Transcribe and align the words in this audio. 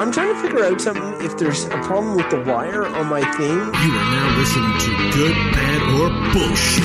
I'm 0.00 0.10
trying 0.10 0.34
to 0.34 0.40
figure 0.40 0.64
out 0.64 0.80
something 0.80 1.26
if 1.26 1.36
there's 1.36 1.66
a 1.66 1.78
problem 1.82 2.16
with 2.16 2.30
the 2.30 2.40
wire 2.40 2.86
on 2.86 3.08
my 3.08 3.20
thing. 3.36 3.50
You 3.50 3.58
are 3.58 3.68
now 3.68 4.38
listening 4.38 4.78
to 4.78 4.88
Good, 5.12 5.36
Bad, 5.52 5.82
or 6.00 6.08
Bullshit. 6.32 6.84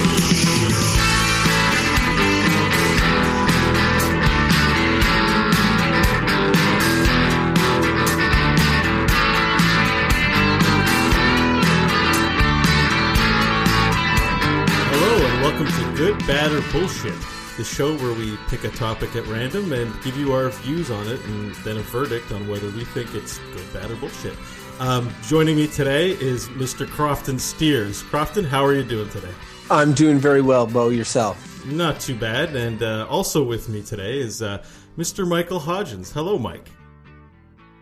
Hello 14.91 15.25
and 15.25 15.41
welcome 15.41 15.67
to 15.67 15.97
Good, 15.97 16.17
Bad, 16.27 16.51
or 16.51 16.61
Bullshit, 16.73 17.13
the 17.57 17.63
show 17.63 17.95
where 17.97 18.13
we 18.13 18.37
pick 18.47 18.63
a 18.63 18.69
topic 18.69 19.15
at 19.15 19.25
random 19.27 19.71
and 19.71 19.93
give 20.03 20.17
you 20.17 20.33
our 20.33 20.49
views 20.49 20.91
on 20.91 21.07
it 21.07 21.23
and 21.25 21.53
then 21.55 21.77
a 21.77 21.81
verdict 21.81 22.31
on 22.31 22.47
whether 22.47 22.69
we 22.71 22.83
think 22.85 23.13
it's 23.15 23.37
good, 23.37 23.73
bad, 23.73 23.89
or 23.89 23.95
bullshit. 23.95 24.33
Um, 24.79 25.13
joining 25.27 25.55
me 25.55 25.67
today 25.67 26.11
is 26.11 26.47
Mr. 26.49 26.85
Crofton 26.87 27.39
Steers. 27.39 28.03
Crofton, 28.03 28.43
how 28.43 28.65
are 28.65 28.73
you 28.73 28.83
doing 28.83 29.09
today? 29.09 29.33
I'm 29.71 29.93
doing 29.93 30.19
very 30.19 30.41
well, 30.41 30.67
Beau. 30.67 30.89
Yourself? 30.89 31.65
Not 31.65 31.99
too 31.99 32.15
bad. 32.15 32.55
And 32.55 32.83
uh, 32.83 33.07
also 33.09 33.43
with 33.43 33.69
me 33.69 33.81
today 33.81 34.19
is 34.19 34.41
uh, 34.41 34.63
Mr. 34.97 35.27
Michael 35.27 35.59
Hodgins. 35.59 36.11
Hello, 36.11 36.37
Mike. 36.37 36.69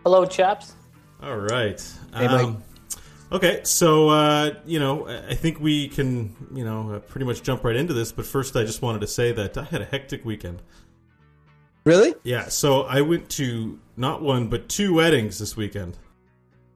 Hello, 0.04 0.24
chaps. 0.24 0.74
All 1.22 1.36
right. 1.36 1.82
Hey, 2.14 2.28
Mike. 2.28 2.56
Okay, 3.34 3.62
so 3.64 4.10
uh, 4.10 4.54
you 4.64 4.78
know, 4.78 5.08
I 5.08 5.34
think 5.34 5.58
we 5.58 5.88
can, 5.88 6.36
you 6.54 6.64
know, 6.64 6.92
uh, 6.92 6.98
pretty 7.00 7.26
much 7.26 7.42
jump 7.42 7.64
right 7.64 7.74
into 7.74 7.92
this. 7.92 8.12
But 8.12 8.26
first, 8.26 8.54
I 8.54 8.62
just 8.62 8.80
wanted 8.80 9.00
to 9.00 9.08
say 9.08 9.32
that 9.32 9.58
I 9.58 9.64
had 9.64 9.82
a 9.82 9.86
hectic 9.86 10.24
weekend. 10.24 10.62
Really? 11.82 12.14
Yeah, 12.22 12.46
so 12.46 12.82
I 12.82 13.00
went 13.00 13.28
to 13.30 13.80
not 13.96 14.22
one 14.22 14.46
but 14.46 14.68
two 14.68 14.94
weddings 14.94 15.40
this 15.40 15.56
weekend. 15.56 15.98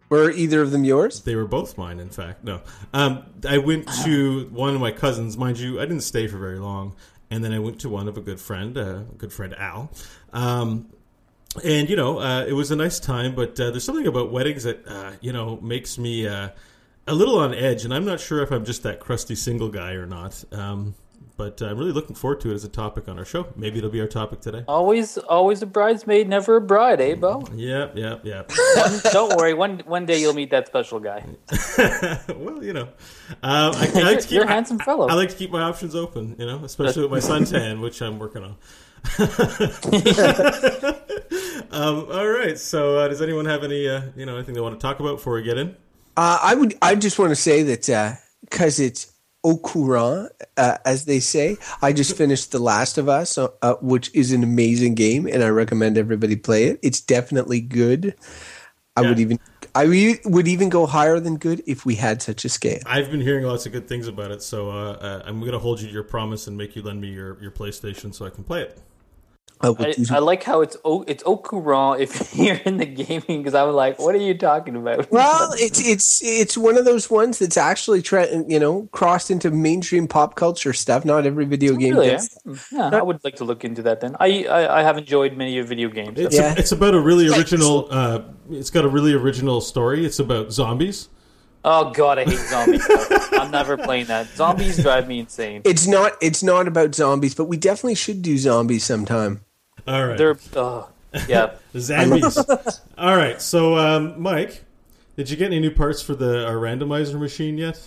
Were 0.08 0.32
either 0.32 0.60
of 0.60 0.72
them 0.72 0.82
yours? 0.82 1.22
They 1.22 1.36
were 1.36 1.46
both 1.46 1.78
mine, 1.78 2.00
in 2.00 2.10
fact. 2.10 2.42
No, 2.42 2.62
um, 2.92 3.26
I 3.48 3.58
went 3.58 3.88
to 4.02 4.48
one 4.50 4.74
of 4.74 4.80
my 4.80 4.90
cousins. 4.90 5.36
Mind 5.36 5.60
you, 5.60 5.78
I 5.78 5.84
didn't 5.84 6.00
stay 6.00 6.26
for 6.26 6.38
very 6.38 6.58
long, 6.58 6.96
and 7.30 7.44
then 7.44 7.52
I 7.52 7.60
went 7.60 7.78
to 7.82 7.88
one 7.88 8.08
of 8.08 8.16
a 8.16 8.20
good 8.20 8.40
friend, 8.40 8.76
uh, 8.76 8.80
a 8.80 9.16
good 9.16 9.32
friend 9.32 9.54
Al. 9.54 9.92
Um, 10.32 10.88
and 11.64 11.88
you 11.88 11.96
know, 11.96 12.18
uh, 12.18 12.44
it 12.46 12.52
was 12.52 12.70
a 12.70 12.76
nice 12.76 13.00
time. 13.00 13.34
But 13.34 13.58
uh, 13.58 13.70
there's 13.70 13.84
something 13.84 14.06
about 14.06 14.30
weddings 14.30 14.64
that 14.64 14.86
uh, 14.86 15.12
you 15.20 15.32
know 15.32 15.58
makes 15.60 15.98
me 15.98 16.26
uh, 16.26 16.50
a 17.06 17.14
little 17.14 17.38
on 17.38 17.54
edge, 17.54 17.84
and 17.84 17.92
I'm 17.92 18.04
not 18.04 18.20
sure 18.20 18.42
if 18.42 18.50
I'm 18.50 18.64
just 18.64 18.82
that 18.82 19.00
crusty 19.00 19.34
single 19.34 19.68
guy 19.68 19.92
or 19.92 20.06
not. 20.06 20.44
Um, 20.52 20.94
but 21.38 21.62
I'm 21.62 21.78
really 21.78 21.92
looking 21.92 22.16
forward 22.16 22.40
to 22.40 22.50
it 22.50 22.54
as 22.54 22.64
a 22.64 22.68
topic 22.68 23.08
on 23.08 23.16
our 23.16 23.24
show. 23.24 23.46
Maybe 23.54 23.78
it'll 23.78 23.90
be 23.90 24.00
our 24.00 24.08
topic 24.08 24.40
today. 24.40 24.64
Always, 24.66 25.18
always 25.18 25.62
a 25.62 25.66
bridesmaid, 25.66 26.28
never 26.28 26.56
a 26.56 26.60
bride, 26.60 27.00
eh, 27.00 27.14
Beau? 27.14 27.44
Yep, 27.54 27.96
yep, 27.96 28.24
yep. 28.24 28.50
One, 28.74 29.00
don't 29.12 29.36
worry, 29.36 29.54
one 29.54 29.78
one 29.86 30.04
day 30.04 30.20
you'll 30.20 30.34
meet 30.34 30.50
that 30.50 30.66
special 30.66 30.98
guy. 30.98 31.24
well, 32.34 32.62
you 32.62 32.72
know, 32.72 32.88
um, 33.44 33.72
I, 33.72 33.72
I 33.72 33.72
like 33.72 33.94
You're, 33.94 34.16
to 34.16 34.20
keep, 34.20 34.30
you're 34.32 34.44
a 34.44 34.48
handsome 34.48 34.80
fellow. 34.80 35.06
I 35.06 35.14
like 35.14 35.28
to 35.28 35.36
keep 35.36 35.52
my 35.52 35.62
options 35.62 35.94
open, 35.94 36.34
you 36.40 36.46
know, 36.46 36.64
especially 36.64 37.06
with 37.06 37.12
my 37.12 37.20
suntan, 37.20 37.80
which 37.80 38.02
I'm 38.02 38.18
working 38.18 38.42
on. 38.42 38.56
um, 41.70 42.06
all 42.10 42.28
right. 42.28 42.58
So, 42.58 42.98
uh, 42.98 43.08
does 43.08 43.22
anyone 43.22 43.46
have 43.46 43.64
any, 43.64 43.88
uh, 43.88 44.02
you 44.16 44.26
know, 44.26 44.36
anything 44.36 44.54
they 44.54 44.60
want 44.60 44.78
to 44.78 44.80
talk 44.80 45.00
about 45.00 45.16
before 45.16 45.34
we 45.34 45.42
get 45.42 45.58
in? 45.58 45.76
Uh, 46.16 46.38
I 46.42 46.54
would. 46.54 46.76
I 46.82 46.94
just 46.94 47.18
want 47.18 47.30
to 47.30 47.36
say 47.36 47.62
that 47.62 48.20
because 48.42 48.80
it's 48.80 49.12
au 49.44 49.56
courant, 49.58 50.32
uh, 50.56 50.78
as 50.84 51.04
they 51.04 51.20
say. 51.20 51.56
I 51.80 51.92
just 51.92 52.16
finished 52.16 52.52
The 52.52 52.58
Last 52.58 52.98
of 52.98 53.08
Us, 53.08 53.38
uh, 53.38 53.48
uh, 53.62 53.74
which 53.80 54.14
is 54.14 54.32
an 54.32 54.42
amazing 54.42 54.94
game, 54.94 55.26
and 55.26 55.42
I 55.42 55.48
recommend 55.48 55.96
everybody 55.96 56.36
play 56.36 56.64
it. 56.64 56.80
It's 56.82 57.00
definitely 57.00 57.60
good. 57.60 58.14
I 58.96 59.02
Yeah. 59.02 59.08
would 59.10 59.20
even. 59.20 59.38
I 59.74 59.82
re- 59.82 60.20
would 60.24 60.48
even 60.48 60.70
go 60.70 60.86
higher 60.86 61.20
than 61.20 61.36
good 61.36 61.62
if 61.66 61.86
we 61.86 61.94
had 61.94 62.20
such 62.20 62.44
a 62.44 62.48
scale. 62.48 62.80
I've 62.86 63.12
been 63.12 63.20
hearing 63.20 63.44
lots 63.44 63.64
of 63.64 63.70
good 63.70 63.86
things 63.86 64.08
about 64.08 64.32
it, 64.32 64.42
so 64.42 64.70
uh, 64.70 64.92
uh, 64.92 65.22
I'm 65.24 65.38
going 65.40 65.52
to 65.52 65.58
hold 65.58 65.80
you 65.80 65.86
to 65.86 65.92
your 65.92 66.02
promise 66.02 66.48
and 66.48 66.56
make 66.56 66.74
you 66.74 66.82
lend 66.82 67.00
me 67.00 67.08
your, 67.08 67.40
your 67.40 67.52
PlayStation 67.52 68.12
so 68.12 68.24
I 68.24 68.30
can 68.30 68.42
play 68.42 68.62
it. 68.62 68.80
I 69.60 69.94
I, 70.10 70.18
like 70.18 70.42
how 70.44 70.60
it's 70.60 70.76
au, 70.84 71.02
it's 71.06 71.22
au 71.26 71.36
courant 71.36 72.00
if 72.00 72.34
you're 72.36 72.56
in 72.56 72.76
the 72.76 72.86
gaming 72.86 73.42
because 73.42 73.54
I'm 73.54 73.72
like, 73.74 73.98
what 73.98 74.14
are 74.14 74.18
you 74.18 74.36
talking 74.36 74.76
about? 74.76 75.10
Well, 75.18 75.52
it's 75.56 75.80
it's 75.84 76.22
it's 76.22 76.56
one 76.56 76.76
of 76.78 76.84
those 76.84 77.10
ones 77.10 77.38
that's 77.38 77.56
actually 77.56 78.02
tra- 78.02 78.44
you 78.46 78.58
know 78.60 78.88
crossed 78.92 79.30
into 79.30 79.50
mainstream 79.50 80.06
pop 80.06 80.34
culture 80.36 80.72
stuff. 80.72 81.04
Not 81.04 81.26
every 81.26 81.44
video 81.44 81.74
game 81.76 81.94
Really, 81.94 82.10
does. 82.10 82.38
eh? 82.46 82.54
yeah, 82.72 82.90
I 82.92 83.02
would 83.02 83.22
like 83.24 83.36
to 83.36 83.44
look 83.44 83.64
into 83.64 83.82
that 83.82 84.00
then. 84.00 84.16
I 84.20 84.44
I, 84.44 84.80
I 84.80 84.82
have 84.82 84.96
enjoyed 84.98 85.36
many 85.36 85.58
of 85.58 85.66
video 85.68 85.88
games. 85.88 86.18
It's, 86.20 86.36
Yeah. 86.36 86.54
a, 86.54 86.58
it's 86.58 86.72
about 86.72 86.94
a 86.94 87.00
really 87.00 87.28
original. 87.28 87.88
Uh, 87.90 88.20
it's 88.50 88.70
got 88.70 88.84
a 88.84 88.88
really 88.88 89.12
original 89.12 89.60
story. 89.60 90.06
It's 90.06 90.18
about 90.20 90.52
zombies. 90.52 91.08
Oh 91.64 91.90
god, 91.90 92.18
I 92.20 92.24
hate 92.24 92.38
zombies. 92.38 92.86
I'm 93.32 93.50
never 93.50 93.76
playing 93.76 94.06
that. 94.06 94.28
Zombies 94.28 94.80
drive 94.80 95.08
me 95.08 95.18
insane. 95.18 95.62
It's 95.64 95.86
not 95.88 96.12
it's 96.22 96.42
not 96.42 96.68
about 96.68 96.94
zombies, 96.94 97.34
but 97.34 97.46
we 97.46 97.56
definitely 97.56 97.96
should 97.96 98.22
do 98.22 98.38
zombies 98.38 98.84
sometime. 98.84 99.40
All 99.88 100.06
right, 100.06 100.18
They're 100.18 100.38
oh, 100.56 100.88
yeah. 101.26 101.54
zombies. 101.76 102.36
All 102.98 103.16
right. 103.16 103.40
So, 103.40 103.76
um, 103.76 104.20
Mike, 104.20 104.64
did 105.16 105.30
you 105.30 105.36
get 105.36 105.46
any 105.46 105.60
new 105.60 105.70
parts 105.70 106.02
for 106.02 106.14
the 106.14 106.46
our 106.46 106.56
randomizer 106.56 107.18
machine 107.18 107.56
yet? 107.56 107.80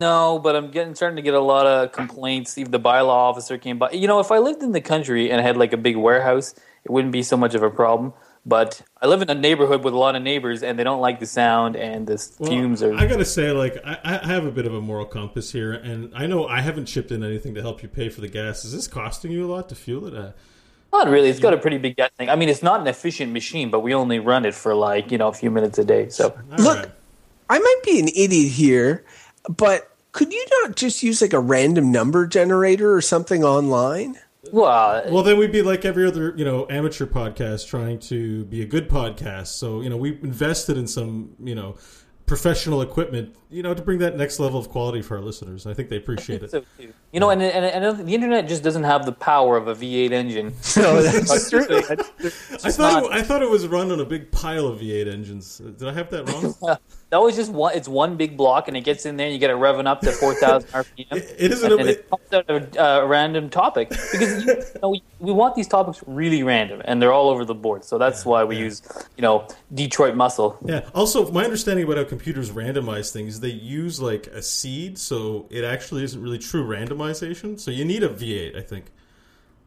No, 0.00 0.38
but 0.38 0.56
I'm 0.56 0.70
getting 0.70 0.94
starting 0.94 1.16
to 1.16 1.22
get 1.22 1.34
a 1.34 1.40
lot 1.40 1.66
of 1.66 1.92
complaints. 1.92 2.58
Even 2.58 2.70
the 2.70 2.80
bylaw 2.80 3.08
officer 3.08 3.56
came 3.58 3.78
by. 3.78 3.90
You 3.92 4.08
know, 4.08 4.20
if 4.20 4.30
I 4.30 4.38
lived 4.38 4.62
in 4.62 4.72
the 4.72 4.80
country 4.80 5.30
and 5.30 5.40
had 5.40 5.56
like 5.56 5.72
a 5.72 5.78
big 5.78 5.96
warehouse, 5.96 6.54
it 6.84 6.90
wouldn't 6.90 7.12
be 7.12 7.22
so 7.22 7.36
much 7.36 7.54
of 7.54 7.62
a 7.62 7.70
problem. 7.70 8.12
But 8.44 8.82
I 9.02 9.06
live 9.06 9.22
in 9.22 9.30
a 9.30 9.34
neighborhood 9.34 9.82
with 9.82 9.92
a 9.92 9.98
lot 9.98 10.14
of 10.14 10.22
neighbors, 10.22 10.62
and 10.62 10.78
they 10.78 10.84
don't 10.84 11.00
like 11.00 11.18
the 11.18 11.26
sound 11.26 11.74
and 11.74 12.06
the 12.06 12.24
Well, 12.38 12.50
fumes. 12.50 12.82
Are 12.82 12.94
I 12.94 13.06
gotta 13.06 13.24
say, 13.24 13.50
like, 13.50 13.76
I, 13.84 13.98
I 14.04 14.26
have 14.26 14.46
a 14.46 14.52
bit 14.52 14.66
of 14.66 14.74
a 14.74 14.80
moral 14.80 15.04
compass 15.04 15.50
here, 15.50 15.72
and 15.72 16.12
I 16.14 16.26
know 16.26 16.46
I 16.46 16.60
haven't 16.60 16.86
chipped 16.86 17.10
in 17.10 17.24
anything 17.24 17.54
to 17.56 17.60
help 17.60 17.82
you 17.82 17.88
pay 17.88 18.08
for 18.08 18.20
the 18.20 18.28
gas. 18.28 18.64
Is 18.64 18.72
this 18.72 18.86
costing 18.86 19.32
you 19.32 19.44
a 19.44 19.50
lot 19.50 19.68
to 19.70 19.74
fuel 19.74 20.06
it? 20.06 20.14
Uh, 20.14 20.30
not 20.92 21.08
really. 21.08 21.28
It's 21.28 21.40
got 21.40 21.52
a 21.54 21.58
pretty 21.58 21.78
big 21.78 21.96
gas 21.96 22.10
thing. 22.16 22.28
I 22.28 22.36
mean, 22.36 22.48
it's 22.48 22.62
not 22.62 22.80
an 22.80 22.86
efficient 22.86 23.32
machine, 23.32 23.70
but 23.70 23.80
we 23.80 23.94
only 23.94 24.18
run 24.18 24.44
it 24.44 24.54
for 24.54 24.74
like 24.74 25.10
you 25.10 25.18
know 25.18 25.28
a 25.28 25.32
few 25.32 25.50
minutes 25.50 25.78
a 25.78 25.84
day. 25.84 26.08
So 26.08 26.30
all 26.52 26.64
Look, 26.64 26.78
right. 26.78 26.90
I 27.48 27.58
might 27.58 27.80
be 27.84 28.00
an 28.00 28.08
idiot 28.08 28.52
here, 28.52 29.04
but 29.48 29.90
could 30.12 30.32
you 30.32 30.44
not 30.62 30.76
just 30.76 31.02
use 31.02 31.20
like 31.20 31.32
a 31.34 31.40
random 31.40 31.92
number 31.92 32.26
generator 32.26 32.94
or 32.94 33.00
something 33.02 33.44
online? 33.44 34.18
well, 34.52 34.66
uh, 34.66 35.02
Well, 35.10 35.22
then 35.22 35.38
we'd 35.38 35.52
be 35.52 35.62
like 35.62 35.84
every 35.84 36.06
other, 36.06 36.32
you 36.36 36.44
know, 36.44 36.66
amateur 36.70 37.04
podcast 37.06 37.68
trying 37.68 37.98
to 38.00 38.44
be 38.46 38.62
a 38.62 38.66
good 38.66 38.88
podcast. 38.88 39.48
So, 39.48 39.80
you 39.80 39.90
know, 39.90 39.96
we 39.96 40.18
invested 40.22 40.78
in 40.78 40.86
some, 40.86 41.34
you 41.42 41.54
know, 41.54 41.76
professional 42.26 42.82
equipment, 42.82 43.34
you 43.50 43.62
know, 43.62 43.72
to 43.72 43.80
bring 43.82 43.98
that 44.00 44.16
next 44.16 44.40
level 44.40 44.58
of 44.58 44.68
quality 44.68 45.00
for 45.00 45.16
our 45.16 45.22
listeners. 45.22 45.66
I 45.66 45.74
think 45.74 45.88
they 45.88 45.96
appreciate 45.96 46.42
it. 46.42 46.50
so 46.52 46.64
too. 46.78 46.92
You 47.12 47.20
know, 47.20 47.30
and, 47.30 47.40
and 47.40 47.64
and 47.64 48.06
the 48.06 48.14
internet 48.14 48.48
just 48.48 48.62
doesn't 48.62 48.82
have 48.82 49.06
the 49.06 49.12
power 49.12 49.56
of 49.56 49.68
a 49.68 49.74
V8 49.74 50.10
engine. 50.10 50.46
No, 50.76 51.02
that's 51.02 51.50
But- 51.50 51.66
true. 51.66 51.78
I 51.78 52.70
thought 52.70 53.04
it, 53.04 53.10
I 53.12 53.22
thought 53.22 53.42
it 53.42 53.48
was 53.50 53.66
run 53.68 53.90
on 53.90 54.00
a 54.00 54.04
big 54.04 54.30
pile 54.32 54.66
of 54.66 54.80
V8 54.80 55.10
engines. 55.10 55.58
Did 55.58 55.88
I 55.88 55.92
have 55.92 56.10
that 56.10 56.28
wrong? 56.28 56.78
That 57.10 57.18
was 57.18 57.36
just 57.36 57.52
one. 57.52 57.72
It's 57.76 57.86
one 57.86 58.16
big 58.16 58.36
block, 58.36 58.66
and 58.66 58.76
it 58.76 58.80
gets 58.80 59.06
in 59.06 59.16
there, 59.16 59.26
and 59.26 59.32
you 59.32 59.38
get 59.38 59.48
it 59.50 59.56
revving 59.56 59.86
up 59.86 60.00
to 60.00 60.10
four 60.10 60.34
thousand 60.34 60.68
RPM. 60.72 61.06
it 61.12 61.52
isn't 61.52 61.70
and, 61.70 61.80
a- 61.80 61.82
and 61.82 61.88
it 61.88 62.10
pops 62.10 62.32
out 62.32 62.50
a 62.50 62.84
uh, 62.84 63.06
random 63.06 63.48
topic 63.48 63.90
because 63.90 64.44
you 64.44 64.56
know, 64.82 64.88
we, 64.88 65.02
we 65.20 65.30
want 65.30 65.54
these 65.54 65.68
topics 65.68 66.02
really 66.08 66.42
random, 66.42 66.82
and 66.84 67.00
they're 67.00 67.12
all 67.12 67.28
over 67.30 67.44
the 67.44 67.54
board. 67.54 67.84
So 67.84 67.96
that's 67.96 68.26
why 68.26 68.42
we 68.42 68.56
use, 68.56 68.82
you 69.16 69.22
know, 69.22 69.46
Detroit 69.72 70.16
muscle. 70.16 70.58
Yeah. 70.64 70.80
Also, 70.96 71.30
my 71.30 71.44
understanding 71.44 71.84
about 71.84 71.98
how 71.98 72.04
computers 72.16 72.50
randomize 72.50 73.12
things, 73.12 73.40
they 73.40 73.50
use 73.50 74.00
like 74.00 74.26
a 74.28 74.40
seed, 74.40 74.96
so 74.96 75.46
it 75.50 75.64
actually 75.64 76.02
isn't 76.02 76.22
really 76.22 76.38
true 76.38 76.66
randomization. 76.66 77.60
So 77.60 77.70
you 77.70 77.84
need 77.84 78.02
a 78.02 78.08
V8, 78.08 78.56
I 78.56 78.62
think. 78.62 78.86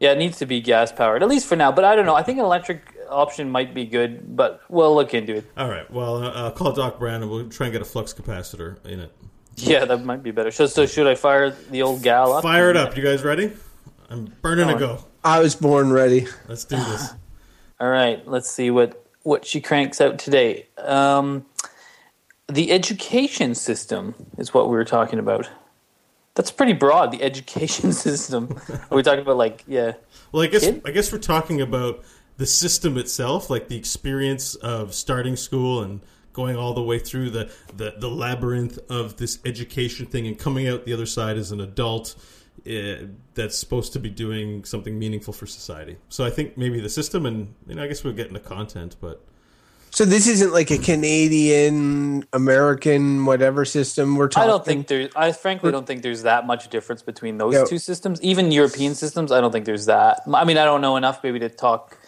Yeah, 0.00 0.12
it 0.12 0.18
needs 0.18 0.38
to 0.38 0.46
be 0.46 0.60
gas 0.60 0.90
powered, 0.90 1.22
at 1.22 1.28
least 1.28 1.46
for 1.46 1.54
now. 1.54 1.70
But 1.70 1.84
I 1.84 1.94
don't 1.94 2.06
know. 2.06 2.16
I 2.16 2.24
think 2.24 2.38
an 2.38 2.44
electric 2.44 2.96
option 3.08 3.50
might 3.50 3.72
be 3.72 3.84
good, 3.84 4.36
but 4.36 4.62
we'll 4.68 4.94
look 4.94 5.14
into 5.14 5.36
it. 5.36 5.44
All 5.56 5.68
right. 5.68 5.88
Well, 5.90 6.24
uh, 6.24 6.32
I'll 6.32 6.50
call 6.50 6.72
Doc 6.72 6.98
Brown 6.98 7.22
and 7.22 7.30
we'll 7.30 7.48
try 7.48 7.66
and 7.66 7.72
get 7.72 7.82
a 7.82 7.84
flux 7.84 8.12
capacitor 8.12 8.84
in 8.84 8.98
it. 8.98 9.14
Yeah, 9.56 9.84
that 9.84 10.04
might 10.04 10.22
be 10.22 10.32
better. 10.32 10.50
So, 10.50 10.66
so 10.66 10.86
should 10.86 11.06
I 11.06 11.14
fire 11.14 11.50
the 11.50 11.82
old 11.82 12.02
gal 12.02 12.32
up? 12.32 12.42
Fire 12.42 12.70
it 12.70 12.76
up. 12.76 12.96
You 12.96 13.02
guys 13.02 13.22
ready? 13.22 13.52
I'm 14.08 14.34
burning 14.42 14.66
to 14.68 14.74
Go 14.74 14.78
go. 14.78 15.04
I 15.22 15.40
was 15.40 15.54
born 15.54 15.92
ready. 15.92 16.26
Let's 16.48 16.64
do 16.64 16.76
this. 16.76 17.10
All 17.80 17.88
right, 17.88 18.26
let's 18.26 18.50
see 18.50 18.70
what 18.70 19.06
what 19.22 19.44
she 19.44 19.60
cranks 19.60 20.00
out 20.00 20.18
today. 20.18 20.66
Um, 20.78 21.44
the 22.50 22.72
education 22.72 23.54
system 23.54 24.14
is 24.38 24.52
what 24.52 24.68
we 24.68 24.76
were 24.76 24.84
talking 24.84 25.18
about. 25.18 25.48
That's 26.34 26.50
pretty 26.50 26.72
broad. 26.72 27.12
The 27.12 27.22
education 27.22 27.92
system. 28.06 28.56
Are 28.90 28.96
we 28.96 29.02
talking 29.02 29.20
about 29.20 29.36
like 29.36 29.64
yeah? 29.66 29.94
Well, 30.32 30.42
I 30.42 30.46
guess 30.46 30.62
Kid? 30.62 30.82
I 30.84 30.90
guess 30.90 31.12
we're 31.12 31.18
talking 31.18 31.60
about 31.60 32.02
the 32.36 32.46
system 32.46 32.96
itself, 32.96 33.50
like 33.50 33.68
the 33.68 33.76
experience 33.76 34.54
of 34.54 34.94
starting 34.94 35.36
school 35.36 35.82
and 35.82 36.00
going 36.32 36.56
all 36.56 36.72
the 36.72 36.82
way 36.82 36.98
through 36.98 37.28
the, 37.28 37.50
the, 37.76 37.94
the 37.98 38.08
labyrinth 38.08 38.78
of 38.88 39.16
this 39.16 39.38
education 39.44 40.06
thing 40.06 40.26
and 40.26 40.38
coming 40.38 40.68
out 40.68 40.86
the 40.86 40.92
other 40.92 41.04
side 41.06 41.36
as 41.36 41.52
an 41.52 41.60
adult 41.60 42.14
uh, 42.66 42.94
that's 43.34 43.58
supposed 43.58 43.92
to 43.92 43.98
be 43.98 44.08
doing 44.08 44.64
something 44.64 44.98
meaningful 44.98 45.34
for 45.34 45.46
society. 45.46 45.96
So 46.08 46.24
I 46.24 46.30
think 46.30 46.56
maybe 46.56 46.80
the 46.80 46.88
system, 46.88 47.26
and 47.26 47.54
you 47.66 47.74
know, 47.74 47.82
I 47.82 47.88
guess 47.88 48.04
we'll 48.04 48.14
get 48.14 48.28
into 48.28 48.40
content, 48.40 48.96
but 49.00 49.24
So 49.92 50.04
this 50.04 50.28
isn't 50.28 50.52
like 50.52 50.70
a 50.70 50.78
Canadian, 50.78 52.24
American, 52.32 53.24
whatever 53.26 53.64
system 53.64 54.16
we're 54.16 54.28
talking. 54.28 54.48
I 54.48 54.52
don't 54.52 54.64
think 54.64 54.86
there's. 54.86 55.10
I 55.16 55.32
frankly 55.32 55.72
don't 55.72 55.86
think 55.86 56.02
there's 56.02 56.22
that 56.22 56.46
much 56.46 56.68
difference 56.70 57.02
between 57.02 57.38
those 57.38 57.68
two 57.68 57.78
systems. 57.78 58.22
Even 58.22 58.52
European 58.52 58.94
systems, 58.94 59.32
I 59.32 59.40
don't 59.40 59.52
think 59.52 59.64
there's 59.64 59.86
that. 59.86 60.20
I 60.32 60.44
mean, 60.44 60.58
I 60.58 60.64
don't 60.64 60.80
know 60.80 60.96
enough 60.96 61.22
maybe 61.24 61.40
to 61.40 61.48
talk 61.48 61.98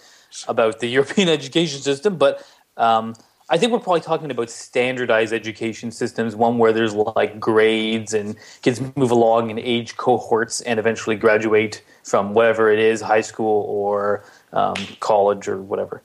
about 0.47 0.81
the 0.81 0.87
European 0.97 1.29
education 1.29 1.81
system, 1.81 2.17
but 2.17 2.47
um, 2.77 3.15
I 3.51 3.59
think 3.59 3.73
we're 3.73 3.81
probably 3.81 4.01
talking 4.01 4.31
about 4.31 4.49
standardized 4.49 5.33
education 5.33 5.91
systems, 5.91 6.37
one 6.37 6.59
where 6.59 6.73
there's 6.73 6.95
like 6.95 7.41
grades 7.41 8.15
and 8.15 8.37
kids 8.63 8.81
move 8.97 9.11
along 9.11 9.51
in 9.51 9.59
age 9.59 9.97
cohorts 9.97 10.61
and 10.63 10.79
eventually 10.79 11.17
graduate 11.17 11.83
from 12.05 12.33
whatever 12.33 12.71
it 12.71 12.79
is, 12.79 13.01
high 13.01 13.21
school 13.21 13.65
or 13.69 14.25
um, 14.53 14.77
college 15.01 15.49
or 15.49 15.61
whatever. 15.61 16.01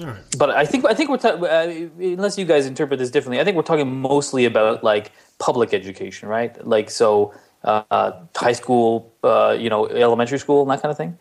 All 0.00 0.06
right. 0.06 0.22
But 0.36 0.50
I 0.50 0.66
think 0.66 0.84
I 0.86 0.94
think 0.94 1.10
we're 1.10 1.18
ta- 1.18 1.38
uh, 1.40 1.88
unless 1.98 2.36
you 2.36 2.44
guys 2.44 2.66
interpret 2.66 2.98
this 2.98 3.10
differently. 3.10 3.40
I 3.40 3.44
think 3.44 3.56
we're 3.56 3.62
talking 3.62 4.00
mostly 4.00 4.44
about 4.44 4.82
like 4.82 5.12
public 5.38 5.72
education, 5.72 6.28
right? 6.28 6.66
Like 6.66 6.90
so, 6.90 7.32
uh, 7.62 8.12
high 8.34 8.52
school, 8.52 9.14
uh, 9.22 9.56
you 9.58 9.70
know, 9.70 9.86
elementary 9.88 10.38
school, 10.38 10.62
and 10.62 10.70
that 10.70 10.82
kind 10.82 10.90
of 10.90 10.96
thing. 10.96 11.16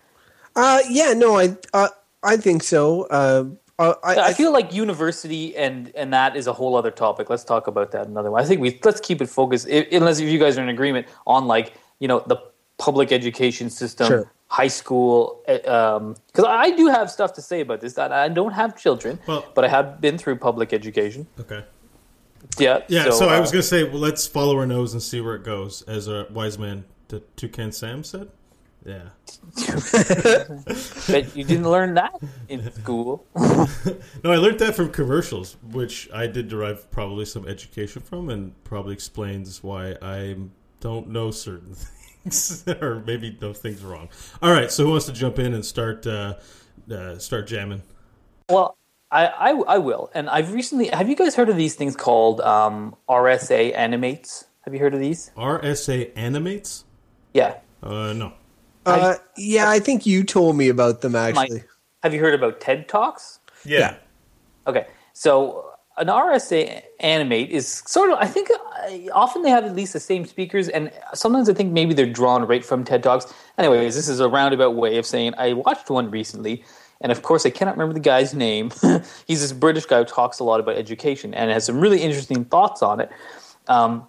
Uh, 0.55 0.79
yeah, 0.89 1.13
no, 1.13 1.37
I 1.37 1.55
uh, 1.73 1.89
I 2.23 2.37
think 2.37 2.63
so. 2.63 3.03
Uh, 3.03 3.45
uh, 3.79 3.93
I, 4.03 4.15
I, 4.15 4.27
I 4.27 4.33
feel 4.33 4.51
like 4.51 4.73
university 4.73 5.55
and 5.55 5.91
and 5.95 6.13
that 6.13 6.35
is 6.35 6.47
a 6.47 6.53
whole 6.53 6.75
other 6.75 6.91
topic. 6.91 7.29
Let's 7.29 7.43
talk 7.43 7.67
about 7.67 7.91
that 7.91 8.07
another 8.07 8.31
one. 8.31 8.41
I 8.41 8.45
think 8.45 8.61
we 8.61 8.79
let's 8.83 8.99
keep 8.99 9.21
it 9.21 9.29
focused, 9.29 9.67
i 9.67 9.87
unless 9.91 10.19
if 10.19 10.29
you 10.29 10.39
guys 10.39 10.57
are 10.57 10.63
in 10.63 10.69
agreement 10.69 11.07
on 11.27 11.47
like 11.47 11.73
you 11.99 12.07
know 12.07 12.23
the 12.27 12.37
public 12.77 13.11
education 13.11 13.69
system, 13.69 14.07
Sure. 14.07 14.31
High 14.53 14.67
school. 14.67 15.41
Because 15.47 16.45
I 16.47 16.69
do 16.77 16.87
have 16.87 17.09
stuff 17.09 17.33
to 17.33 17.41
say 17.41 17.61
about 17.61 17.81
this. 17.81 17.93
That 17.93 18.11
I 18.11 18.29
don't 18.29 18.53
have 18.53 18.77
children, 18.77 19.19
Well- 19.27 19.45
but 19.55 19.65
I 19.65 19.67
have 19.67 19.99
been 19.99 20.17
through 20.19 20.37
public 20.37 20.73
education. 20.73 21.25
Okay. 21.39 21.63
Yeah, 22.59 22.81
Yeah. 22.87 23.09
So, 23.09 23.29
I 23.29 23.37
uh, 23.37 23.41
was 23.41 23.51
gonna 23.51 23.63
say, 23.63 23.83
well, 23.83 23.99
let's 23.99 24.27
follow 24.27 24.55
our 24.57 24.67
nose 24.67 24.93
and 24.93 25.01
see 25.01 25.21
where 25.21 25.35
it 25.35 25.43
goes, 25.43 25.81
as 25.83 26.07
a 26.07 26.27
wise 26.29 26.59
man, 26.59 26.85
to 27.07 27.21
Toucan 27.35 27.71
Sam 27.71 28.03
said. 28.03 28.29
Yeah. 28.85 29.09
but 31.07 31.35
you 31.35 31.45
didn't 31.45 31.69
learn 31.69 31.93
that 31.95 32.13
in 32.49 32.71
school. 32.73 33.25
No, 34.23 34.31
I 34.31 34.37
learned 34.37 34.59
that 34.59 34.75
from 34.75 34.89
commercials, 34.91 35.57
which 35.71 36.09
I 36.13 36.27
did 36.27 36.47
derive 36.47 36.89
probably 36.91 37.25
some 37.25 37.47
education 37.47 38.01
from, 38.01 38.29
and 38.29 38.53
probably 38.63 38.93
explains 38.93 39.63
why 39.63 39.95
I 40.01 40.35
don't 40.79 41.09
know 41.09 41.31
certain 41.31 41.73
things, 41.73 42.02
or 42.81 43.03
maybe 43.05 43.29
those 43.29 43.59
things 43.59 43.83
are 43.83 43.87
wrong. 43.87 44.09
All 44.41 44.51
right, 44.51 44.71
so 44.71 44.85
who 44.85 44.91
wants 44.91 45.05
to 45.07 45.13
jump 45.13 45.39
in 45.39 45.53
and 45.53 45.65
start 45.65 46.07
uh, 46.07 46.35
uh, 46.91 47.17
start 47.17 47.47
jamming? 47.47 47.81
Well, 48.49 48.77
I, 49.11 49.27
I 49.27 49.49
I 49.51 49.77
will, 49.77 50.09
and 50.13 50.29
I've 50.29 50.53
recently. 50.53 50.87
Have 50.87 51.09
you 51.09 51.15
guys 51.15 51.35
heard 51.35 51.49
of 51.49 51.57
these 51.57 51.75
things 51.75 51.95
called 51.95 52.41
um, 52.41 52.95
RSA 53.09 53.75
animates? 53.75 54.45
Have 54.61 54.73
you 54.73 54.79
heard 54.79 54.93
of 54.93 54.99
these? 54.99 55.31
RSA 55.35 56.11
animates? 56.15 56.85
Yeah. 57.33 57.57
Uh, 57.81 58.13
no. 58.13 58.33
uh, 58.85 59.15
yeah, 59.35 59.69
I 59.69 59.79
think 59.79 60.05
you 60.05 60.23
told 60.23 60.55
me 60.55 60.69
about 60.69 61.01
them 61.01 61.13
Mike, 61.13 61.35
actually. 61.35 61.63
have 62.01 62.13
you 62.13 62.21
heard 62.21 62.33
about 62.33 62.61
TED 62.61 62.87
Talks? 62.87 63.39
Yeah. 63.65 63.97
Okay, 64.65 64.87
so 65.11 65.72
an 65.97 66.07
RSA 66.07 66.81
animate 66.99 67.49
is 67.51 67.83
sort 67.85 68.11
of. 68.11 68.17
I 68.19 68.25
think 68.25 68.49
uh, 68.49 69.11
often 69.13 69.43
they 69.43 69.49
have 69.49 69.65
at 69.65 69.75
least 69.75 69.93
the 69.93 69.99
same 69.99 70.25
speakers, 70.25 70.67
and 70.69 70.91
sometimes 71.13 71.49
I 71.49 71.53
think 71.53 71.71
maybe 71.71 71.93
they're 71.93 72.05
drawn 72.05 72.45
right 72.45 72.65
from 72.65 72.83
TED 72.83 73.03
Talks. 73.03 73.31
Anyways, 73.57 73.95
this 73.95 74.07
is 74.07 74.19
a 74.19 74.27
roundabout 74.27 74.75
way 74.75 74.97
of 74.97 75.05
saying 75.05 75.33
I 75.37 75.53
watched 75.53 75.89
one 75.89 76.09
recently, 76.09 76.63
and 77.01 77.11
of 77.11 77.21
course 77.21 77.45
I 77.45 77.51
cannot 77.51 77.75
remember 77.75 77.93
the 77.93 77.99
guy's 77.99 78.33
name. 78.33 78.71
He's 79.27 79.41
this 79.41 79.53
British 79.53 79.85
guy 79.85 79.99
who 79.99 80.05
talks 80.05 80.39
a 80.39 80.43
lot 80.43 80.59
about 80.59 80.77
education 80.77 81.33
and 81.33 81.51
has 81.51 81.65
some 81.65 81.79
really 81.79 82.01
interesting 82.01 82.45
thoughts 82.45 82.81
on 82.81 82.99
it. 82.99 83.09
Um, 83.67 84.07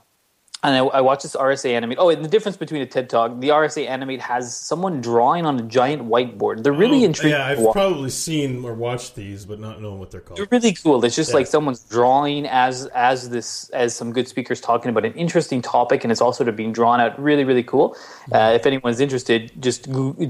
and 0.64 0.74
I, 0.74 0.78
I 0.80 1.00
watched 1.02 1.22
this 1.22 1.36
RSA 1.36 1.70
animate. 1.72 1.98
Oh, 2.00 2.08
and 2.08 2.24
the 2.24 2.28
difference 2.28 2.56
between 2.56 2.82
a 2.82 2.86
TED 2.86 3.08
Talk, 3.10 3.38
the 3.38 3.50
RSA 3.50 3.86
animate 3.86 4.20
has 4.20 4.56
someone 4.56 5.00
drawing 5.00 5.44
on 5.46 5.60
a 5.60 5.62
giant 5.62 6.08
whiteboard. 6.08 6.62
They're 6.64 6.72
really 6.72 7.02
Oh, 7.02 7.04
intriguing. 7.06 7.38
Yeah, 7.38 7.46
I've 7.46 7.60
watch. 7.60 7.74
probably 7.74 8.10
seen 8.10 8.64
or 8.64 8.74
watched 8.74 9.14
these, 9.14 9.44
but 9.44 9.60
not 9.60 9.80
knowing 9.80 9.98
what 9.98 10.10
they're 10.10 10.20
called. 10.22 10.38
They're 10.38 10.48
really 10.50 10.72
cool. 10.72 11.04
It's 11.04 11.14
just 11.14 11.30
Yeah. 11.30 11.36
like 11.36 11.46
someone's 11.46 11.80
drawing 11.80 12.46
as 12.48 12.86
as 12.94 13.28
this 13.30 13.68
as 13.70 13.94
some 13.94 14.12
good 14.12 14.26
speakers 14.26 14.60
talking 14.60 14.88
about 14.90 15.04
an 15.04 15.12
interesting 15.12 15.62
topic, 15.62 16.02
and 16.04 16.10
it's 16.10 16.20
also 16.20 16.38
sort 16.38 16.48
of 16.48 16.56
being 16.56 16.72
drawn 16.72 17.00
out. 17.00 17.16
Really, 17.22 17.44
really 17.44 17.62
cool. 17.62 17.96
Uh, 18.32 18.52
if 18.54 18.66
anyone's 18.66 18.98
interested, 19.00 19.52
just 19.60 19.84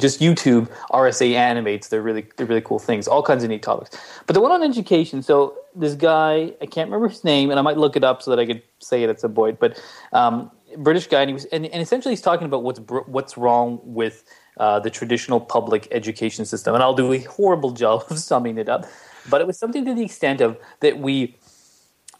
just 0.05 0.21
YouTube 0.21 0.69
RSA 0.93 1.35
animates. 1.35 1.89
They're 1.89 2.03
really 2.03 2.27
they're 2.37 2.47
really 2.47 2.61
cool 2.61 2.79
things. 2.79 3.07
All 3.09 3.23
kinds 3.23 3.45
of 3.45 3.51
neat 3.51 3.63
topics. 3.63 3.97
But 4.27 4.35
the 4.35 4.41
one 4.41 4.53
on 4.53 4.63
education. 4.63 5.23
So 5.23 5.55
this 5.75 5.95
guy, 5.95 6.53
I 6.61 6.67
can't 6.67 6.89
remember 6.91 7.09
his 7.09 7.25
name, 7.25 7.51
and 7.51 7.59
I 7.59 7.63
might 7.63 7.77
look 7.79 7.97
it 7.97 8.05
up 8.05 8.23
so 8.23 8.31
that 8.31 8.39
I 8.41 8.47
could 8.47 8.63
say 8.79 9.03
it 9.03 9.11
at 9.11 9.21
some 9.21 9.35
point. 9.35 9.59
But 9.59 9.81
um, 10.13 10.51
British 10.79 11.07
guy, 11.07 11.21
and 11.23 11.31
he 11.31 11.35
was 11.35 11.45
and, 11.47 11.67
and 11.67 11.83
essentially 11.83 12.13
he's 12.13 12.21
talking 12.21 12.47
about 12.47 12.63
what's 12.63 12.79
br- 12.79 13.07
what's 13.07 13.37
wrong 13.37 13.81
with 13.83 14.25
uh, 14.59 14.79
the 14.81 14.91
traditional 14.91 15.41
public 15.41 15.89
education 15.91 16.45
system. 16.45 16.75
And 16.75 16.83
I'll 16.83 16.95
do 16.95 17.13
a 17.13 17.19
horrible 17.21 17.71
job 17.83 18.05
of 18.11 18.19
summing 18.19 18.59
it 18.59 18.69
up. 18.69 18.87
But 19.31 19.41
it 19.41 19.47
was 19.47 19.59
something 19.59 19.85
to 19.85 19.95
the 19.95 20.05
extent 20.05 20.41
of 20.41 20.57
that 20.81 20.99
we. 20.99 21.37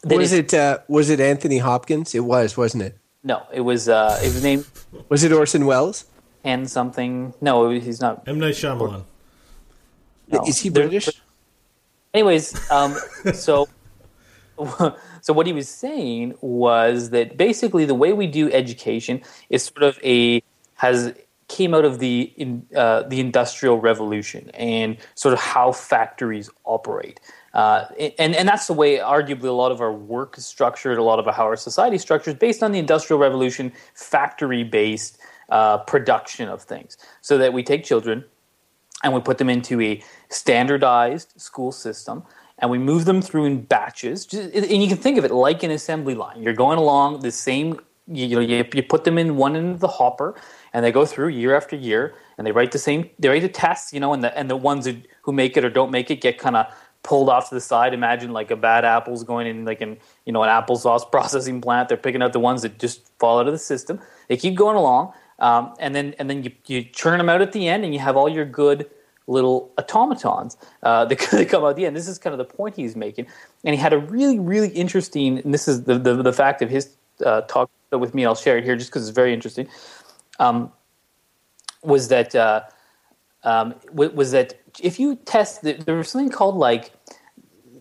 That 0.03 0.17
Was 0.17 0.33
it 0.33 0.53
uh, 0.53 0.79
was 0.87 1.09
it 1.09 1.19
Anthony 1.19 1.57
Hopkins? 1.59 2.13
It 2.13 2.25
was, 2.25 2.55
wasn't 2.57 2.83
it? 2.83 2.97
No, 3.23 3.41
it 3.51 3.61
was. 3.61 3.89
Uh, 3.89 4.19
it 4.21 4.27
was 4.27 4.43
named 4.43 4.65
Was 5.09 5.23
it 5.23 5.31
Orson 5.31 5.65
Welles? 5.65 6.05
and 6.43 6.69
something. 6.69 7.33
No, 7.41 7.69
he's 7.71 7.99
not. 7.99 8.27
M 8.27 8.37
Night 8.39 8.53
Shyamalan. 8.53 9.03
No. 10.31 10.43
Is 10.47 10.59
he 10.59 10.69
There- 10.69 10.87
British? 10.87 11.09
Anyways, 12.15 12.71
um, 12.71 12.95
so 13.33 13.67
so 15.19 15.33
what 15.33 15.45
he 15.45 15.51
was 15.51 15.67
saying 15.67 16.33
was 16.39 17.09
that 17.09 17.35
basically 17.35 17.83
the 17.83 17.93
way 17.93 18.13
we 18.13 18.25
do 18.25 18.49
education 18.53 19.21
is 19.49 19.65
sort 19.65 19.83
of 19.83 19.99
a 20.01 20.41
has 20.75 21.13
came 21.49 21.73
out 21.73 21.83
of 21.83 21.99
the 21.99 22.33
in, 22.37 22.65
uh, 22.73 23.03
the 23.03 23.19
industrial 23.19 23.81
revolution 23.81 24.49
and 24.51 24.97
sort 25.15 25.33
of 25.33 25.41
how 25.41 25.73
factories 25.73 26.49
operate. 26.63 27.19
Uh, 27.53 27.85
and 28.17 28.33
and 28.33 28.47
that's 28.47 28.67
the 28.67 28.73
way, 28.73 28.97
arguably, 28.97 29.49
a 29.49 29.51
lot 29.51 29.73
of 29.73 29.81
our 29.81 29.91
work 29.91 30.37
is 30.37 30.45
structured. 30.45 30.97
A 30.97 31.03
lot 31.03 31.19
of 31.19 31.25
how 31.35 31.43
our 31.43 31.57
society 31.57 31.97
is 31.97 32.01
structured 32.01 32.39
based 32.39 32.63
on 32.63 32.71
the 32.71 32.79
industrial 32.79 33.19
revolution, 33.19 33.73
factory-based 33.93 35.17
uh, 35.49 35.79
production 35.79 36.47
of 36.47 36.61
things. 36.61 36.97
So 37.19 37.37
that 37.37 37.51
we 37.51 37.61
take 37.61 37.83
children, 37.83 38.23
and 39.05 39.13
we 39.13 39.21
put 39.21 39.37
them 39.37 39.49
into 39.49 39.79
a 39.81 40.03
standardized 40.29 41.39
school 41.39 41.71
system 41.71 42.23
and 42.57 42.71
we 42.71 42.79
move 42.79 43.05
them 43.05 43.21
through 43.21 43.45
in 43.45 43.61
batches. 43.61 44.25
And 44.33 44.81
you 44.81 44.87
can 44.87 44.97
think 44.97 45.19
of 45.19 45.23
it 45.23 45.31
like 45.31 45.61
an 45.61 45.69
assembly 45.69 46.15
line. 46.15 46.41
You're 46.41 46.53
going 46.53 46.79
along 46.79 47.19
the 47.19 47.31
same 47.31 47.79
you, 48.07 48.35
know 48.35 48.39
you, 48.39 48.63
you 48.73 48.83
put 48.83 49.03
them 49.03 49.17
in 49.17 49.35
one 49.35 49.55
end 49.55 49.71
of 49.71 49.79
the 49.79 49.87
hopper 49.87 50.35
and 50.73 50.85
they 50.85 50.91
go 50.91 51.07
through 51.07 51.29
year 51.29 51.55
after 51.55 51.75
year 51.75 52.13
and 52.37 52.45
they 52.45 52.51
write 52.51 52.71
the 52.71 52.77
same 52.77 53.09
they 53.17 53.27
write 53.29 53.41
the 53.41 53.49
tests 53.49 53.91
you 53.91 53.99
know 53.99 54.13
and 54.13 54.23
the 54.23 54.37
and 54.37 54.47
the 54.47 54.55
ones 54.55 54.85
who, 54.85 54.97
who 55.23 55.31
make 55.31 55.57
it 55.57 55.65
or 55.65 55.71
don't 55.71 55.89
make 55.89 56.11
it 56.11 56.21
get 56.21 56.37
kind 56.37 56.55
of 56.55 56.67
pulled 57.01 57.29
off 57.29 57.49
to 57.49 57.55
the 57.55 57.61
side. 57.61 57.95
Imagine 57.95 58.31
like 58.31 58.51
a 58.51 58.55
bad 58.55 58.85
apple's 58.85 59.23
going 59.23 59.47
in 59.47 59.65
like 59.65 59.81
in 59.81 59.97
you 60.25 60.33
know 60.33 60.43
an 60.43 60.49
applesauce 60.49 61.09
processing 61.15 61.61
plant. 61.61 61.89
They're 61.89 61.97
picking 61.97 62.21
out 62.21 62.33
the 62.33 62.39
ones 62.39 62.61
that 62.61 62.77
just 62.77 63.11
fall 63.17 63.39
out 63.39 63.47
of 63.47 63.53
the 63.53 63.59
system. 63.59 63.99
They 64.27 64.37
keep 64.37 64.55
going 64.55 64.75
along 64.75 65.13
um, 65.39 65.73
and 65.79 65.93
then 65.93 66.15
and 66.19 66.29
then 66.29 66.43
you, 66.43 66.51
you 66.67 66.83
churn 66.83 67.17
them 67.17 67.29
out 67.29 67.41
at 67.41 67.51
the 67.51 67.67
end 67.67 67.83
and 67.83 67.93
you 67.93 67.99
have 67.99 68.15
all 68.15 68.29
your 68.29 68.45
good 68.45 68.89
little 69.27 69.71
automatons 69.77 70.57
uh, 70.83 71.05
that, 71.05 71.17
come 71.49 71.63
out 71.63 71.75
the 71.75 71.85
end. 71.85 71.95
This 71.95 72.07
is 72.07 72.17
kind 72.17 72.33
of 72.33 72.37
the 72.37 72.45
point 72.45 72.75
he's 72.75 72.95
making, 72.95 73.27
and 73.63 73.75
he 73.75 73.81
had 73.81 73.93
a 73.93 73.97
really, 73.97 74.39
really 74.39 74.69
interesting. 74.69 75.39
And 75.39 75.53
this 75.53 75.67
is 75.67 75.83
the 75.83 75.97
the, 75.97 76.21
the 76.21 76.33
fact 76.33 76.61
of 76.61 76.69
his 76.69 76.95
uh, 77.25 77.41
talk 77.41 77.69
with 77.91 78.13
me. 78.13 78.25
I'll 78.25 78.35
share 78.35 78.57
it 78.57 78.63
here 78.63 78.75
just 78.75 78.89
because 78.91 79.07
it's 79.07 79.15
very 79.15 79.33
interesting. 79.33 79.67
Um, 80.39 80.71
was 81.83 82.07
that 82.09 82.35
uh, 82.35 82.61
um, 83.43 83.75
was 83.91 84.31
that 84.31 84.59
if 84.81 84.99
you 84.99 85.15
test 85.15 85.61
the, 85.61 85.73
there 85.73 85.95
was 85.95 86.09
something 86.09 86.31
called 86.31 86.55
like 86.55 86.91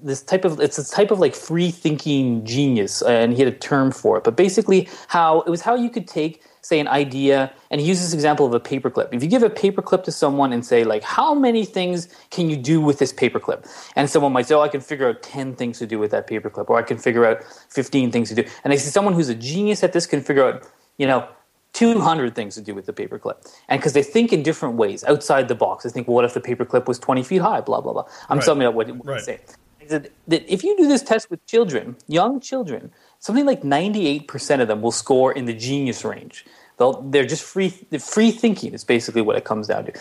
this 0.02 0.22
type 0.22 0.44
of 0.44 0.60
it's 0.60 0.76
this 0.76 0.90
type 0.90 1.10
of 1.10 1.18
like 1.18 1.34
free 1.34 1.70
thinking 1.70 2.44
genius 2.44 3.00
and 3.02 3.32
he 3.32 3.38
had 3.42 3.52
a 3.52 3.56
term 3.56 3.90
for 3.90 4.18
it 4.18 4.24
but 4.24 4.36
basically 4.36 4.86
how 5.08 5.40
it 5.40 5.50
was 5.50 5.62
how 5.62 5.74
you 5.74 5.88
could 5.88 6.06
take 6.06 6.42
say 6.64 6.80
an 6.80 6.88
idea 6.88 7.52
and 7.70 7.80
he 7.82 7.88
uses 7.88 8.06
this 8.06 8.14
example 8.14 8.46
of 8.46 8.54
a 8.54 8.60
paperclip 8.60 9.08
if 9.12 9.22
you 9.22 9.30
give 9.30 9.44
a 9.44 9.50
paperclip 9.50 10.04
to 10.04 10.12
someone 10.12 10.52
and 10.52 10.66
say 10.66 10.84
like 10.84 11.04
how 11.04 11.34
many 11.34 11.64
things 11.64 12.08
can 12.30 12.50
you 12.50 12.56
do 12.56 12.80
with 12.80 12.98
this 13.00 13.12
paperclip 13.12 13.66
and 13.96 14.10
someone 14.10 14.32
might 14.32 14.46
say 14.48 14.54
oh 14.56 14.62
i 14.62 14.68
can 14.68 14.82
figure 14.82 15.08
out 15.08 15.22
10 15.22 15.56
things 15.56 15.78
to 15.80 15.86
do 15.86 15.98
with 16.00 16.12
that 16.12 16.28
paperclip 16.28 16.70
or 16.70 16.78
i 16.78 16.82
can 16.82 16.98
figure 16.98 17.26
out 17.26 17.44
15 17.70 18.12
things 18.12 18.30
to 18.30 18.36
do 18.36 18.44
and 18.64 18.72
they 18.72 18.78
say 18.78 18.90
someone 18.90 19.14
who's 19.14 19.30
a 19.30 19.36
genius 19.36 19.84
at 19.84 19.92
this 19.94 20.06
can 20.06 20.22
figure 20.22 20.46
out 20.46 20.68
you 20.98 21.06
know 21.06 21.28
200 21.74 22.36
things 22.36 22.54
to 22.56 22.62
do 22.62 22.74
with 22.74 22.86
the 22.86 22.92
paperclip. 22.94 23.36
And 23.68 23.80
because 23.80 23.94
they 23.94 24.04
think 24.04 24.32
in 24.32 24.42
different 24.44 24.76
ways 24.76 25.04
outside 25.04 25.48
the 25.48 25.56
box. 25.56 25.84
They 25.84 25.90
think, 25.90 26.08
well, 26.08 26.16
what 26.16 26.26
if 26.26 26.34
the 26.34 26.42
paperclip 26.42 26.88
was 26.88 26.98
20 27.00 27.24
feet 27.24 27.42
high? 27.42 27.62
Blah, 27.62 27.82
blah, 27.82 27.94
blah. 27.94 28.06
I'm 28.30 28.38
Right. 28.38 28.44
summing 28.44 28.66
up 28.68 28.74
what, 28.74 28.88
what 28.88 29.06
Right. 29.06 29.18
they 29.18 29.24
say. 29.24 29.40
He 29.78 29.88
said 29.88 30.10
that 30.28 30.52
if 30.52 30.64
you 30.64 30.76
do 30.76 30.88
this 30.88 31.02
test 31.02 31.30
with 31.30 31.44
children, 31.46 31.96
young 32.08 32.40
children, 32.40 32.92
something 33.18 33.46
like 33.46 33.62
98% 33.62 34.60
of 34.60 34.68
them 34.68 34.82
will 34.82 34.92
score 34.92 35.32
in 35.32 35.44
the 35.44 35.54
genius 35.54 36.04
range. 36.04 36.44
They'll, 36.78 37.02
they're 37.02 37.26
just 37.26 37.42
free, 37.42 37.68
free 37.68 38.30
thinking 38.30 38.74
is 38.74 38.84
basically 38.84 39.22
what 39.22 39.36
it 39.36 39.44
comes 39.44 39.68
down 39.68 39.86
to. 39.86 39.92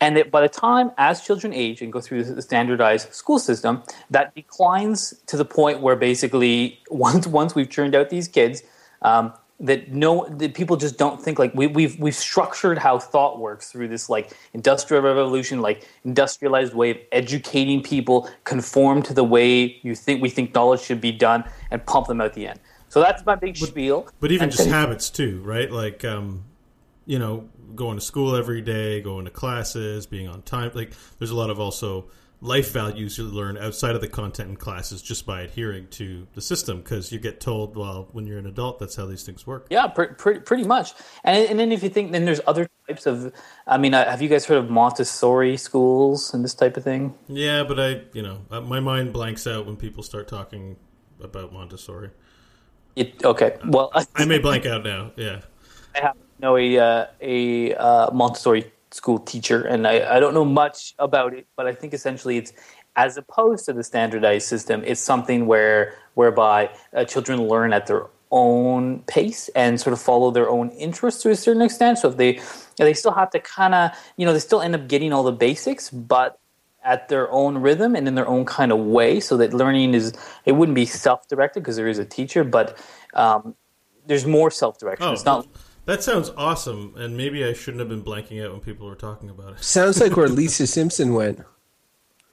And 0.00 0.16
that 0.16 0.30
by 0.30 0.40
the 0.40 0.48
time, 0.48 0.90
as 0.98 1.22
children 1.22 1.52
age 1.52 1.80
and 1.80 1.92
go 1.92 2.00
through 2.00 2.24
the 2.24 2.42
standardized 2.42 3.12
school 3.14 3.38
system, 3.38 3.82
that 4.10 4.34
declines 4.34 5.14
to 5.26 5.36
the 5.36 5.44
point 5.44 5.80
where 5.80 5.96
basically 5.96 6.80
once 6.90 7.26
once 7.26 7.54
we've 7.54 7.70
churned 7.70 7.94
out 7.94 8.10
these 8.10 8.28
kids, 8.28 8.62
um, 9.02 9.32
that 9.60 9.92
no 9.92 10.28
that 10.28 10.52
people 10.54 10.76
just 10.76 10.98
don't 10.98 11.22
think 11.22 11.38
like 11.38 11.54
we, 11.54 11.66
we've 11.68 11.98
we've 12.00 12.14
structured 12.14 12.76
how 12.76 12.98
thought 12.98 13.38
works 13.38 13.70
through 13.70 13.86
this 13.86 14.08
like 14.10 14.36
industrial 14.52 15.02
revolution 15.02 15.60
like 15.60 15.88
industrialized 16.04 16.74
way 16.74 16.90
of 16.90 16.96
educating 17.12 17.80
people 17.82 18.28
conform 18.42 19.00
to 19.00 19.14
the 19.14 19.22
way 19.22 19.78
you 19.82 19.94
think 19.94 20.20
we 20.20 20.28
think 20.28 20.52
knowledge 20.54 20.80
should 20.80 21.00
be 21.00 21.12
done 21.12 21.44
and 21.70 21.84
pump 21.86 22.08
them 22.08 22.20
out 22.20 22.32
the 22.34 22.48
end. 22.48 22.58
So 22.88 23.00
that's 23.00 23.24
my 23.24 23.36
big 23.36 23.58
but, 23.60 23.68
spiel. 23.68 24.08
but 24.20 24.32
even 24.32 24.44
and 24.44 24.52
just 24.52 24.68
habits 24.68 25.08
too 25.08 25.40
right? 25.42 25.70
Like 25.70 26.04
um 26.04 26.44
you 27.06 27.18
know 27.18 27.48
going 27.76 27.96
to 27.96 28.04
school 28.04 28.34
every 28.34 28.60
day 28.60 29.00
going 29.00 29.24
to 29.24 29.30
classes 29.30 30.06
being 30.06 30.28
on 30.28 30.42
time 30.42 30.70
like 30.74 30.92
there's 31.18 31.30
a 31.30 31.36
lot 31.36 31.50
of 31.50 31.58
also 31.58 32.06
life 32.44 32.72
values 32.72 33.16
you 33.16 33.24
learn 33.24 33.56
outside 33.56 33.94
of 33.94 34.02
the 34.02 34.08
content 34.08 34.50
in 34.50 34.56
classes 34.56 35.00
just 35.00 35.24
by 35.24 35.40
adhering 35.40 35.88
to 35.88 36.26
the 36.34 36.42
system 36.42 36.78
because 36.78 37.10
you 37.10 37.18
get 37.18 37.40
told 37.40 37.74
well 37.74 38.06
when 38.12 38.26
you're 38.26 38.38
an 38.38 38.46
adult 38.46 38.78
that's 38.78 38.94
how 38.96 39.06
these 39.06 39.22
things 39.22 39.46
work. 39.46 39.66
Yeah 39.70 39.86
pr- 39.86 40.12
pr- 40.12 40.40
pretty 40.40 40.64
much. 40.64 40.92
And, 41.24 41.48
and 41.48 41.58
then 41.58 41.72
if 41.72 41.82
you 41.82 41.88
think 41.88 42.12
then 42.12 42.26
there's 42.26 42.42
other 42.46 42.68
types 42.86 43.06
of 43.06 43.32
i 43.66 43.78
mean 43.78 43.94
uh, 43.94 44.08
have 44.08 44.20
you 44.20 44.28
guys 44.28 44.44
heard 44.44 44.58
of 44.58 44.68
montessori 44.68 45.56
schools 45.56 46.34
and 46.34 46.44
this 46.44 46.52
type 46.52 46.76
of 46.76 46.84
thing? 46.84 47.14
Yeah 47.28 47.64
but 47.64 47.80
i 47.80 48.02
you 48.12 48.22
know 48.22 48.42
uh, 48.50 48.60
my 48.60 48.78
mind 48.78 49.14
blanks 49.14 49.46
out 49.46 49.64
when 49.64 49.76
people 49.76 50.02
start 50.02 50.28
talking 50.28 50.76
about 51.22 51.50
montessori. 51.50 52.10
It, 52.94 53.24
okay 53.24 53.56
well 53.66 53.90
i 54.14 54.24
may 54.26 54.38
blank 54.38 54.66
out 54.66 54.84
now 54.84 55.12
yeah. 55.16 55.40
I 55.94 56.00
have 56.00 56.16
know 56.40 56.56
a 56.56 56.78
uh, 56.78 57.06
a 57.20 57.74
uh, 57.74 58.10
montessori 58.12 58.70
school 58.94 59.18
teacher, 59.18 59.62
and 59.62 59.86
I, 59.86 60.16
I 60.16 60.20
don't 60.20 60.34
know 60.34 60.44
much 60.44 60.94
about 61.00 61.34
it, 61.34 61.46
but 61.56 61.66
I 61.66 61.74
think 61.74 61.92
essentially 61.92 62.36
it's 62.38 62.52
as 62.96 63.16
opposed 63.16 63.64
to 63.66 63.72
the 63.72 63.82
standardized 63.82 64.46
system, 64.46 64.82
it's 64.86 65.00
something 65.00 65.46
where 65.46 65.94
whereby 66.14 66.70
uh, 66.94 67.04
children 67.04 67.48
learn 67.48 67.72
at 67.72 67.88
their 67.88 68.06
own 68.30 69.00
pace 69.00 69.48
and 69.56 69.80
sort 69.80 69.92
of 69.92 70.00
follow 70.00 70.30
their 70.30 70.48
own 70.48 70.70
interests 70.70 71.22
to 71.22 71.30
a 71.30 71.36
certain 71.36 71.62
extent. 71.62 71.98
So 71.98 72.08
if 72.10 72.16
they 72.16 72.40
they 72.76 72.94
still 72.94 73.12
have 73.12 73.30
to 73.30 73.40
kind 73.40 73.74
of 73.74 73.90
you 74.16 74.24
know 74.24 74.32
they 74.32 74.38
still 74.38 74.60
end 74.60 74.76
up 74.76 74.86
getting 74.86 75.12
all 75.12 75.24
the 75.24 75.32
basics, 75.32 75.90
but 75.90 76.38
at 76.84 77.08
their 77.08 77.30
own 77.32 77.58
rhythm 77.58 77.96
and 77.96 78.06
in 78.06 78.14
their 78.14 78.28
own 78.28 78.44
kind 78.44 78.70
of 78.70 78.78
way, 78.78 79.18
so 79.18 79.36
that 79.38 79.52
learning 79.52 79.94
is 79.94 80.12
it 80.44 80.52
wouldn't 80.52 80.76
be 80.76 80.86
self 80.86 81.26
directed 81.26 81.60
because 81.60 81.76
there 81.76 81.88
is 81.88 81.98
a 81.98 82.04
teacher, 82.04 82.44
but 82.44 82.78
um, 83.14 83.56
there's 84.06 84.24
more 84.24 84.52
self 84.52 84.78
direction. 84.78 85.08
Oh, 85.08 85.12
it's 85.12 85.24
not 85.24 85.48
that 85.86 86.02
sounds 86.02 86.30
awesome, 86.36 86.94
and 86.96 87.16
maybe 87.16 87.44
I 87.44 87.52
shouldn't 87.52 87.80
have 87.80 87.88
been 87.88 88.02
blanking 88.02 88.44
out 88.44 88.52
when 88.52 88.60
people 88.60 88.86
were 88.86 88.94
talking 88.94 89.30
about 89.30 89.54
it. 89.54 89.64
Sounds 89.64 90.00
like 90.00 90.16
where 90.16 90.28
Lisa 90.40 90.66
Simpson 90.66 91.14
went. 91.14 91.40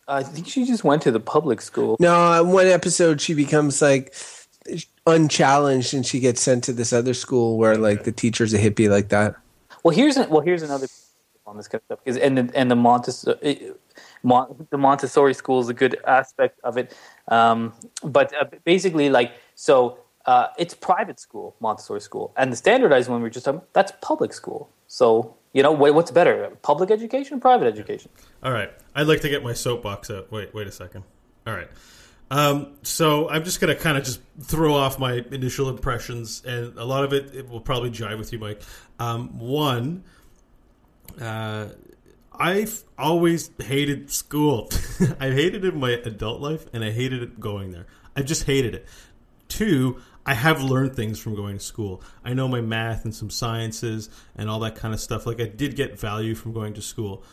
I 0.08 0.24
think 0.24 0.48
she 0.48 0.66
just 0.66 0.84
went 0.84 1.02
to 1.04 1.12
the 1.12 1.20
public 1.20 1.62
school. 1.62 1.96
No, 2.00 2.42
in 2.42 2.50
one 2.50 2.68
episode 2.68 3.22
she 3.22 3.34
becomes 3.34 3.82
like 3.82 4.14
unchallenged, 5.08 5.94
and 5.94 6.06
she 6.06 6.20
gets 6.20 6.42
sent 6.42 6.64
to 6.66 6.74
this 6.74 6.94
other 6.94 7.14
school 7.14 7.58
where 7.58 7.78
like 7.78 8.04
the 8.04 8.12
teacher's 8.12 8.54
a 8.54 8.58
hippie 8.58 8.90
like 8.90 9.10
that. 9.10 9.36
Well, 9.84 9.96
here's 9.96 10.18
a, 10.18 10.28
well 10.28 10.42
here's 10.42 10.64
another 10.64 10.88
on 11.48 11.58
this 11.58 11.68
kind 11.68 11.82
of 11.82 11.86
stuff 11.86 12.00
because 12.04 12.18
and 12.18 12.38
the, 12.38 12.52
and 12.58 12.70
the 12.70 12.76
Montessori 12.76 13.74
the 14.24 14.78
Montessori 14.78 15.34
school 15.34 15.60
is 15.60 15.70
a 15.70 15.74
good 15.74 15.98
aspect 16.06 16.60
of 16.64 16.78
it, 16.78 16.96
um, 17.30 17.74
but 18.04 18.34
uh, 18.36 18.46
basically 18.64 19.10
like 19.10 19.32
so 19.56 19.98
uh, 20.26 20.48
it's 20.58 20.74
private 20.74 21.20
school, 21.20 21.56
Montessori 21.60 22.02
school, 22.02 22.34
and 22.38 22.52
the 22.52 22.56
standardized 22.56 23.10
one 23.10 23.22
we 23.22 23.28
are 23.28 23.32
just 23.32 23.46
talking 23.46 23.62
that's 23.74 23.92
public 24.02 24.34
school. 24.34 24.70
So 24.88 25.36
you 25.54 25.64
know 25.64 25.72
what's 25.72 26.12
better, 26.12 26.58
public 26.62 26.92
education, 26.92 27.38
or 27.38 27.42
private 27.42 27.68
education? 27.68 28.12
All 28.44 28.52
right, 28.52 28.72
I'd 28.96 29.08
like 29.08 29.22
to 29.22 29.30
get 29.30 29.44
my 29.44 29.54
soapbox 29.54 30.10
out. 30.10 30.32
Wait, 30.32 30.54
wait 30.54 30.68
a 30.68 30.72
second. 30.72 31.04
All 31.46 31.54
right. 31.54 31.70
Um, 32.30 32.78
so 32.84 33.30
I'm 33.30 33.44
just 33.44 33.60
gonna 33.60 33.76
kind 33.76 33.98
of 33.98 34.06
just 34.06 34.22
throw 34.42 34.74
off 34.74 34.98
my 34.98 35.24
initial 35.32 35.70
impressions, 35.70 36.44
and 36.46 36.78
a 36.78 36.86
lot 36.86 37.04
of 37.04 37.12
it, 37.12 37.36
it 37.36 37.50
will 37.50 37.60
probably 37.60 37.92
jive 37.92 38.18
with 38.18 38.32
you, 38.32 38.40
Mike. 38.40 38.62
Um, 39.00 39.38
one, 39.38 40.06
uh, 41.20 41.70
I've 42.32 42.84
always 42.98 43.52
hated 43.62 44.12
school. 44.12 44.70
I 45.20 45.32
hated 45.32 45.66
it 45.66 45.74
in 45.74 45.80
my 45.80 45.92
adult 45.92 46.40
life, 46.42 46.66
and 46.74 46.84
I 46.84 46.92
hated 46.92 47.22
it 47.22 47.40
going 47.40 47.72
there. 47.72 47.86
I 48.16 48.22
just 48.22 48.46
hated 48.46 48.76
it. 48.76 48.88
Two, 49.50 50.02
I 50.26 50.34
have 50.34 50.62
learned 50.62 50.96
things 50.96 51.20
from 51.20 51.36
going 51.36 51.58
to 51.58 51.64
school. 51.64 52.04
I 52.24 52.34
know 52.34 52.48
my 52.48 52.62
math 52.62 53.06
and 53.06 53.14
some 53.14 53.30
sciences 53.30 54.10
and 54.36 54.50
all 54.50 54.60
that 54.60 54.76
kind 54.76 54.94
of 54.94 55.00
stuff. 55.00 55.26
Like 55.26 55.42
I 55.42 55.48
did 55.48 55.76
get 55.76 56.00
value 56.00 56.36
from 56.36 56.54
going 56.54 56.74
to 56.76 56.82
school. 56.82 57.24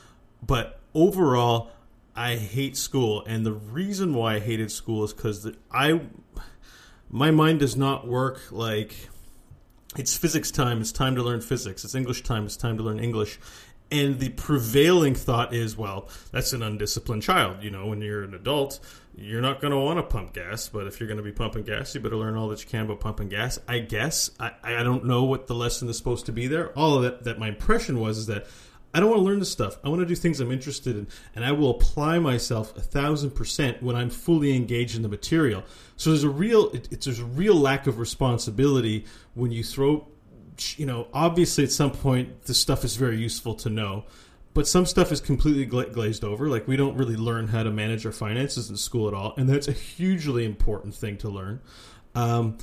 But 0.44 0.80
overall, 0.94 1.70
I 2.16 2.36
hate 2.36 2.76
school. 2.76 3.24
And 3.26 3.44
the 3.44 3.52
reason 3.52 4.14
why 4.14 4.36
I 4.36 4.38
hated 4.40 4.72
school 4.72 5.04
is 5.04 5.12
because 5.12 5.50
I 5.70 6.00
my 7.10 7.30
mind 7.30 7.60
does 7.60 7.76
not 7.76 8.06
work 8.06 8.40
like 8.50 9.08
it's 9.96 10.16
physics 10.16 10.50
time, 10.50 10.80
it's 10.80 10.92
time 10.92 11.14
to 11.14 11.22
learn 11.22 11.40
physics. 11.40 11.84
It's 11.84 11.94
English 11.94 12.22
time, 12.22 12.44
it's 12.44 12.56
time 12.56 12.76
to 12.76 12.82
learn 12.82 12.98
English. 12.98 13.38
And 13.90 14.20
the 14.20 14.28
prevailing 14.30 15.14
thought 15.14 15.54
is, 15.54 15.76
well, 15.76 16.08
that's 16.30 16.52
an 16.52 16.62
undisciplined 16.62 17.22
child. 17.22 17.62
You 17.62 17.70
know, 17.70 17.86
when 17.86 18.02
you're 18.02 18.22
an 18.22 18.34
adult, 18.34 18.80
you're 19.16 19.40
not 19.40 19.60
going 19.60 19.70
to 19.70 19.78
want 19.78 19.98
to 19.98 20.02
pump 20.02 20.34
gas, 20.34 20.68
but 20.68 20.86
if 20.86 21.00
you're 21.00 21.06
going 21.06 21.16
to 21.18 21.24
be 21.24 21.32
pumping 21.32 21.64
gas, 21.64 21.94
you 21.94 22.00
better 22.00 22.16
learn 22.16 22.36
all 22.36 22.48
that 22.48 22.62
you 22.62 22.68
can 22.68 22.84
about 22.84 23.00
pumping 23.00 23.28
gas. 23.28 23.58
I 23.66 23.78
guess 23.78 24.30
I, 24.38 24.52
I 24.62 24.82
don't 24.82 25.06
know 25.06 25.24
what 25.24 25.46
the 25.46 25.54
lesson 25.54 25.88
is 25.88 25.96
supposed 25.96 26.26
to 26.26 26.32
be 26.32 26.46
there. 26.46 26.70
All 26.78 26.96
of 26.96 27.02
that, 27.02 27.24
that 27.24 27.38
my 27.38 27.48
impression 27.48 27.98
was 27.98 28.18
is 28.18 28.26
that 28.26 28.46
I 28.94 29.00
don't 29.00 29.10
want 29.10 29.20
to 29.20 29.24
learn 29.24 29.38
this 29.38 29.50
stuff. 29.50 29.76
I 29.84 29.88
want 29.88 30.00
to 30.00 30.06
do 30.06 30.14
things 30.14 30.40
I'm 30.40 30.50
interested 30.50 30.96
in, 30.96 31.08
and 31.34 31.44
I 31.44 31.52
will 31.52 31.70
apply 31.70 32.18
myself 32.18 32.76
a 32.76 32.80
thousand 32.80 33.30
percent 33.32 33.82
when 33.82 33.96
I'm 33.96 34.08
fully 34.08 34.56
engaged 34.56 34.96
in 34.96 35.02
the 35.02 35.08
material. 35.08 35.62
So 35.96 36.10
there's 36.10 36.24
a 36.24 36.30
real 36.30 36.70
it, 36.70 36.88
it's 36.90 37.04
there's 37.04 37.18
a 37.18 37.24
real 37.24 37.54
lack 37.54 37.86
of 37.86 37.98
responsibility 37.98 39.04
when 39.34 39.50
you 39.50 39.62
throw. 39.62 40.08
You 40.78 40.86
know, 40.86 41.08
obviously, 41.12 41.64
at 41.64 41.72
some 41.72 41.90
point, 41.90 42.44
this 42.44 42.58
stuff 42.58 42.84
is 42.84 42.96
very 42.96 43.18
useful 43.18 43.54
to 43.56 43.70
know 43.70 44.04
but 44.58 44.66
some 44.66 44.86
stuff 44.86 45.12
is 45.12 45.20
completely 45.20 45.64
gla- 45.64 45.88
glazed 45.88 46.24
over. 46.24 46.48
Like 46.48 46.66
we 46.66 46.76
don't 46.76 46.96
really 46.96 47.14
learn 47.14 47.46
how 47.46 47.62
to 47.62 47.70
manage 47.70 48.04
our 48.04 48.10
finances 48.10 48.68
in 48.70 48.76
school 48.76 49.06
at 49.06 49.14
all, 49.14 49.34
and 49.36 49.48
that's 49.48 49.68
a 49.68 49.72
hugely 49.72 50.44
important 50.44 50.96
thing 50.96 51.16
to 51.18 51.28
learn. 51.28 51.60
Um, 52.16 52.58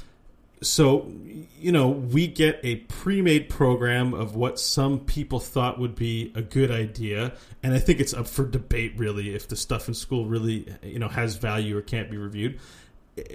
so, 0.61 1.09
you 1.57 1.71
know, 1.71 1.87
we 1.87 2.27
get 2.27 2.59
a 2.63 2.77
pre-made 2.77 3.47
program 3.47 4.13
of 4.13 4.35
what 4.35 4.59
some 4.59 4.99
people 4.99 5.39
thought 5.39 5.79
would 5.79 5.95
be 5.95 6.33
a 6.35 6.41
good 6.41 6.69
idea, 6.69 7.33
and 7.63 7.73
I 7.73 7.79
think 7.79 8.01
it's 8.01 8.13
up 8.13 8.27
for 8.27 8.45
debate 8.45 8.91
really 8.97 9.33
if 9.33 9.47
the 9.47 9.55
stuff 9.55 9.87
in 9.87 9.93
school 9.93 10.25
really, 10.25 10.67
you 10.83 10.99
know, 10.99 11.07
has 11.07 11.37
value 11.37 11.77
or 11.77 11.81
can't 11.81 12.11
be 12.11 12.17
reviewed. 12.17 12.59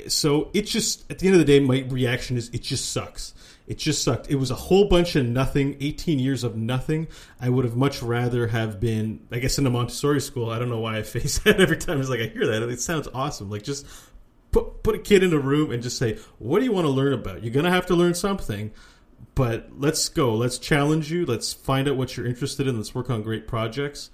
So 0.08 0.50
it 0.52 0.62
just 0.62 1.10
at 1.10 1.18
the 1.18 1.26
end 1.26 1.34
of 1.34 1.38
the 1.38 1.46
day, 1.46 1.60
my 1.60 1.84
reaction 1.88 2.37
is 2.37 2.49
it 2.50 2.62
just 2.62 2.92
sucks 2.92 3.34
it 3.70 3.78
just 3.78 4.02
sucked. 4.02 4.28
It 4.28 4.34
was 4.34 4.50
a 4.50 4.56
whole 4.56 4.87
bunch 4.87 5.14
of 5.14 5.25
nothing, 5.25 5.76
18 5.78 6.18
years 6.18 6.42
of 6.42 6.56
nothing. 6.56 7.06
I 7.40 7.50
would 7.50 7.64
have 7.64 7.76
much 7.76 8.02
rather 8.02 8.49
have 8.49 8.80
been, 8.80 9.20
I 9.30 9.38
guess, 9.38 9.60
in 9.60 9.66
a 9.66 9.70
Montessori 9.70 10.20
school. 10.20 10.50
I 10.50 10.58
don't 10.58 10.70
know 10.70 10.80
why 10.80 10.96
I 10.96 11.02
face 11.04 11.38
that 11.38 11.60
every 11.60 11.76
time. 11.76 12.00
It's 12.00 12.10
like 12.10 12.18
I 12.18 12.26
hear 12.26 12.49
that. 12.49 12.64
It 12.64 12.80
sounds 12.80 13.06
awesome. 13.14 13.49
Like 13.49 13.62
just 13.62 13.87
put 14.50 14.82
put 14.82 14.96
a 14.96 14.99
kid 14.99 15.22
in 15.22 15.32
a 15.32 15.38
room 15.38 15.70
and 15.70 15.84
just 15.84 15.99
say, 15.99 16.18
"What 16.40 16.58
do 16.58 16.64
you 16.64 16.72
want 16.72 16.87
to 16.87 16.90
learn 16.90 17.12
about?" 17.12 17.44
You're 17.44 17.54
gonna 17.54 17.70
have 17.70 17.87
to 17.87 17.94
learn 17.94 18.14
something, 18.14 18.72
but 19.37 19.68
let's 19.78 20.08
go. 20.08 20.34
Let's 20.34 20.58
challenge 20.58 21.12
you. 21.12 21.25
Let's 21.25 21.52
find 21.52 21.87
out 21.87 21.94
what 21.94 22.16
you're 22.16 22.26
interested 22.26 22.66
in. 22.66 22.76
Let's 22.76 22.92
work 22.92 23.08
on 23.08 23.22
great 23.22 23.46
projects. 23.46 24.10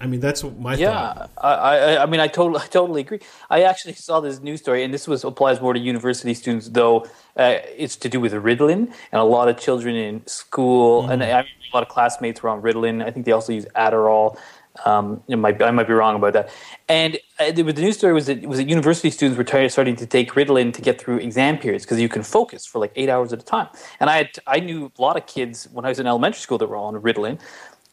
I 0.00 0.06
mean, 0.06 0.20
that's 0.20 0.42
my 0.42 0.74
yeah. 0.74 1.14
Thought. 1.14 1.30
I, 1.38 1.50
I, 1.50 2.02
I 2.02 2.06
mean, 2.06 2.20
I 2.20 2.28
totally, 2.28 2.60
I 2.64 2.66
totally 2.66 3.00
agree. 3.02 3.20
I 3.50 3.62
actually 3.62 3.94
saw 3.94 4.20
this 4.20 4.40
news 4.40 4.60
story, 4.60 4.84
and 4.84 4.92
this 4.92 5.06
was 5.06 5.24
applies 5.24 5.60
more 5.60 5.72
to 5.72 5.80
university 5.80 6.34
students, 6.34 6.68
though 6.68 7.06
uh, 7.36 7.58
it's 7.76 7.96
to 7.96 8.08
do 8.08 8.20
with 8.20 8.32
Ritalin, 8.32 8.92
and 9.12 9.20
a 9.20 9.24
lot 9.24 9.48
of 9.48 9.58
children 9.58 9.94
in 9.94 10.26
school, 10.26 11.04
mm. 11.04 11.10
and 11.10 11.22
I, 11.22 11.40
a 11.40 11.44
lot 11.74 11.82
of 11.82 11.88
classmates 11.88 12.42
were 12.42 12.50
on 12.50 12.62
Ritalin. 12.62 13.04
I 13.04 13.10
think 13.10 13.26
they 13.26 13.32
also 13.32 13.52
use 13.52 13.66
Adderall. 13.76 14.38
Um, 14.84 15.22
might, 15.26 15.62
I 15.62 15.70
might 15.70 15.86
be 15.86 15.94
wrong 15.94 16.16
about 16.16 16.34
that. 16.34 16.50
And 16.86 17.18
uh, 17.38 17.50
the, 17.50 17.62
the 17.62 17.80
news 17.80 17.96
story 17.96 18.12
was 18.12 18.26
that 18.26 18.46
was 18.46 18.58
that 18.58 18.68
university 18.68 19.10
students 19.10 19.38
were 19.38 19.44
t- 19.44 19.70
starting 19.70 19.96
to 19.96 20.06
take 20.06 20.32
Ritalin 20.32 20.74
to 20.74 20.82
get 20.82 21.00
through 21.00 21.16
exam 21.18 21.56
periods 21.56 21.86
because 21.86 21.98
you 21.98 22.10
can 22.10 22.22
focus 22.22 22.66
for 22.66 22.78
like 22.78 22.92
eight 22.94 23.08
hours 23.08 23.32
at 23.32 23.40
a 23.40 23.44
time. 23.44 23.68
And 24.00 24.10
I 24.10 24.18
had, 24.18 24.38
I 24.46 24.60
knew 24.60 24.92
a 24.98 25.00
lot 25.00 25.16
of 25.16 25.26
kids 25.26 25.66
when 25.72 25.86
I 25.86 25.88
was 25.88 25.98
in 25.98 26.06
elementary 26.06 26.40
school 26.40 26.58
that 26.58 26.68
were 26.68 26.76
on 26.76 26.94
Ritalin. 27.00 27.40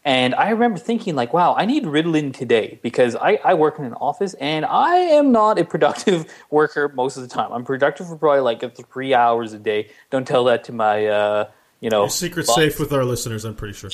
And 0.05 0.35
I 0.35 0.49
remember 0.49 0.79
thinking, 0.79 1.15
like, 1.15 1.33
wow, 1.33 1.55
I 1.55 1.65
need 1.65 1.85
Ritalin 1.85 2.33
today 2.33 2.79
because 2.83 3.15
I, 3.15 3.39
I 3.43 3.53
work 3.53 3.79
in 3.79 3.85
an 3.85 3.93
office 3.93 4.33
and 4.35 4.65
I 4.65 4.95
am 4.95 5.31
not 5.31 5.57
a 5.57 5.63
productive 5.73 6.25
worker 6.49 6.91
most 6.93 7.15
of 7.15 7.23
the 7.23 7.29
time. 7.29 7.51
I'm 7.53 7.63
productive 7.63 8.07
for 8.07 8.17
probably 8.17 8.41
like 8.41 8.75
three 8.91 9.13
hours 9.13 9.53
a 9.53 9.59
day. 9.59 9.89
Don't 10.09 10.27
tell 10.27 10.43
that 10.45 10.65
to 10.65 10.73
my, 10.73 11.07
uh, 11.07 11.49
you 11.79 11.89
know, 11.89 12.01
Your 12.01 12.09
secret 12.09 12.47
boss. 12.47 12.55
safe 12.55 12.79
with 12.79 12.91
our 12.91 13.05
listeners. 13.05 13.45
I'm 13.45 13.55
pretty 13.55 13.73
sure. 13.75 13.91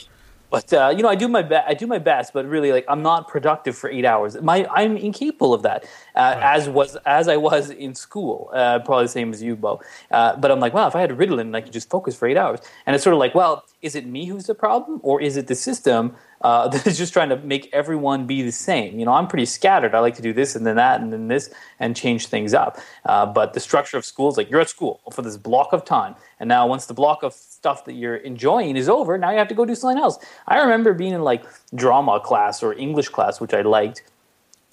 But 0.50 0.74
uh, 0.74 0.94
you 0.96 1.04
know, 1.04 1.10
I 1.10 1.16
do 1.16 1.28
my 1.28 1.42
best. 1.42 1.68
I 1.68 1.74
do 1.74 1.88
my 1.88 2.00
best, 2.00 2.34
but 2.34 2.46
really, 2.48 2.72
like, 2.72 2.86
I'm 2.88 3.04
not 3.04 3.28
productive 3.28 3.78
for 3.78 3.90
eight 3.90 4.06
hours. 4.06 4.40
My, 4.42 4.68
I'm 4.72 4.98
incapable 4.98 5.54
of 5.54 5.62
that, 5.64 5.84
uh, 6.16 6.20
right. 6.20 6.56
as 6.56 6.68
was 6.68 6.98
as 7.06 7.28
I 7.28 7.38
was 7.38 7.70
in 7.70 7.94
school. 7.94 8.50
Uh, 8.54 8.80
probably 8.80 9.06
the 9.06 9.10
same 9.10 9.32
as 9.32 9.44
you, 9.44 9.56
Beau. 9.56 9.82
Uh, 10.12 10.36
but 10.38 10.52
I'm 10.52 10.60
like, 10.60 10.74
wow, 10.74 10.88
if 10.88 10.96
I 10.96 11.02
had 11.02 11.12
Ritalin, 11.12 11.56
I 11.56 11.62
could 11.62 11.74
just 11.74 11.90
focus 11.90 12.16
for 12.16 12.28
eight 12.28 12.38
hours. 12.38 12.60
And 12.86 12.96
it's 12.96 13.04
sort 13.04 13.14
of 13.14 13.20
like, 13.20 13.36
well, 13.36 13.66
is 13.82 13.96
it 13.96 14.06
me 14.06 14.26
who's 14.26 14.48
the 14.48 14.56
problem, 14.56 15.00
or 15.04 15.22
is 15.22 15.38
it 15.38 15.48
the 15.48 15.56
system 15.56 16.16
uh, 16.42 16.68
that 16.70 16.86
is 16.88 16.98
just 16.98 17.14
trying 17.14 17.30
to 17.30 17.38
make 17.38 17.70
everyone 17.74 18.26
be 18.26 18.42
the 18.42 18.52
same. 18.52 19.00
You 19.00 19.06
know, 19.06 19.14
I'm 19.14 19.28
pretty 19.28 19.46
scattered. 19.46 19.96
I 19.96 20.00
like 20.00 20.16
to 20.16 20.22
do 20.22 20.34
this 20.34 20.56
and 20.56 20.66
then 20.66 20.76
that 20.78 21.02
and 21.02 21.12
then 21.12 21.28
this 21.28 21.54
and 21.80 21.96
change 21.96 22.28
things 22.28 22.54
up. 22.54 22.78
Uh, 23.06 23.26
but 23.26 23.54
the 23.54 23.60
structure 23.60 23.98
of 23.98 24.06
school 24.06 24.30
is 24.30 24.38
like 24.38 24.50
you're 24.50 24.62
at 24.62 24.70
school 24.70 25.02
for 25.12 25.22
this 25.22 25.38
block 25.38 25.74
of 25.74 25.86
time, 25.86 26.16
and 26.40 26.48
now 26.48 26.68
once 26.68 26.86
the 26.86 26.94
block 26.94 27.24
of 27.24 27.34
stuff 27.34 27.86
that 27.86 27.94
you're 27.94 28.18
enjoying 28.18 28.76
is 28.76 28.88
over, 28.88 29.18
now 29.18 29.32
you 29.32 29.38
have 29.38 29.48
to 29.50 29.56
go 29.56 29.66
do 29.66 29.76
something 29.76 30.02
else. 30.02 30.18
I 30.48 30.60
remember 30.60 30.94
being 30.94 31.14
in 31.14 31.22
like 31.22 31.44
drama 31.76 32.20
class 32.20 32.64
or 32.64 32.74
English 32.74 33.10
class, 33.10 33.42
which 33.42 33.54
I 33.54 33.62
liked 33.62 34.04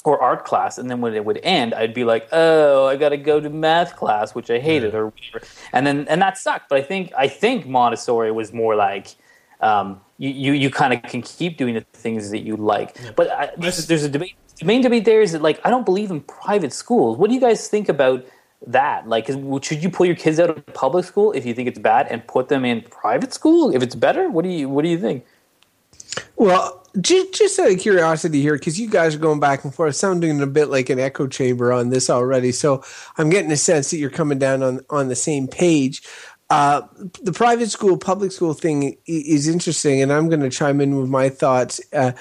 or 0.07 0.23
art 0.23 0.45
class, 0.45 0.79
and 0.79 0.89
then 0.89 1.01
when 1.01 1.15
it 1.15 1.25
would 1.25 1.41
end, 1.43 1.75
I'd 1.75 1.93
be 1.93 2.05
like, 2.05 2.29
"Oh, 2.31 2.87
I 2.87 2.95
got 2.95 3.09
to 3.09 3.17
go 3.17 3.41
to 3.41 3.51
math 3.51 3.97
class, 3.97 4.37
which 4.37 4.51
I 4.51 4.61
hated, 4.61 4.95
or 4.95 5.07
whatever," 5.07 5.45
and 5.73 5.85
then 5.85 6.07
and 6.09 6.23
that 6.23 6.39
sucked. 6.39 6.69
But 6.69 6.79
I 6.79 6.83
think 6.83 7.13
I 7.19 7.27
think 7.27 7.67
Montessori 7.67 8.31
was 8.31 8.53
more 8.53 8.77
like 8.77 9.17
um, 9.61 10.01
you 10.19 10.31
you, 10.31 10.53
you 10.53 10.71
kind 10.71 10.93
of 10.93 11.03
can 11.03 11.23
keep 11.23 11.57
doing 11.57 11.75
the 11.75 11.85
things 11.93 12.31
that 12.31 12.41
you 12.41 12.57
like. 12.57 12.97
Yeah. 13.03 13.11
But 13.15 13.31
I, 13.31 13.51
there's, 13.57 13.87
there's 13.87 14.05
a 14.05 14.09
debate. 14.09 14.35
The 14.59 14.65
main 14.65 14.81
debate 14.81 15.05
there 15.05 15.21
is 15.21 15.33
that 15.33 15.43
like 15.43 15.61
I 15.65 15.71
don't 15.71 15.85
believe 15.85 16.11
in 16.11 16.21
private 16.23 16.73
schools. 16.73 17.19
What 17.19 17.29
do 17.29 17.35
you 17.35 17.41
guys 17.41 17.69
think 17.69 17.89
about 17.89 18.27
that? 18.67 19.09
Like, 19.09 19.27
should 19.27 19.83
you 19.83 19.91
pull 19.91 20.07
your 20.07 20.17
kids 20.17 20.41
out 20.41 20.51
of 20.51 20.65
public 20.67 21.05
school 21.05 21.33
if 21.33 21.45
you 21.45 21.55
think 21.55 21.69
it's 21.69 21.79
bad 21.79 22.09
and 22.09 22.27
put 22.27 22.49
them 22.49 22.65
in 22.65 22.83
private 22.83 23.33
school 23.33 23.75
if 23.75 23.83
it's 23.83 23.95
better? 23.95 24.31
What 24.31 24.45
do 24.45 24.51
you 24.51 24.69
What 24.69 24.83
do 24.83 24.89
you 24.89 24.99
think? 24.99 25.25
Well, 26.37 26.83
just, 27.01 27.35
just 27.35 27.59
out 27.59 27.71
of 27.71 27.79
curiosity 27.79 28.41
here, 28.41 28.55
because 28.55 28.81
you 28.81 28.89
guys 28.89 29.15
are 29.15 29.19
going 29.19 29.41
back 29.41 29.65
and 29.65 29.75
forth, 29.75 29.97
sounding 29.97 30.41
a 30.41 30.47
bit 30.47 30.69
like 30.69 30.89
an 30.89 30.99
echo 30.99 31.27
chamber 31.27 31.73
on 31.73 31.91
this 31.91 32.09
already. 32.09 32.53
So 32.53 32.83
I'm 33.19 33.29
getting 33.29 33.53
a 33.53 33.57
sense 33.57 33.91
that 33.91 33.99
you're 33.99 34.11
coming 34.11 34.39
down 34.39 34.63
on 34.63 34.81
on 34.89 35.09
the 35.09 35.17
same 35.17 35.49
page. 35.49 36.03
Uh, 36.49 36.83
the 37.23 37.33
private 37.33 37.71
school 37.71 37.99
public 37.99 38.31
school 38.31 38.55
thing 38.55 38.97
is 39.07 39.49
interesting, 39.49 40.01
and 40.01 40.13
I'm 40.13 40.29
going 40.29 40.41
to 40.41 40.51
chime 40.51 40.81
in 40.81 40.97
with 40.97 41.09
my 41.09 41.29
thoughts. 41.29 41.81
Uh, 41.93 42.13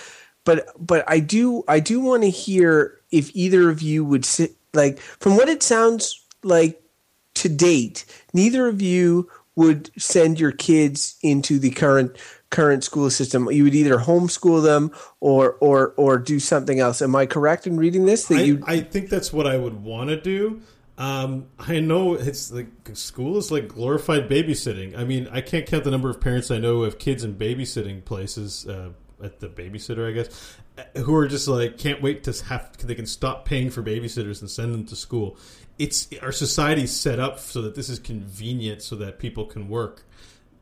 but 0.45 0.67
but 0.79 1.03
I 1.07 1.19
do 1.19 1.63
I 1.67 1.79
do 1.79 1.99
want 1.99 2.23
to 2.23 2.29
hear 2.29 2.99
if 3.11 3.35
either 3.35 3.69
of 3.69 3.81
you 3.81 4.03
would 4.03 4.25
sit 4.25 4.55
like 4.73 4.99
from 4.99 5.35
what 5.35 5.49
it 5.49 5.61
sounds 5.61 6.23
like 6.43 6.81
to 7.35 7.49
date, 7.49 8.05
neither 8.33 8.67
of 8.67 8.81
you 8.81 9.29
would 9.55 9.89
send 10.01 10.39
your 10.39 10.51
kids 10.51 11.17
into 11.21 11.59
the 11.59 11.71
current 11.71 12.15
current 12.49 12.83
school 12.83 13.09
system. 13.09 13.51
You 13.51 13.63
would 13.65 13.75
either 13.75 13.97
homeschool 13.97 14.63
them 14.63 14.91
or 15.19 15.53
or 15.59 15.93
or 15.97 16.17
do 16.17 16.39
something 16.39 16.79
else. 16.79 17.01
Am 17.01 17.15
I 17.15 17.25
correct 17.25 17.67
in 17.67 17.77
reading 17.77 18.05
this? 18.05 18.25
That 18.25 18.39
I, 18.39 18.41
you 18.41 18.63
I 18.65 18.79
think 18.81 19.09
that's 19.09 19.33
what 19.33 19.47
I 19.47 19.57
would 19.57 19.83
want 19.83 20.09
to 20.09 20.19
do. 20.19 20.61
Um, 20.97 21.47
I 21.59 21.81
know 21.81 22.13
it's 22.13 22.51
like 22.51 22.67
school 22.93 23.37
is 23.37 23.51
like 23.51 23.67
glorified 23.67 24.29
babysitting. 24.29 24.97
I 24.97 25.03
mean, 25.03 25.27
I 25.29 25.41
can't 25.41 25.65
count 25.65 25.83
the 25.83 25.91
number 25.91 26.09
of 26.09 26.21
parents 26.21 26.51
I 26.51 26.57
know 26.57 26.75
who 26.75 26.83
have 26.83 26.99
kids 26.99 27.23
in 27.23 27.35
babysitting 27.35 28.05
places 28.05 28.65
uh, 28.67 28.91
at 29.21 29.39
the 29.39 29.47
babysitter, 29.47 30.07
I 30.07 30.13
guess, 30.13 30.57
who 30.97 31.13
are 31.15 31.27
just 31.27 31.47
like 31.47 31.77
can't 31.77 32.01
wait 32.01 32.23
to 32.25 32.43
have 32.45 32.77
they 32.77 32.95
can 32.95 33.05
stop 33.05 33.45
paying 33.45 33.69
for 33.69 33.81
babysitters 33.81 34.41
and 34.41 34.49
send 34.49 34.73
them 34.73 34.85
to 34.85 34.95
school. 34.95 35.37
It's 35.77 36.07
our 36.21 36.31
society's 36.31 36.95
set 36.97 37.19
up 37.19 37.39
so 37.39 37.61
that 37.63 37.75
this 37.75 37.89
is 37.89 37.99
convenient, 37.99 38.81
so 38.81 38.95
that 38.95 39.19
people 39.19 39.45
can 39.45 39.67
work. 39.67 40.05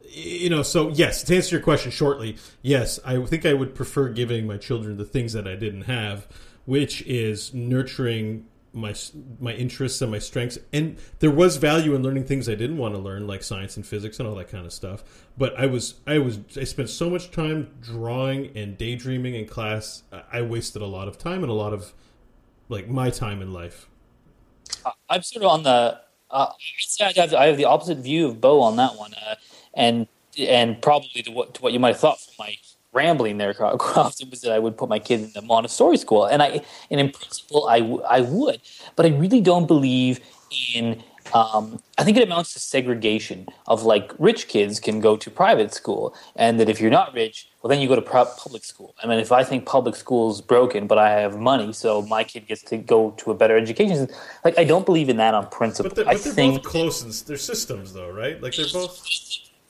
You 0.10 0.50
know, 0.50 0.64
so 0.64 0.90
yes, 0.90 1.24
to 1.24 1.36
answer 1.36 1.56
your 1.56 1.64
question 1.64 1.92
shortly, 1.92 2.38
yes, 2.62 3.00
I 3.06 3.24
think 3.26 3.46
I 3.46 3.54
would 3.54 3.76
prefer 3.76 4.10
giving 4.10 4.48
my 4.48 4.58
children 4.58 4.98
the 4.98 5.06
things 5.06 5.34
that 5.34 5.48
I 5.48 5.56
didn't 5.56 5.84
have, 5.84 6.28
which 6.66 7.02
is 7.04 7.54
nurturing 7.54 8.46
my 8.74 8.96
my 9.40 9.54
interests 9.54 10.02
and 10.02 10.12
my 10.12 10.20
strengths. 10.20 10.58
And 10.74 10.98
there 11.20 11.32
was 11.32 11.58
value 11.58 11.94
in 11.96 12.04
learning 12.04 12.26
things 12.26 12.50
I 12.50 12.56
didn't 12.56 12.78
want 12.78 12.96
to 12.96 13.00
learn 13.00 13.28
like 13.28 13.44
science 13.44 13.78
and 13.78 13.86
physics 13.86 14.20
and 14.20 14.28
all 14.28 14.36
that 14.36 14.50
kind 14.50 14.66
of 14.66 14.74
stuff. 14.74 15.04
But 15.38 15.58
I 15.58 15.68
was 15.68 15.96
I 16.08 16.18
was 16.18 16.40
I 16.58 16.64
spent 16.64 16.90
so 16.90 17.10
much 17.10 17.32
time 17.32 17.70
drawing 17.82 18.56
and 18.58 18.78
daydreaming 18.78 19.36
in 19.36 19.46
class 19.46 20.04
I 20.32 20.42
wasted 20.42 20.82
a 20.82 20.88
lot 20.88 21.08
of 21.08 21.18
time 21.18 21.44
and 21.44 21.52
a 21.52 21.56
lot 21.56 21.74
of 21.74 21.94
like 22.70 22.88
my 22.88 23.10
time 23.10 23.42
in 23.42 23.54
life. 23.54 23.88
Uh, 24.86 24.92
I'm 25.10 25.22
sort 25.22 25.46
of 25.46 25.52
on 25.52 25.64
the 25.64 26.00
uh, 26.32 26.52
I 27.00 27.14
have 27.16 27.34
I 27.34 27.46
have 27.46 27.58
the 27.58 27.66
opposite 27.66 28.00
view 28.00 28.28
of 28.28 28.42
Beau 28.42 28.62
on 28.62 28.76
that 28.78 28.96
one 28.96 29.14
uh, 29.14 29.36
and 29.74 30.08
and 30.38 30.82
probably 30.82 31.22
to 31.22 31.32
what 31.32 31.54
to 31.54 31.62
what 31.62 31.74
you 31.74 31.80
might 31.80 31.90
have 31.90 32.00
thought 32.00 32.20
from 32.20 32.34
my 32.40 32.58
rambling 32.94 33.38
there, 33.38 33.54
Crofton, 33.54 34.30
was 34.30 34.42
that 34.42 34.52
I 34.52 34.60
would 34.60 34.78
put 34.78 34.90
my 34.90 35.00
kid 35.00 35.22
in 35.22 35.32
the 35.34 35.42
Montessori 35.42 35.98
school, 35.98 36.26
and 36.26 36.42
I 36.42 36.62
and 36.90 37.00
in 37.00 37.12
principle 37.12 37.68
I, 37.68 37.80
w- 37.80 38.04
I 38.04 38.22
would, 38.22 38.62
but 38.96 39.06
I 39.06 39.10
really 39.10 39.42
don't 39.42 39.68
believe 39.68 40.20
in. 40.76 41.04
Um, 41.34 41.82
I 41.98 42.04
think 42.04 42.18
it 42.18 42.24
amounts 42.24 42.54
to 42.54 42.60
segregation 42.60 43.48
of 43.66 43.84
like 43.84 44.12
rich 44.20 44.50
kids 44.50 44.82
can 44.82 45.00
go 45.00 45.16
to 45.16 45.32
private 45.32 45.74
school, 45.74 46.14
and 46.36 46.60
that 46.60 46.68
if 46.68 46.82
you're 46.82 46.92
not 46.92 47.14
rich, 47.14 47.48
well 47.62 47.70
then 47.70 47.80
you 47.80 47.88
go 47.88 47.96
to 47.96 48.02
public 48.02 48.66
school. 48.66 48.94
I 49.02 49.08
mean, 49.08 49.20
if 49.20 49.32
I 49.32 49.44
think 49.44 49.66
public 49.66 49.96
school's 49.96 50.42
broken, 50.42 50.86
but 50.86 50.98
I 50.98 51.12
have 51.12 51.40
money, 51.40 51.72
so 51.72 52.02
my 52.02 52.26
kid 52.26 52.46
gets 52.46 52.62
to 52.64 52.78
go 52.78 53.12
to 53.12 53.32
a 53.32 53.36
better 53.36 53.58
education. 53.58 54.10
Like 54.44 54.60
I 54.60 54.66
don't 54.66 54.86
believe 54.86 55.08
in 55.08 55.18
that 55.18 55.34
on 55.34 55.48
principle. 55.48 55.90
But 55.90 55.96
they're, 55.96 56.06
but 56.06 56.24
they're 56.24 56.34
think, 56.34 56.62
both 56.62 56.72
close 56.72 57.04
in 57.04 57.26
their 57.26 57.38
systems, 57.38 57.94
though, 57.94 58.12
right? 58.12 58.42
Like 58.42 58.56
they're 58.56 58.66
both 58.72 59.02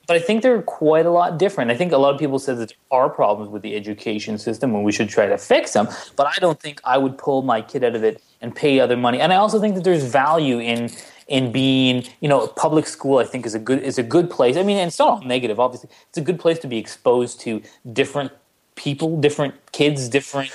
but 0.06 0.18
I 0.18 0.20
think 0.20 0.44
they're 0.44 0.62
quite 0.62 1.06
a 1.06 1.12
lot 1.12 1.38
different. 1.38 1.72
I 1.72 1.76
think 1.76 1.92
a 1.92 1.98
lot 1.98 2.14
of 2.14 2.20
people 2.20 2.40
said 2.40 2.58
that 2.58 2.70
there 2.70 2.78
are 2.92 3.10
problems 3.10 3.50
with 3.50 3.62
the 3.62 3.76
education 3.76 4.38
system 4.38 4.76
and 4.76 4.84
we 4.84 4.92
should 4.92 5.10
try 5.10 5.28
to 5.28 5.38
fix 5.38 5.74
them. 5.74 5.88
But 6.18 6.28
I 6.28 6.34
don't 6.40 6.60
think 6.60 6.82
I 6.84 6.98
would 6.98 7.18
pull 7.18 7.42
my 7.42 7.62
kid 7.62 7.84
out 7.84 7.96
of 7.96 8.04
it 8.04 8.22
and 8.42 8.54
pay 8.54 8.80
other 8.80 8.98
money. 8.98 9.20
And 9.22 9.32
I 9.32 9.38
also 9.38 9.60
think 9.60 9.76
that 9.76 9.84
there's 9.84 10.04
value 10.04 10.60
in 10.60 10.90
in 11.30 11.54
being, 11.54 12.04
you 12.20 12.28
know, 12.28 12.48
public 12.48 12.86
school. 12.86 13.20
I 13.20 13.24
think 13.24 13.46
is 13.46 13.56
a 13.56 13.60
good 13.60 13.80
is 13.82 13.98
a 13.98 14.04
good 14.04 14.30
place. 14.30 14.58
I 14.58 14.64
mean, 14.64 14.78
and 14.78 14.90
it's 14.90 15.00
not 15.00 15.10
all 15.10 15.22
negative. 15.22 15.60
Obviously, 15.60 15.90
it's 16.10 16.18
a 16.18 16.22
good 16.22 16.40
place 16.40 16.60
to 16.60 16.68
be 16.68 16.78
exposed 16.78 17.40
to 17.42 17.62
different 17.94 18.32
people, 18.76 19.20
different 19.22 19.56
kids, 19.72 20.10
different 20.10 20.52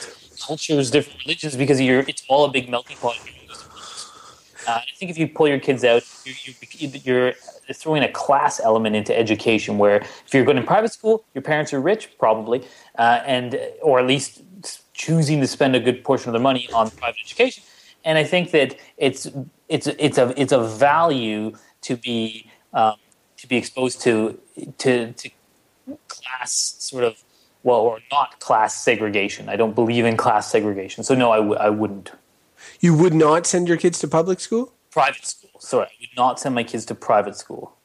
cultures, 0.46 0.90
different 0.90 1.24
religions, 1.24 1.56
because 1.56 1.80
you're 1.80 2.00
it's 2.00 2.22
all 2.28 2.44
a 2.44 2.50
big 2.50 2.68
melting 2.68 2.98
pot. 2.98 3.16
Uh, 4.68 4.80
I 4.82 4.96
think 4.96 5.10
if 5.10 5.16
you 5.16 5.26
pull 5.26 5.48
your 5.48 5.58
kids 5.58 5.82
out, 5.82 6.02
you're, 6.26 6.92
you're 7.02 7.34
throwing 7.72 8.02
a 8.02 8.12
class 8.12 8.60
element 8.60 8.94
into 8.94 9.18
education 9.18 9.78
where 9.78 9.96
if 9.96 10.34
you're 10.34 10.44
going 10.44 10.58
to 10.58 10.62
private 10.62 10.92
school, 10.92 11.24
your 11.34 11.40
parents 11.40 11.72
are 11.72 11.80
rich, 11.80 12.10
probably, 12.18 12.62
uh, 12.98 13.22
and 13.24 13.58
or 13.80 13.98
at 13.98 14.06
least 14.06 14.42
choosing 14.92 15.40
to 15.40 15.46
spend 15.46 15.74
a 15.74 15.80
good 15.80 16.04
portion 16.04 16.28
of 16.28 16.34
their 16.34 16.42
money 16.42 16.68
on 16.74 16.90
private 16.90 17.18
education. 17.24 17.64
And 18.04 18.18
I 18.18 18.24
think 18.24 18.50
that 18.50 18.76
it's 18.98 19.26
it's 19.68 19.86
it's 19.86 20.18
a 20.18 20.34
it's 20.40 20.52
a 20.52 20.62
value 20.62 21.56
to 21.82 21.96
be 21.96 22.50
um, 22.74 22.96
to 23.38 23.48
be 23.48 23.56
exposed 23.56 24.02
to 24.02 24.38
to 24.78 25.12
to 25.12 25.30
class 26.08 26.76
sort 26.78 27.04
of 27.04 27.22
well 27.62 27.80
or 27.80 28.00
not 28.12 28.38
class 28.40 28.76
segregation. 28.84 29.48
I 29.48 29.56
don't 29.56 29.74
believe 29.74 30.04
in 30.04 30.18
class 30.18 30.50
segregation, 30.50 31.04
so 31.04 31.14
no, 31.14 31.30
I 31.30 31.38
w- 31.38 31.56
I 31.56 31.70
wouldn't. 31.70 32.12
You 32.80 32.96
would 32.96 33.14
not 33.14 33.46
send 33.46 33.68
your 33.68 33.76
kids 33.76 33.98
to 34.00 34.08
public 34.08 34.40
school? 34.40 34.72
Private 34.90 35.26
school 35.26 35.48
sorry, 35.60 35.86
I 35.86 35.96
would 36.00 36.16
not 36.16 36.40
send 36.40 36.54
my 36.54 36.64
kids 36.64 36.84
to 36.86 36.94
private 36.94 37.36
school. 37.36 37.76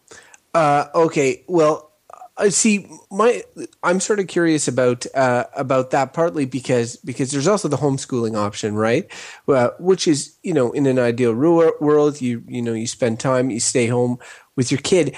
Uh, 0.54 0.86
okay, 0.94 1.44
well, 1.48 1.92
I 2.38 2.50
see. 2.50 2.88
My, 3.12 3.44
I'm 3.84 4.00
sort 4.00 4.20
of 4.20 4.28
curious 4.28 4.68
about 4.68 5.06
uh, 5.14 5.46
about 5.56 5.92
that 5.92 6.14
partly 6.14 6.46
because 6.46 6.96
because 6.98 7.32
there's 7.32 7.48
also 7.48 7.68
the 7.68 7.78
homeschooling 7.78 8.36
option, 8.36 8.76
right? 8.76 9.12
Uh, 9.48 9.70
which 9.80 10.08
is 10.08 10.36
you 10.44 10.54
know 10.54 10.72
in 10.72 10.86
an 10.86 11.00
ideal 11.00 11.34
world, 11.34 12.22
you 12.22 12.44
you 12.48 12.62
know 12.62 12.74
you 12.74 12.88
spend 12.88 13.20
time, 13.20 13.50
you 13.50 13.60
stay 13.60 13.88
home 13.88 14.18
with 14.56 14.72
your 14.72 14.80
kid. 14.82 15.16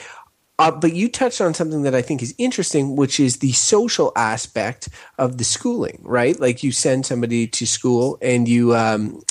Uh, 0.58 0.72
but 0.72 0.94
you 0.94 1.10
touched 1.10 1.42
on 1.42 1.54
something 1.54 1.82
that 1.82 1.94
I 1.94 2.02
think 2.02 2.24
is 2.24 2.34
interesting, 2.38 2.96
which 2.96 3.20
is 3.20 3.40
the 3.40 3.52
social 3.52 4.14
aspect 4.16 4.88
of 5.18 5.38
the 5.38 5.44
schooling, 5.44 6.00
right? 6.02 6.40
Like 6.40 6.64
you 6.64 6.72
send 6.72 7.06
somebody 7.06 7.46
to 7.46 7.68
school 7.68 8.18
and 8.22 8.48
you 8.48 8.74
um, 8.74 9.22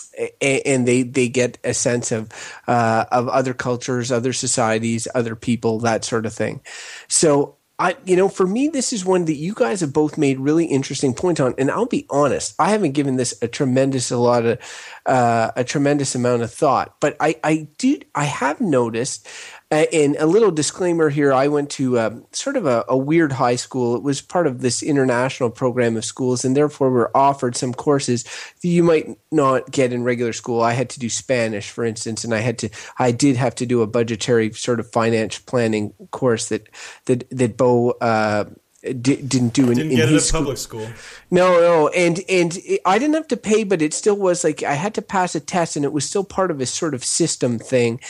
and 0.40 0.86
they 0.86 1.02
they 1.02 1.28
get 1.28 1.58
a 1.64 1.74
sense 1.74 2.12
of 2.12 2.30
uh, 2.66 3.04
of 3.10 3.28
other 3.28 3.54
cultures, 3.54 4.12
other 4.12 4.32
societies, 4.32 5.08
other 5.14 5.36
people, 5.36 5.80
that 5.80 6.04
sort 6.04 6.26
of 6.26 6.32
thing. 6.32 6.60
So 7.08 7.56
I, 7.76 7.96
you 8.04 8.14
know, 8.14 8.28
for 8.28 8.46
me, 8.46 8.68
this 8.68 8.92
is 8.92 9.04
one 9.04 9.24
that 9.24 9.34
you 9.34 9.52
guys 9.52 9.80
have 9.80 9.92
both 9.92 10.16
made 10.16 10.38
really 10.38 10.66
interesting 10.66 11.12
points 11.12 11.40
on. 11.40 11.54
And 11.58 11.72
I'll 11.72 11.86
be 11.86 12.06
honest, 12.08 12.54
I 12.60 12.70
haven't 12.70 12.92
given 12.92 13.16
this 13.16 13.34
a 13.42 13.48
tremendous, 13.48 14.12
a 14.12 14.16
lot 14.16 14.46
of, 14.46 14.60
uh, 15.06 15.50
a 15.56 15.64
tremendous 15.64 16.14
amount 16.14 16.42
of 16.42 16.52
thought, 16.52 16.94
but 17.00 17.16
I, 17.18 17.34
I 17.42 17.68
did, 17.78 18.06
I 18.14 18.24
have 18.24 18.60
noticed 18.60 19.26
uh, 19.70 19.86
and 19.92 20.14
a 20.16 20.26
little 20.26 20.50
disclaimer 20.50 21.08
here 21.08 21.32
I 21.32 21.48
went 21.48 21.70
to 21.70 21.98
um, 21.98 22.26
sort 22.32 22.56
of 22.56 22.66
a, 22.66 22.84
a, 22.88 22.96
weird 22.96 23.32
high 23.32 23.56
school. 23.56 23.96
It 23.96 24.02
was 24.02 24.20
part 24.20 24.46
of 24.46 24.60
this 24.60 24.82
international 24.82 25.50
program 25.50 25.96
of 25.96 26.04
schools, 26.04 26.44
and 26.44 26.56
therefore 26.56 26.90
were 26.90 27.16
offered 27.16 27.56
some 27.56 27.72
courses 27.72 28.24
that 28.24 28.68
you 28.68 28.82
might 28.82 29.18
not 29.32 29.70
get 29.70 29.92
in 29.92 30.04
regular 30.04 30.32
school. 30.32 30.60
I 30.60 30.72
had 30.72 30.90
to 30.90 31.00
do 31.00 31.08
Spanish, 31.08 31.70
for 31.70 31.84
instance, 31.84 32.24
and 32.24 32.34
I 32.34 32.38
had 32.38 32.58
to, 32.58 32.68
I 32.98 33.10
did 33.10 33.36
have 33.36 33.54
to 33.56 33.66
do 33.66 33.82
a 33.82 33.86
budgetary 33.86 34.52
sort 34.52 34.80
of 34.80 34.90
finance 34.92 35.38
planning 35.38 35.94
course 36.10 36.50
that, 36.50 36.68
that, 37.06 37.28
that 37.30 37.56
Beau, 37.56 37.90
uh, 38.00 38.44
didn't 38.84 39.54
do 39.54 39.70
in, 39.70 39.78
didn't 39.78 39.92
in 39.92 39.96
get 39.96 40.08
his 40.10 40.30
public 40.30 40.58
school. 40.58 40.86
No, 41.30 41.60
no, 41.60 41.88
and 41.88 42.20
and 42.28 42.58
it, 42.58 42.82
I 42.84 42.98
didn't 42.98 43.14
have 43.14 43.28
to 43.28 43.36
pay, 43.36 43.64
but 43.64 43.80
it 43.80 43.94
still 43.94 44.16
was 44.16 44.44
like 44.44 44.62
I 44.62 44.74
had 44.74 44.94
to 44.94 45.02
pass 45.02 45.34
a 45.34 45.40
test, 45.40 45.76
and 45.76 45.86
it 45.86 45.92
was 45.92 46.06
still 46.06 46.24
part 46.24 46.50
of 46.50 46.60
a 46.60 46.66
sort 46.66 46.92
of 46.92 47.02
system 47.02 47.58
thing. 47.58 48.00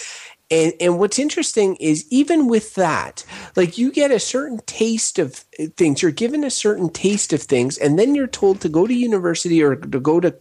And, 0.51 0.75
and 0.81 0.99
what's 0.99 1.19
interesting 1.19 1.77
is 1.77 2.07
even 2.11 2.49
with 2.49 2.75
that, 2.75 3.25
like 3.57 3.79
you 3.79 3.91
get 3.91 4.11
a 4.11 4.21
certain 4.21 4.61
taste 4.67 5.19
of 5.19 5.45
uh, 5.59 5.67
things, 5.77 6.03
you're 6.03 6.11
given 6.11 6.45
a 6.45 6.51
certain 6.51 6.91
taste 6.91 7.33
of 7.33 7.43
things, 7.43 7.79
and 7.79 7.99
then 7.99 8.15
you're 8.15 8.27
told 8.27 8.61
to 8.61 8.69
go 8.69 8.87
to 8.87 8.95
university 8.95 9.63
or 9.63 9.75
to 9.77 10.01
go 10.01 10.21
to 10.21 10.35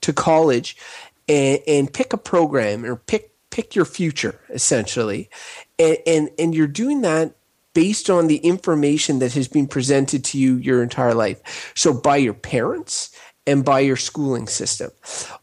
to 0.00 0.12
college 0.12 0.76
and, 1.28 1.60
and 1.66 1.92
pick 1.92 2.12
a 2.12 2.18
program 2.18 2.84
or 2.84 2.96
pick 2.96 3.32
pick 3.50 3.74
your 3.74 3.84
future 3.84 4.40
essentially, 4.50 5.28
and, 5.78 5.98
and 6.06 6.30
and 6.38 6.54
you're 6.54 6.66
doing 6.66 7.00
that 7.02 7.34
based 7.72 8.10
on 8.10 8.26
the 8.26 8.38
information 8.38 9.20
that 9.20 9.32
has 9.34 9.48
been 9.48 9.66
presented 9.66 10.24
to 10.24 10.38
you 10.38 10.56
your 10.56 10.82
entire 10.82 11.14
life. 11.14 11.72
So 11.76 11.92
by 11.92 12.16
your 12.16 12.34
parents 12.34 13.10
and 13.46 13.64
by 13.64 13.80
your 13.80 13.96
schooling 13.96 14.46
system. 14.46 14.90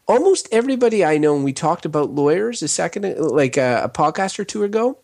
Almost 0.06 0.48
everybody 0.52 1.04
I 1.04 1.18
know, 1.18 1.34
and 1.34 1.44
we 1.44 1.52
talked 1.52 1.84
about 1.84 2.10
lawyers 2.10 2.62
a 2.62 2.68
second, 2.68 3.18
like 3.18 3.56
a, 3.56 3.82
a 3.84 3.88
podcast 3.88 4.38
or 4.38 4.44
two 4.44 4.64
ago. 4.64 4.98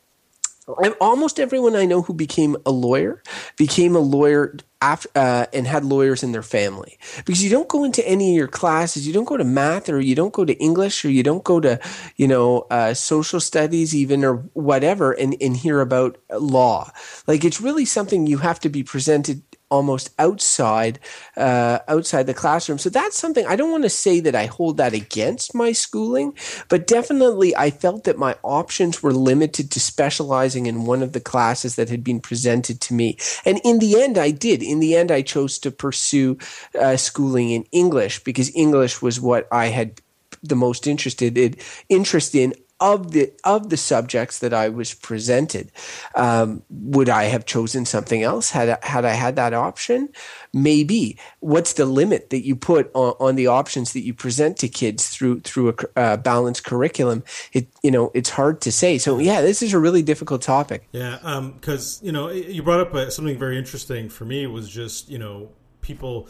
Almost 0.98 1.38
everyone 1.38 1.76
I 1.76 1.84
know 1.84 2.00
who 2.00 2.14
became 2.14 2.56
a 2.64 2.70
lawyer 2.70 3.22
became 3.58 3.94
a 3.94 3.98
lawyer 3.98 4.56
after, 4.80 5.10
uh, 5.14 5.44
and 5.52 5.66
had 5.66 5.84
lawyers 5.84 6.22
in 6.22 6.32
their 6.32 6.42
family 6.42 6.98
because 7.18 7.44
you 7.44 7.50
don't 7.50 7.68
go 7.68 7.84
into 7.84 8.06
any 8.08 8.30
of 8.30 8.36
your 8.36 8.48
classes. 8.48 9.06
You 9.06 9.12
don't 9.12 9.26
go 9.26 9.36
to 9.36 9.44
math 9.44 9.90
or 9.90 10.00
you 10.00 10.14
don't 10.14 10.32
go 10.32 10.44
to 10.44 10.54
English 10.54 11.04
or 11.04 11.10
you 11.10 11.22
don't 11.22 11.44
go 11.44 11.60
to, 11.60 11.78
you 12.16 12.28
know, 12.28 12.66
uh, 12.70 12.94
social 12.94 13.40
studies 13.40 13.94
even 13.94 14.24
or 14.24 14.36
whatever 14.54 15.12
and, 15.12 15.36
and 15.38 15.54
hear 15.54 15.80
about 15.80 16.16
law. 16.30 16.90
Like 17.26 17.44
it's 17.44 17.60
really 17.60 17.84
something 17.84 18.26
you 18.26 18.38
have 18.38 18.60
to 18.60 18.70
be 18.70 18.82
presented 18.82 19.42
almost 19.74 20.10
outside 20.20 21.00
uh, 21.36 21.80
outside 21.88 22.26
the 22.26 22.40
classroom. 22.42 22.78
So 22.78 22.90
that's 22.90 23.18
something 23.18 23.44
I 23.46 23.56
don't 23.56 23.72
want 23.72 23.82
to 23.82 23.90
say 24.04 24.20
that 24.20 24.36
I 24.36 24.46
hold 24.46 24.76
that 24.76 24.94
against 24.94 25.54
my 25.54 25.72
schooling, 25.72 26.28
but 26.68 26.86
definitely 26.86 27.56
I 27.56 27.70
felt 27.70 28.04
that 28.04 28.24
my 28.26 28.36
options 28.42 29.02
were 29.02 29.12
limited 29.12 29.72
to 29.72 29.80
specializing 29.80 30.66
in 30.66 30.86
one 30.86 31.02
of 31.02 31.12
the 31.12 31.26
classes 31.32 31.74
that 31.74 31.90
had 31.90 32.04
been 32.04 32.20
presented 32.20 32.80
to 32.82 32.94
me. 32.94 33.18
And 33.44 33.60
in 33.64 33.80
the 33.80 34.00
end, 34.00 34.16
I 34.16 34.30
did. 34.30 34.62
In 34.62 34.78
the 34.78 34.94
end, 34.94 35.10
I 35.10 35.22
chose 35.22 35.58
to 35.60 35.70
pursue 35.70 36.38
uh, 36.80 36.96
schooling 36.96 37.50
in 37.50 37.64
English 37.72 38.22
because 38.22 38.54
English 38.54 39.02
was 39.02 39.20
what 39.20 39.48
I 39.50 39.66
had 39.66 40.00
the 40.42 40.56
most 40.56 40.86
interested 40.86 41.36
in, 41.38 41.56
interest 41.88 42.34
in 42.34 42.54
of 42.84 43.12
the 43.12 43.32
of 43.44 43.70
the 43.70 43.78
subjects 43.78 44.40
that 44.40 44.52
I 44.52 44.68
was 44.68 44.92
presented. 44.92 45.72
Um, 46.14 46.62
would 46.68 47.08
I 47.08 47.24
have 47.24 47.46
chosen 47.46 47.86
something 47.86 48.22
else 48.22 48.50
had 48.50 48.78
had 48.84 49.06
I 49.06 49.14
had 49.14 49.36
that 49.36 49.54
option? 49.54 50.10
Maybe. 50.52 51.18
What's 51.40 51.72
the 51.72 51.86
limit 51.86 52.28
that 52.28 52.44
you 52.44 52.54
put 52.54 52.90
on, 52.94 53.14
on 53.18 53.36
the 53.36 53.46
options 53.46 53.94
that 53.94 54.00
you 54.00 54.12
present 54.12 54.58
to 54.58 54.68
kids 54.68 55.08
through 55.08 55.40
through 55.40 55.70
a 55.70 55.98
uh, 55.98 56.16
balanced 56.18 56.64
curriculum? 56.64 57.24
It 57.54 57.68
you 57.82 57.90
know 57.90 58.10
it's 58.12 58.30
hard 58.30 58.60
to 58.60 58.70
say. 58.70 58.98
So 58.98 59.18
yeah, 59.18 59.40
this 59.40 59.62
is 59.62 59.72
a 59.72 59.78
really 59.78 60.02
difficult 60.02 60.42
topic. 60.42 60.86
Yeah, 60.92 61.16
because 61.54 62.02
um, 62.02 62.06
you 62.06 62.12
know 62.12 62.28
you 62.28 62.62
brought 62.62 62.80
up 62.80 62.94
uh, 62.94 63.08
something 63.08 63.38
very 63.38 63.56
interesting 63.56 64.10
for 64.10 64.26
me 64.26 64.46
was 64.46 64.68
just 64.68 65.08
you 65.08 65.18
know 65.18 65.48
people 65.80 66.28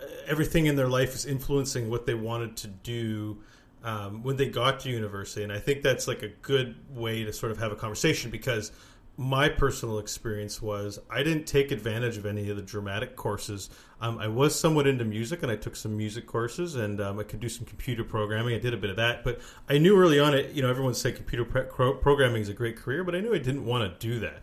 uh, 0.00 0.06
everything 0.28 0.66
in 0.66 0.76
their 0.76 0.88
life 0.88 1.16
is 1.16 1.26
influencing 1.26 1.90
what 1.90 2.06
they 2.06 2.14
wanted 2.14 2.56
to 2.58 2.68
do 2.68 3.38
um, 3.86 4.24
when 4.24 4.36
they 4.36 4.48
got 4.48 4.80
to 4.80 4.90
university. 4.90 5.44
And 5.44 5.52
I 5.52 5.60
think 5.60 5.82
that's 5.82 6.08
like 6.08 6.22
a 6.22 6.28
good 6.28 6.74
way 6.90 7.22
to 7.24 7.32
sort 7.32 7.52
of 7.52 7.58
have 7.58 7.70
a 7.70 7.76
conversation 7.76 8.32
because 8.32 8.72
my 9.16 9.48
personal 9.48 10.00
experience 10.00 10.60
was 10.60 10.98
I 11.08 11.22
didn't 11.22 11.46
take 11.46 11.70
advantage 11.70 12.18
of 12.18 12.26
any 12.26 12.50
of 12.50 12.56
the 12.56 12.62
dramatic 12.62 13.14
courses. 13.14 13.70
Um, 14.00 14.18
I 14.18 14.26
was 14.26 14.58
somewhat 14.58 14.88
into 14.88 15.04
music 15.04 15.44
and 15.44 15.52
I 15.52 15.56
took 15.56 15.76
some 15.76 15.96
music 15.96 16.26
courses 16.26 16.74
and 16.74 17.00
um, 17.00 17.20
I 17.20 17.22
could 17.22 17.38
do 17.38 17.48
some 17.48 17.64
computer 17.64 18.02
programming. 18.02 18.56
I 18.56 18.58
did 18.58 18.74
a 18.74 18.76
bit 18.76 18.90
of 18.90 18.96
that, 18.96 19.22
but 19.22 19.40
I 19.70 19.78
knew 19.78 19.96
early 19.96 20.18
on, 20.18 20.34
it, 20.34 20.50
you 20.52 20.62
know, 20.62 20.68
everyone 20.68 20.94
said 20.94 21.14
computer 21.14 21.44
programming 21.44 22.42
is 22.42 22.48
a 22.48 22.54
great 22.54 22.76
career, 22.76 23.04
but 23.04 23.14
I 23.14 23.20
knew 23.20 23.32
I 23.34 23.38
didn't 23.38 23.64
want 23.64 24.00
to 24.00 24.06
do 24.06 24.18
that. 24.18 24.42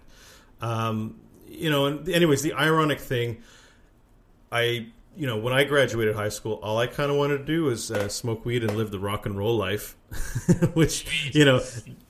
Um, 0.61 1.19
you 1.49 1.69
know, 1.69 1.85
and 1.85 2.07
anyways, 2.07 2.41
the 2.41 2.53
ironic 2.53 3.01
thing, 3.01 3.43
I 4.53 4.87
you 5.15 5.27
know, 5.27 5.37
when 5.37 5.53
I 5.53 5.63
graduated 5.63 6.15
high 6.15 6.29
school, 6.29 6.59
all 6.63 6.77
I 6.79 6.87
kind 6.87 7.11
of 7.11 7.17
wanted 7.17 7.39
to 7.39 7.45
do 7.45 7.65
was 7.65 7.91
uh, 7.91 8.07
smoke 8.09 8.45
weed 8.45 8.63
and 8.63 8.75
live 8.75 8.89
the 8.91 8.99
rock 8.99 9.25
and 9.25 9.37
roll 9.37 9.55
life, 9.55 9.95
which 10.73 11.31
you 11.33 11.45
know 11.45 11.61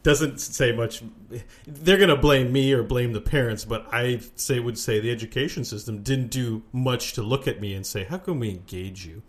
doesn't 0.04 0.40
say 0.40 0.72
much. 0.72 1.04
They're 1.68 1.98
going 1.98 2.10
to 2.10 2.16
blame 2.16 2.52
me 2.54 2.72
or 2.74 2.84
blame 2.84 3.14
the 3.14 3.22
parents, 3.22 3.66
but 3.66 3.88
I 3.92 4.22
say 4.36 4.60
would 4.60 4.78
say 4.78 5.00
the 5.00 5.12
education 5.12 5.66
system 5.66 6.02
didn't 6.02 6.30
do 6.30 6.64
much 6.72 7.14
to 7.14 7.22
look 7.22 7.48
at 7.48 7.60
me 7.60 7.74
and 7.74 7.86
say, 7.86 8.06
"How 8.06 8.18
can 8.18 8.40
we 8.40 8.50
engage 8.50 9.06
you?" 9.06 9.22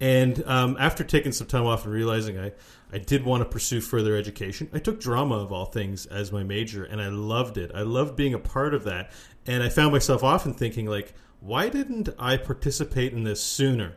And 0.00 0.42
um, 0.46 0.76
after 0.80 1.04
taking 1.04 1.32
some 1.32 1.46
time 1.46 1.66
off 1.66 1.84
and 1.84 1.92
realizing 1.92 2.38
I, 2.38 2.52
I 2.90 2.96
did 2.96 3.22
want 3.22 3.42
to 3.42 3.48
pursue 3.48 3.82
further 3.82 4.16
education, 4.16 4.70
I 4.72 4.78
took 4.78 4.98
drama 4.98 5.36
of 5.36 5.52
all 5.52 5.66
things 5.66 6.06
as 6.06 6.32
my 6.32 6.42
major, 6.42 6.84
and 6.84 7.02
I 7.02 7.08
loved 7.08 7.58
it. 7.58 7.70
I 7.74 7.82
loved 7.82 8.16
being 8.16 8.32
a 8.32 8.38
part 8.38 8.72
of 8.72 8.84
that, 8.84 9.10
and 9.46 9.62
I 9.62 9.68
found 9.68 9.92
myself 9.92 10.24
often 10.24 10.54
thinking 10.54 10.86
like 10.86 11.12
why 11.40 11.68
didn't 11.68 12.08
I 12.18 12.36
participate 12.36 13.12
in 13.12 13.24
this 13.24 13.42
sooner? 13.42 13.96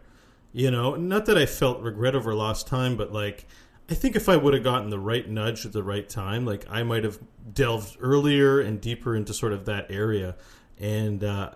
You 0.52 0.72
know, 0.72 0.96
not 0.96 1.26
that 1.26 1.38
I 1.38 1.46
felt 1.46 1.82
regret 1.82 2.16
over 2.16 2.34
lost 2.34 2.68
time, 2.68 2.96
but 2.96 3.12
like, 3.12 3.46
I 3.90 3.96
think 3.96 4.16
if 4.16 4.30
I 4.30 4.38
would 4.38 4.54
have 4.54 4.64
gotten 4.64 4.90
the 4.90 5.00
right 5.00 5.28
nudge 5.28 5.66
at 5.66 5.74
the 5.74 5.84
right 5.84 6.08
time, 6.08 6.46
like 6.46 6.66
I 6.70 6.84
might 6.84 7.04
have 7.04 7.20
delved 7.54 7.98
earlier 8.00 8.60
and 8.60 8.80
deeper 8.80 9.16
into 9.16 9.34
sort 9.34 9.52
of 9.52 9.66
that 9.66 9.92
area. 9.92 10.36
And, 10.80 11.24
uh, 11.24 11.52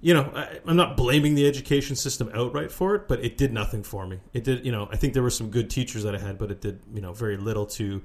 you 0.00 0.14
know, 0.14 0.30
I, 0.34 0.60
am 0.68 0.76
not 0.76 0.96
blaming 0.96 1.34
the 1.34 1.46
education 1.46 1.96
system 1.96 2.30
outright 2.34 2.70
for 2.70 2.94
it, 2.94 3.08
but 3.08 3.24
it 3.24 3.36
did 3.36 3.52
nothing 3.52 3.82
for 3.82 4.06
me. 4.06 4.20
It 4.32 4.44
did, 4.44 4.64
you 4.64 4.72
know, 4.72 4.88
I 4.92 4.96
think 4.96 5.14
there 5.14 5.22
were 5.22 5.30
some 5.30 5.50
good 5.50 5.70
teachers 5.70 6.04
that 6.04 6.14
I 6.14 6.18
had, 6.18 6.38
but 6.38 6.50
it 6.50 6.60
did, 6.60 6.80
you 6.94 7.00
know, 7.00 7.12
very 7.12 7.36
little 7.36 7.66
to 7.66 8.02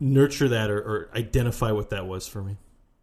nurture 0.00 0.48
that 0.48 0.70
or, 0.70 0.78
or 0.78 1.10
identify 1.14 1.70
what 1.72 1.90
that 1.90 2.06
was 2.06 2.26
for 2.26 2.42
me. 2.42 2.56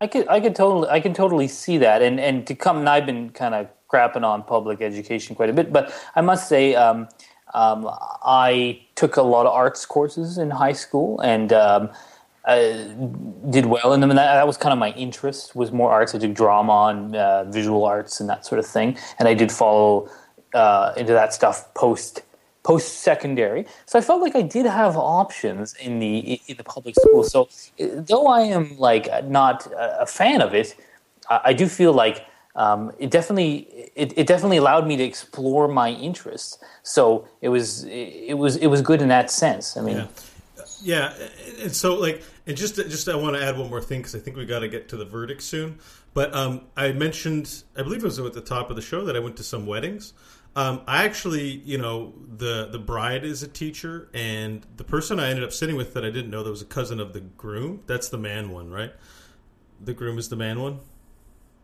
I 0.04 0.08
could 0.08 0.28
I 0.28 0.42
could 0.42 0.56
totally 0.56 0.90
I 0.90 1.00
can 1.00 1.14
totally 1.14 1.48
see 1.48 1.78
that, 1.78 2.02
and 2.02 2.20
and 2.20 2.46
to 2.48 2.56
come, 2.56 2.78
and 2.80 2.90
I've 2.90 3.06
been 3.06 3.30
kind 3.30 3.56
of 3.56 3.68
crapping 3.92 4.24
on 4.24 4.44
public 4.44 4.82
education 4.82 5.34
quite 5.36 5.50
a 5.50 5.54
bit, 5.54 5.72
but 5.72 5.94
I 6.16 6.22
must 6.22 6.48
say. 6.48 6.76
Um, 6.76 7.08
um, 7.56 7.88
I 8.24 8.82
took 8.96 9.16
a 9.18 9.22
lot 9.22 9.46
of 9.46 9.54
arts 9.54 9.86
courses 9.86 10.40
in 10.40 10.50
high 10.50 10.74
school 10.74 11.20
and 11.20 11.54
um, 11.54 11.92
did 13.52 13.68
well 13.68 13.94
in 13.94 14.02
them, 14.02 14.10
and 14.10 14.18
that, 14.18 14.34
that, 14.34 14.48
was 14.48 14.58
kind 14.58 14.74
of 14.74 14.80
my 14.80 14.92
interest. 14.94 15.56
Was 15.56 15.72
more 15.72 15.92
arts. 15.92 16.16
I 16.16 16.18
did 16.18 16.34
drama 16.34 16.88
and 16.88 17.16
uh, 17.16 17.44
visual 17.44 17.86
arts 17.86 18.20
and 18.20 18.28
that 18.28 18.44
sort 18.44 18.58
of 18.58 18.66
thing, 18.66 18.98
and 19.20 19.28
I 19.28 19.36
did 19.36 19.52
follow 19.52 20.10
uh, 20.56 20.94
into 20.98 21.14
that 21.14 21.32
stuff 21.32 21.72
post 21.76 22.24
post 22.64 23.02
secondary. 23.02 23.66
So 23.86 24.00
I 24.00 24.02
felt 24.02 24.22
like 24.22 24.36
I 24.36 24.42
did 24.42 24.66
have 24.66 24.96
options 24.98 25.76
in 25.76 26.00
the 26.00 26.42
in 26.48 26.58
the 26.58 26.64
public 26.64 26.96
school. 26.96 27.24
So 27.24 27.50
though 27.80 28.28
I 28.28 28.42
am 28.42 28.78
like 28.78 29.08
not 29.26 29.68
a 29.78 30.06
fan 30.06 30.42
of 30.42 30.54
it, 30.54 30.76
I 31.30 31.54
do 31.54 31.68
feel 31.68 31.94
like 31.94 32.26
um, 32.56 32.92
it 33.00 33.12
definitely 33.12 33.68
it, 33.96 34.18
it 34.18 34.28
definitely 34.28 34.58
allowed 34.58 34.88
me 34.88 34.96
to 34.98 35.04
explore 35.04 35.68
my 35.68 35.90
interests. 35.90 36.58
So 36.84 37.28
it 37.42 37.50
was 37.50 37.84
it 37.86 38.38
was 38.38 38.56
it 38.58 38.68
was 38.68 38.82
good 38.82 39.02
in 39.02 39.10
that 39.10 39.30
sense. 39.30 39.78
I 39.78 39.82
mean. 39.82 39.98
Yeah. 39.98 40.08
Yeah, 40.82 41.14
and 41.62 41.74
so 41.74 41.96
like, 41.96 42.24
and 42.46 42.58
just 42.58 42.76
just 42.76 43.08
I 43.08 43.16
want 43.16 43.38
to 43.38 43.44
add 43.44 43.58
one 43.58 43.70
more 43.70 43.82
thing 43.82 44.00
because 44.00 44.16
I 44.16 44.20
think 44.20 44.36
we 44.36 44.46
got 44.46 44.60
to 44.60 44.68
get 44.68 44.90
to 44.90 44.98
the 44.98 45.06
verdict 45.06 45.42
soon. 45.42 45.80
But 46.14 46.34
um, 46.36 46.62
I 46.76 46.92
mentioned, 46.92 47.64
I 47.78 47.84
believe 47.84 48.04
it 48.04 48.06
was 48.06 48.20
at 48.20 48.34
the 48.34 48.42
top 48.42 48.70
of 48.70 48.76
the 48.76 48.82
show 48.82 49.06
that 49.06 49.16
I 49.16 49.20
went 49.20 49.38
to 49.38 49.44
some 49.44 49.66
weddings. 49.66 50.14
Um, 50.56 50.82
I 50.86 51.04
actually, 51.04 51.50
you 51.66 51.78
know, 51.80 52.14
the 52.38 52.68
the 52.72 52.78
bride 52.78 53.24
is 53.24 53.42
a 53.42 53.48
teacher, 53.48 54.10
and 54.14 54.66
the 54.78 54.84
person 54.84 55.20
I 55.20 55.30
ended 55.30 55.44
up 55.44 55.52
sitting 55.52 55.76
with 55.76 55.94
that 55.96 56.06
I 56.06 56.12
didn't 56.12 56.30
know 56.30 56.44
that 56.44 56.50
was 56.50 56.62
a 56.62 56.66
cousin 56.66 57.00
of 57.00 57.14
the 57.14 57.22
groom. 57.22 57.82
That's 57.88 58.10
the 58.10 58.20
man 58.20 58.52
one, 58.52 58.70
right? 58.70 58.94
The 59.84 59.94
groom 59.94 60.20
is 60.20 60.30
the 60.30 60.36
man 60.36 60.62
one. 60.62 60.80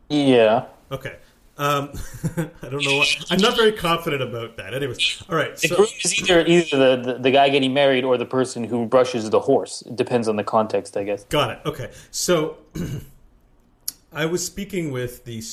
Yeah. 0.08 0.66
Okay. 0.90 1.16
Um, 1.56 1.90
I 2.36 2.68
don't 2.68 2.84
know. 2.84 2.96
What, 2.96 3.26
I'm 3.30 3.40
not 3.40 3.54
very 3.54 3.72
confident 3.72 4.22
about 4.22 4.56
that. 4.56 4.74
Anyways, 4.74 5.22
all 5.28 5.36
right. 5.36 5.56
The 5.56 5.68
groom 5.68 5.86
is 6.02 6.18
either 6.18 6.44
either 6.44 6.96
the, 6.96 7.12
the, 7.12 7.18
the 7.20 7.30
guy 7.30 7.48
getting 7.48 7.72
married 7.72 8.02
or 8.02 8.18
the 8.18 8.26
person 8.26 8.64
who 8.64 8.86
brushes 8.86 9.30
the 9.30 9.40
horse. 9.40 9.82
It 9.82 9.94
depends 9.94 10.26
on 10.26 10.34
the 10.34 10.44
context, 10.44 10.96
I 10.96 11.04
guess. 11.04 11.24
Got 11.24 11.50
it. 11.50 11.58
Okay. 11.64 11.92
So 12.10 12.56
I 14.12 14.26
was 14.26 14.44
speaking 14.44 14.90
with 14.90 15.24
the 15.26 15.44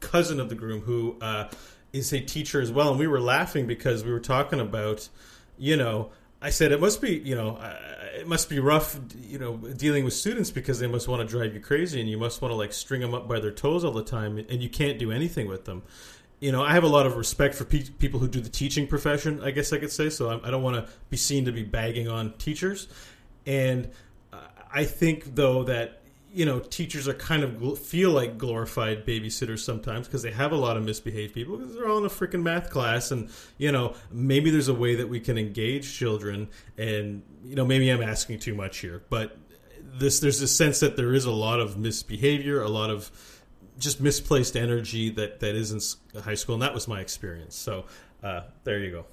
cousin 0.00 0.40
of 0.40 0.50
the 0.50 0.56
groom 0.56 0.82
who. 0.82 1.16
Uh, 1.22 1.48
is 1.92 2.12
a 2.12 2.20
teacher 2.20 2.60
as 2.60 2.72
well, 2.72 2.90
and 2.90 2.98
we 2.98 3.06
were 3.06 3.20
laughing 3.20 3.66
because 3.66 4.04
we 4.04 4.10
were 4.10 4.20
talking 4.20 4.60
about, 4.60 5.08
you 5.58 5.76
know, 5.76 6.10
I 6.40 6.50
said 6.50 6.72
it 6.72 6.80
must 6.80 7.00
be, 7.00 7.18
you 7.18 7.36
know, 7.36 7.56
uh, 7.56 7.76
it 8.18 8.26
must 8.26 8.48
be 8.48 8.58
rough, 8.58 8.98
you 9.20 9.38
know, 9.38 9.56
dealing 9.56 10.04
with 10.04 10.14
students 10.14 10.50
because 10.50 10.80
they 10.80 10.88
must 10.88 11.06
want 11.06 11.22
to 11.22 11.28
drive 11.28 11.54
you 11.54 11.60
crazy, 11.60 12.00
and 12.00 12.10
you 12.10 12.18
must 12.18 12.42
want 12.42 12.50
to 12.50 12.56
like 12.56 12.72
string 12.72 13.00
them 13.00 13.14
up 13.14 13.28
by 13.28 13.38
their 13.38 13.52
toes 13.52 13.84
all 13.84 13.92
the 13.92 14.04
time, 14.04 14.38
and 14.38 14.62
you 14.62 14.68
can't 14.68 14.98
do 14.98 15.12
anything 15.12 15.48
with 15.48 15.66
them. 15.66 15.82
You 16.40 16.50
know, 16.50 16.62
I 16.64 16.72
have 16.72 16.82
a 16.82 16.88
lot 16.88 17.06
of 17.06 17.16
respect 17.16 17.54
for 17.54 17.64
pe- 17.64 17.84
people 17.98 18.18
who 18.18 18.26
do 18.26 18.40
the 18.40 18.48
teaching 18.48 18.88
profession. 18.88 19.40
I 19.42 19.52
guess 19.52 19.72
I 19.72 19.78
could 19.78 19.92
say 19.92 20.10
so. 20.10 20.30
I, 20.30 20.48
I 20.48 20.50
don't 20.50 20.62
want 20.62 20.84
to 20.84 20.92
be 21.10 21.16
seen 21.16 21.44
to 21.44 21.52
be 21.52 21.62
bagging 21.62 22.08
on 22.08 22.32
teachers, 22.32 22.88
and 23.46 23.88
uh, 24.32 24.38
I 24.72 24.84
think 24.84 25.36
though 25.36 25.62
that 25.64 26.01
you 26.34 26.46
know, 26.46 26.60
teachers 26.60 27.06
are 27.06 27.14
kind 27.14 27.42
of 27.42 27.78
feel 27.78 28.10
like 28.10 28.38
glorified 28.38 29.04
babysitters 29.04 29.60
sometimes 29.60 30.06
because 30.06 30.22
they 30.22 30.30
have 30.30 30.52
a 30.52 30.56
lot 30.56 30.76
of 30.76 30.84
misbehaved 30.84 31.34
people 31.34 31.58
because 31.58 31.74
they're 31.74 31.88
all 31.88 31.98
in 31.98 32.04
a 32.04 32.08
freaking 32.08 32.42
math 32.42 32.70
class, 32.70 33.10
and 33.10 33.30
you 33.58 33.70
know, 33.70 33.94
maybe 34.10 34.50
there's 34.50 34.68
a 34.68 34.74
way 34.74 34.94
that 34.94 35.08
we 35.08 35.20
can 35.20 35.36
engage 35.36 35.92
children, 35.92 36.48
and 36.78 37.22
you 37.44 37.54
know, 37.54 37.64
maybe 37.64 37.90
I'm 37.90 38.02
asking 38.02 38.38
too 38.38 38.54
much 38.54 38.78
here, 38.78 39.02
but 39.10 39.36
this 39.82 40.20
there's 40.20 40.40
a 40.40 40.48
sense 40.48 40.80
that 40.80 40.96
there 40.96 41.12
is 41.12 41.26
a 41.26 41.30
lot 41.30 41.60
of 41.60 41.76
misbehavior, 41.76 42.62
a 42.62 42.68
lot 42.68 42.90
of 42.90 43.10
just 43.78 44.00
misplaced 44.00 44.56
energy 44.56 45.10
that 45.10 45.40
that 45.40 45.54
is 45.54 45.70
in 45.70 46.22
high 46.22 46.34
school, 46.34 46.54
and 46.54 46.62
that 46.62 46.72
was 46.72 46.88
my 46.88 47.00
experience. 47.00 47.56
So 47.56 47.84
uh, 48.22 48.42
there 48.64 48.78
you 48.78 48.90
go. 48.90 49.04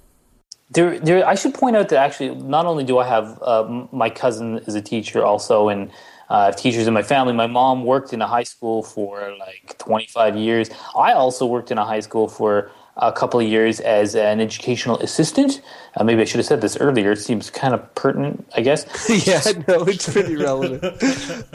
There, 0.70 1.00
there. 1.00 1.26
I 1.26 1.34
should 1.34 1.54
point 1.54 1.76
out 1.76 1.88
that 1.88 1.98
actually, 1.98 2.34
not 2.36 2.64
only 2.64 2.84
do 2.84 2.98
I 2.98 3.06
have 3.06 3.42
uh, 3.42 3.86
my 3.92 4.08
cousin 4.08 4.58
is 4.58 4.74
a 4.74 4.80
teacher, 4.80 5.24
also, 5.24 5.68
and 5.68 5.90
I 6.30 6.46
have 6.46 6.56
teachers 6.56 6.86
in 6.86 6.94
my 6.94 7.02
family. 7.02 7.32
My 7.32 7.48
mom 7.48 7.84
worked 7.84 8.12
in 8.12 8.22
a 8.22 8.26
high 8.26 8.44
school 8.44 8.82
for 8.82 9.34
like 9.38 9.76
25 9.78 10.36
years. 10.36 10.70
I 10.96 11.12
also 11.12 11.44
worked 11.44 11.70
in 11.72 11.78
a 11.78 11.84
high 11.84 12.00
school 12.00 12.28
for 12.28 12.70
a 12.96 13.12
couple 13.12 13.40
of 13.40 13.46
years 13.46 13.80
as 13.80 14.14
an 14.14 14.40
educational 14.40 14.98
assistant. 15.00 15.60
Uh, 15.96 16.04
maybe 16.04 16.22
I 16.22 16.24
should 16.24 16.38
have 16.38 16.46
said 16.46 16.60
this 16.60 16.76
earlier. 16.76 17.12
It 17.12 17.18
seems 17.18 17.50
kind 17.50 17.74
of 17.74 17.94
pertinent, 17.94 18.48
I 18.56 18.60
guess. 18.60 18.86
yeah, 19.26 19.40
no, 19.66 19.82
it's 19.84 20.10
pretty 20.10 20.36
relevant. 20.36 20.84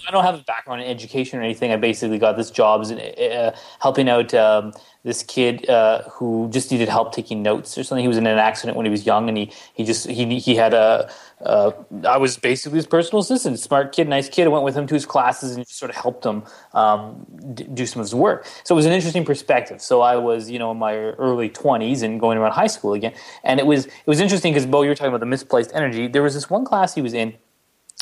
I 0.07 0.11
don't 0.11 0.23
have 0.23 0.35
a 0.35 0.43
background 0.43 0.81
in 0.81 0.87
education 0.87 1.39
or 1.39 1.43
anything. 1.43 1.71
I 1.71 1.77
basically 1.77 2.19
got 2.19 2.37
this 2.37 2.51
job 2.51 2.81
as 2.81 2.91
uh, 2.91 3.55
helping 3.79 4.09
out 4.09 4.33
um, 4.33 4.73
this 5.03 5.23
kid 5.23 5.69
uh, 5.69 6.03
who 6.09 6.49
just 6.51 6.71
needed 6.71 6.89
help 6.89 7.13
taking 7.13 7.41
notes 7.41 7.77
or 7.77 7.83
something. 7.83 8.03
He 8.03 8.07
was 8.07 8.17
in 8.17 8.27
an 8.27 8.37
accident 8.37 8.75
when 8.77 8.85
he 8.85 8.91
was 8.91 9.05
young, 9.05 9.29
and 9.29 9.37
he 9.37 9.51
he 9.73 9.83
just 9.83 10.07
he 10.07 10.39
he 10.39 10.55
had 10.55 10.73
a. 10.73 11.09
Uh, 11.43 11.71
I 12.07 12.17
was 12.17 12.37
basically 12.37 12.77
his 12.77 12.87
personal 12.87 13.21
assistant, 13.21 13.59
smart 13.59 13.91
kid, 13.93 14.07
nice 14.07 14.29
kid. 14.29 14.45
I 14.45 14.49
went 14.49 14.63
with 14.63 14.75
him 14.75 14.87
to 14.87 14.93
his 14.93 15.05
classes 15.05 15.55
and 15.55 15.67
sort 15.67 15.89
of 15.89 15.97
helped 15.97 16.25
him 16.25 16.43
um, 16.73 17.25
d- 17.53 17.67
do 17.73 17.85
some 17.85 17.99
of 17.99 18.05
his 18.05 18.15
work. 18.15 18.45
So 18.63 18.75
it 18.75 18.77
was 18.77 18.85
an 18.85 18.93
interesting 18.93 19.25
perspective. 19.25 19.81
So 19.81 20.01
I 20.01 20.15
was, 20.15 20.49
you 20.49 20.59
know, 20.59 20.71
in 20.71 20.77
my 20.77 20.95
early 20.95 21.49
twenties 21.49 22.01
and 22.01 22.19
going 22.19 22.37
around 22.37 22.51
high 22.53 22.67
school 22.67 22.93
again, 22.93 23.13
and 23.43 23.59
it 23.59 23.65
was 23.65 23.87
it 23.87 24.07
was 24.07 24.19
interesting 24.19 24.53
because 24.53 24.65
Beau, 24.65 24.83
you 24.83 24.89
were 24.89 24.95
talking 24.95 25.09
about 25.09 25.21
the 25.21 25.25
misplaced 25.25 25.71
energy. 25.73 26.07
There 26.07 26.23
was 26.23 26.33
this 26.33 26.49
one 26.49 26.63
class 26.63 26.93
he 26.93 27.01
was 27.01 27.13
in 27.13 27.33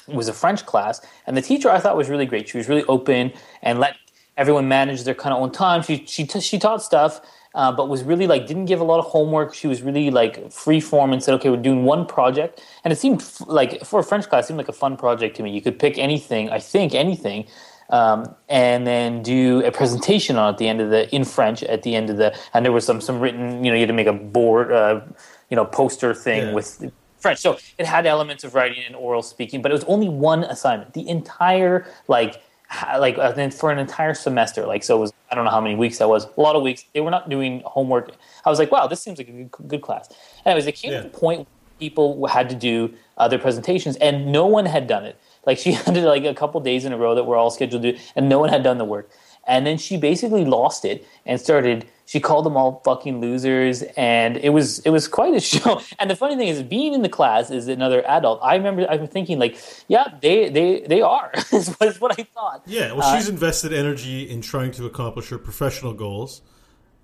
was 0.08 0.28
a 0.28 0.34
French 0.34 0.66
class, 0.66 1.02
and 1.28 1.36
the 1.36 1.42
teacher 1.42 1.70
I 1.70 1.80
thought 1.80 1.98
was 1.98 2.10
really 2.10 2.26
great. 2.26 2.50
She 2.50 2.58
was 2.58 2.68
really 2.68 2.84
open 2.86 3.34
and 3.62 3.80
let 3.80 3.96
everyone 4.38 4.68
manage 4.68 5.04
their 5.04 5.16
kind 5.16 5.34
of 5.34 5.42
own 5.42 5.52
time. 5.52 5.82
She 5.82 6.06
she 6.06 6.26
t- 6.26 6.42
she 6.42 6.58
taught 6.60 6.82
stuff, 6.82 7.22
uh, 7.56 7.72
but 7.72 7.90
was 7.90 8.04
really 8.04 8.28
like 8.28 8.48
didn't 8.48 8.66
give 8.66 8.80
a 8.80 8.84
lot 8.84 9.00
of 9.00 9.06
homework. 9.06 9.54
She 9.54 9.68
was 9.68 9.82
really 9.82 10.10
like 10.10 10.52
free 10.52 10.80
form 10.80 11.14
and 11.14 11.24
said, 11.24 11.34
okay, 11.36 11.50
we're 11.50 11.58
doing 11.58 11.84
one 11.84 12.06
project, 12.06 12.62
and 12.84 12.92
it 12.92 12.98
seemed 12.98 13.22
f- 13.22 13.42
like 13.48 13.84
for 13.86 14.00
a 14.00 14.04
French 14.04 14.30
class, 14.30 14.46
it 14.46 14.48
seemed 14.48 14.58
like 14.58 14.70
a 14.70 14.74
fun 14.74 14.98
project 14.98 15.38
to 15.38 15.44
me. 15.44 15.52
You 15.52 15.62
could 15.62 15.80
pick 15.80 15.98
anything, 15.98 16.50
I 16.50 16.60
think 16.60 16.94
anything. 16.94 17.48
Um, 17.90 18.34
and 18.48 18.88
then 18.88 19.22
do 19.22 19.66
a 19.66 19.72
presentation 19.72 20.38
on 20.38 20.54
at 20.54 20.58
the 20.58 20.70
end 20.70 20.80
of 20.80 20.92
the 20.92 21.14
in 21.14 21.26
French 21.26 21.62
at 21.62 21.84
the 21.84 21.94
end 21.94 22.10
of 22.10 22.16
the 22.16 22.34
and 22.54 22.64
there 22.64 22.72
was 22.72 22.86
some 22.86 23.02
some 23.02 23.20
written 23.20 23.66
you 23.66 23.70
know 23.70 23.76
you 23.76 23.82
had 23.82 23.90
to 23.90 23.94
make 23.94 24.08
a 24.08 24.14
board 24.14 24.72
uh, 24.72 25.02
you 25.50 25.58
know 25.58 25.66
poster 25.66 26.14
thing 26.14 26.48
yeah. 26.48 26.54
with 26.54 26.90
French. 27.22 27.40
So 27.40 27.58
it 27.78 27.86
had 27.86 28.06
elements 28.06 28.44
of 28.44 28.56
writing 28.56 28.84
and 28.86 28.96
oral 28.96 29.22
speaking, 29.22 29.62
but 29.62 29.72
it 29.72 29.76
was 29.76 29.84
only 29.86 30.10
one 30.10 30.44
assignment. 30.44 30.94
The 30.94 31.08
entire 31.08 31.86
like 32.08 32.42
like 32.98 33.18
uh, 33.18 33.50
for 33.50 33.72
an 33.72 33.80
entire 33.80 34.14
semester. 34.14 34.66
Like 34.66 34.84
so, 34.84 34.98
it 34.98 35.00
was 35.00 35.14
I 35.32 35.36
don't 35.36 35.46
know 35.46 35.52
how 35.52 35.62
many 35.62 35.76
weeks 35.76 35.98
that 36.00 36.10
was. 36.10 36.26
A 36.38 36.42
lot 36.42 36.56
of 36.56 36.64
weeks. 36.64 36.86
They 36.94 37.02
were 37.02 37.12
not 37.12 37.30
doing 37.30 37.62
homework. 37.66 38.12
I 38.46 38.50
was 38.50 38.60
like, 38.60 38.72
wow, 38.72 38.88
this 38.88 39.02
seems 39.02 39.18
like 39.18 39.30
a 39.30 39.32
good, 39.32 39.68
good 39.68 39.82
class. 39.82 40.10
Anyways, 40.46 40.68
it 40.68 40.74
came 40.74 40.92
yeah. 40.92 41.02
to 41.02 41.04
the 41.04 41.10
point 41.10 41.48
people 41.80 42.28
had 42.28 42.48
to 42.50 42.56
do 42.56 42.94
their 43.30 43.40
presentations, 43.40 43.98
and 43.98 44.32
no 44.32 44.46
one 44.46 44.66
had 44.66 44.88
done 44.88 45.04
it. 45.04 45.20
Like 45.46 45.58
she 45.64 45.74
had 45.74 45.98
like 45.98 46.24
a 46.24 46.34
couple 46.34 46.62
days 46.62 46.86
in 46.86 46.94
a 46.94 46.98
row 46.98 47.16
that 47.16 47.26
were 47.26 47.36
all 47.36 47.52
scheduled 47.52 47.82
to 47.82 47.94
do, 47.94 48.00
and 48.16 48.30
no 48.30 48.40
one 48.40 48.50
had 48.50 48.64
done 48.64 48.78
the 48.78 48.86
work. 48.86 49.10
And 49.48 49.66
then 49.66 49.78
she 49.78 49.98
basically 49.98 50.46
lost 50.46 50.86
it 50.86 51.06
and 51.26 51.40
started 51.40 51.86
she 52.12 52.20
called 52.20 52.46
them 52.46 52.58
all 52.58 52.82
fucking 52.84 53.22
losers. 53.22 53.84
And 53.96 54.36
it 54.36 54.50
was 54.50 54.80
it 54.80 54.90
was 54.90 55.08
quite 55.08 55.34
a 55.34 55.40
show. 55.54 55.82
And 55.98 56.10
the 56.10 56.16
funny 56.16 56.36
thing 56.36 56.50
is 56.50 56.62
being 56.62 56.94
in 56.94 57.04
the 57.04 57.10
class 57.10 57.50
is 57.50 57.70
another 57.70 58.06
adult. 58.06 58.40
I 58.44 58.56
remember 58.56 58.86
I'm 58.90 59.08
thinking 59.08 59.40
like 59.40 59.58
yeah 59.88 60.08
they 60.22 60.50
they 60.50 60.82
they 60.82 61.02
are 61.02 61.32
is 61.54 62.02
what 62.02 62.20
i 62.20 62.24
thought. 62.24 62.64
Yeah 62.66 62.94
well 62.94 63.16
she's 63.16 63.30
uh, 63.30 63.32
invested 63.32 63.72
energy 63.72 64.30
in 64.30 64.42
trying 64.42 64.72
to 64.72 64.86
accomplish 64.86 65.30
her 65.30 65.38
professional 65.38 65.94
goals. 65.94 66.42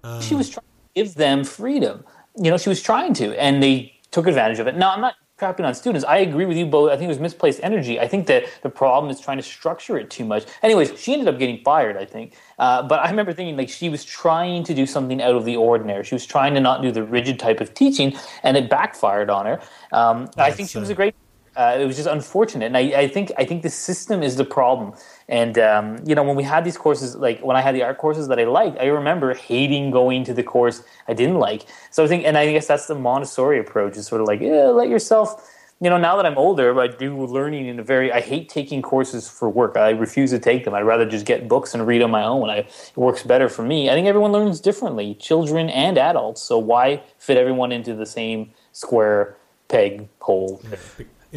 Uh, 0.03 0.21
she 0.21 0.35
was 0.35 0.49
trying 0.49 0.65
to 0.65 1.03
give 1.03 1.15
them 1.15 1.43
freedom. 1.45 2.03
You 2.35 2.51
know 2.51 2.57
she 2.57 2.69
was 2.69 2.81
trying 2.81 3.13
to 3.15 3.39
and 3.41 3.63
they 3.63 3.93
took 4.11 4.27
advantage 4.27 4.59
of 4.59 4.67
it. 4.67 4.75
Now 4.75 4.91
i'm 4.91 5.01
not 5.01 5.15
crapping 5.37 5.65
on 5.65 5.73
students. 5.75 6.03
I 6.05 6.17
agree 6.17 6.45
with 6.45 6.57
you 6.57 6.65
both. 6.65 6.89
I 6.89 6.95
think 6.95 7.05
it 7.05 7.09
was 7.09 7.19
misplaced 7.19 7.59
energy. 7.61 7.99
I 7.99 8.07
think 8.07 8.25
that 8.27 8.45
the 8.63 8.69
problem 8.69 9.11
is 9.11 9.19
trying 9.19 9.37
to 9.37 9.43
structure 9.43 9.97
it 9.97 10.09
too 10.09 10.25
much. 10.25 10.45
Anyways, 10.63 10.99
she 10.99 11.13
ended 11.13 11.27
up 11.27 11.37
getting 11.37 11.63
fired, 11.63 11.95
I 11.95 12.05
think. 12.05 12.35
Uh, 12.57 12.81
but 12.81 12.99
I 12.99 13.09
remember 13.09 13.33
thinking 13.33 13.55
like 13.55 13.69
she 13.69 13.89
was 13.89 14.03
trying 14.03 14.63
to 14.63 14.73
do 14.73 14.85
something 14.85 15.21
out 15.21 15.35
of 15.35 15.45
the 15.45 15.55
ordinary. 15.55 16.03
She 16.03 16.15
was 16.15 16.25
trying 16.25 16.55
to 16.55 16.59
not 16.59 16.81
do 16.81 16.91
the 16.91 17.03
rigid 17.03 17.39
type 17.39 17.61
of 17.61 17.73
teaching, 17.73 18.17
and 18.43 18.57
it 18.57 18.69
backfired 18.69 19.29
on 19.29 19.45
her. 19.45 19.61
Um, 19.91 20.29
I 20.37 20.51
think 20.51 20.69
she 20.69 20.79
was 20.79 20.89
a 20.89 20.95
great. 20.95 21.13
Uh, 21.57 21.75
it 21.79 21.85
was 21.87 21.95
just 21.95 22.07
unfortunate, 22.07 22.67
and 22.67 22.77
I, 22.77 22.81
I, 22.81 23.07
think 23.07 23.31
I 23.35 23.43
think 23.43 23.63
the 23.63 23.69
system 23.71 24.21
is 24.21 24.35
the 24.35 24.45
problem. 24.45 24.93
And 25.27 25.57
um, 25.57 25.97
you 26.05 26.13
know, 26.13 26.21
when 26.21 26.35
we 26.35 26.43
had 26.43 26.63
these 26.63 26.77
courses, 26.77 27.15
like 27.15 27.39
when 27.39 27.57
I 27.57 27.61
had 27.61 27.73
the 27.73 27.81
art 27.81 27.97
courses 27.97 28.27
that 28.27 28.39
I 28.39 28.43
liked, 28.43 28.77
I 28.79 28.85
remember 28.85 29.33
hating 29.33 29.89
going 29.89 30.23
to 30.25 30.35
the 30.35 30.43
course 30.43 30.83
I 31.07 31.13
didn't 31.13 31.39
like. 31.39 31.65
So 31.89 32.03
I 32.03 32.07
think, 32.07 32.25
and 32.25 32.37
I 32.37 32.51
guess 32.51 32.67
that's 32.67 32.85
the 32.85 32.93
Montessori 32.93 33.59
approach 33.59 33.97
is 33.97 34.05
sort 34.05 34.21
of 34.21 34.27
like, 34.27 34.39
yeah, 34.39 34.65
let 34.65 34.87
yourself. 34.87 35.51
You 35.81 35.89
know, 35.89 35.97
now 35.97 36.15
that 36.15 36.27
I'm 36.27 36.37
older, 36.37 36.79
I 36.79 36.87
do 36.87 37.25
learning 37.25 37.65
in 37.65 37.79
a 37.79 37.83
very. 37.83 38.11
I 38.11 38.21
hate 38.21 38.49
taking 38.49 38.83
courses 38.83 39.27
for 39.27 39.49
work. 39.49 39.77
I 39.77 39.89
refuse 39.89 40.29
to 40.31 40.39
take 40.39 40.63
them. 40.63 40.75
I'd 40.75 40.81
rather 40.81 41.07
just 41.07 41.25
get 41.25 41.47
books 41.47 41.73
and 41.73 41.87
read 41.87 42.03
on 42.03 42.11
my 42.11 42.23
own. 42.23 42.51
I, 42.51 42.57
it 42.57 42.97
works 42.97 43.23
better 43.23 43.49
for 43.49 43.63
me. 43.63 43.89
I 43.89 43.93
think 43.93 44.05
everyone 44.05 44.31
learns 44.31 44.59
differently, 44.59 45.15
children 45.15 45.71
and 45.71 45.97
adults. 45.97 46.43
So 46.43 46.59
why 46.59 47.01
fit 47.17 47.35
everyone 47.35 47.71
into 47.71 47.95
the 47.95 48.05
same 48.05 48.51
square 48.73 49.37
peg 49.69 50.07
hole? 50.19 50.61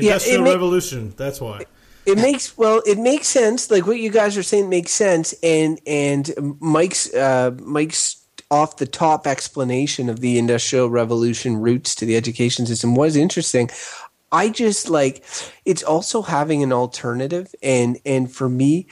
Industrial 0.00 0.44
yeah, 0.44 0.52
Revolution. 0.52 1.14
That's 1.16 1.40
why 1.40 1.64
it 2.06 2.18
makes 2.18 2.56
well 2.56 2.82
it 2.86 2.98
makes 2.98 3.26
sense 3.26 3.70
like 3.70 3.86
what 3.86 3.98
you 3.98 4.10
guys 4.10 4.36
are 4.36 4.42
saying 4.42 4.68
makes 4.68 4.92
sense 4.92 5.34
and 5.42 5.80
and 5.86 6.32
mike's 6.60 7.12
uh 7.14 7.50
mike's 7.62 8.16
off 8.50 8.78
the 8.78 8.86
top 8.86 9.26
explanation 9.26 10.08
of 10.08 10.20
the 10.20 10.38
industrial 10.38 10.90
revolution 10.90 11.56
roots 11.58 11.94
to 11.94 12.04
the 12.04 12.16
education 12.16 12.66
system 12.66 12.94
was 12.94 13.16
interesting 13.16 13.70
i 14.32 14.48
just 14.48 14.88
like 14.88 15.24
it's 15.64 15.82
also 15.82 16.22
having 16.22 16.62
an 16.62 16.72
alternative 16.72 17.54
and 17.62 17.98
and 18.04 18.32
for 18.32 18.48
me 18.48 18.86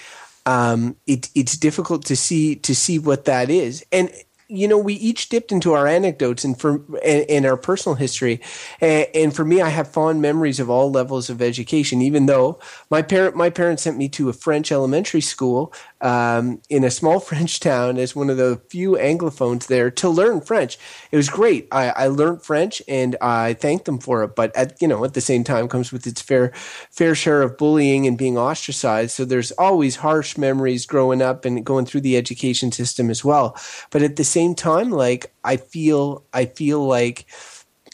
um 0.46 0.94
it 1.06 1.28
it's 1.34 1.56
difficult 1.56 2.04
to 2.04 2.14
see 2.14 2.54
to 2.54 2.74
see 2.74 2.98
what 2.98 3.24
that 3.24 3.50
is 3.50 3.84
and 3.90 4.10
you 4.48 4.66
know, 4.66 4.78
we 4.78 4.94
each 4.94 5.28
dipped 5.28 5.52
into 5.52 5.74
our 5.74 5.86
anecdotes 5.86 6.42
and 6.42 6.58
for 6.58 6.82
and, 7.04 7.28
and 7.28 7.46
our 7.46 7.56
personal 7.56 7.96
history, 7.96 8.40
and, 8.80 9.06
and, 9.14 9.36
for 9.36 9.44
me, 9.44 9.60
I 9.60 9.68
have 9.68 9.92
fond 9.92 10.22
memories 10.22 10.58
of 10.58 10.70
all 10.70 10.90
levels 10.90 11.28
of 11.28 11.42
education. 11.42 12.00
Even 12.00 12.26
though 12.26 12.58
my 12.90 13.02
parent 13.02 13.36
my 13.36 13.50
parents 13.50 13.82
sent 13.82 13.98
me 13.98 14.08
to 14.10 14.30
a 14.30 14.32
French 14.32 14.72
elementary 14.72 15.20
school 15.20 15.72
um, 16.00 16.60
in 16.68 16.84
a 16.84 16.90
small 16.90 17.20
French 17.28 17.60
town 17.60 17.98
as 17.98 18.16
one 18.16 18.30
of 18.30 18.36
the 18.36 18.60
few 18.68 18.92
anglophones 18.92 19.66
there 19.68 19.90
to 19.92 20.08
learn 20.08 20.40
French. 20.40 20.78
It 21.12 21.16
was 21.16 21.28
great. 21.28 21.68
I, 21.70 21.90
I 21.90 22.06
learned 22.08 22.42
French 22.42 22.82
and 22.88 23.16
I 23.20 23.54
thanked 23.54 23.84
them 23.84 23.98
for 23.98 24.24
it. 24.24 24.34
But 24.34 24.54
at 24.56 24.80
you 24.82 24.88
know 24.88 25.04
at 25.04 25.14
the 25.14 25.20
same 25.20 25.44
time 25.44 25.68
comes 25.68 25.92
with 25.92 26.06
its 26.06 26.20
fair 26.20 26.52
fair 26.90 27.14
share 27.14 27.42
of 27.42 27.56
bullying 27.56 28.06
and 28.06 28.18
being 28.18 28.36
ostracized. 28.36 29.12
So 29.12 29.24
there's 29.24 29.52
always 29.52 29.96
harsh 29.96 30.36
memories 30.36 30.84
growing 30.84 31.22
up 31.22 31.44
and 31.44 31.64
going 31.64 31.86
through 31.86 32.02
the 32.02 32.16
education 32.16 32.72
system 32.72 33.08
as 33.08 33.24
well. 33.24 33.56
But 33.90 34.02
at 34.02 34.16
the 34.16 34.24
same 34.24 34.48
same 34.48 34.54
time, 34.54 34.90
like 34.90 35.32
I 35.44 35.56
feel, 35.56 36.24
I 36.32 36.46
feel 36.46 36.86
like 36.86 37.26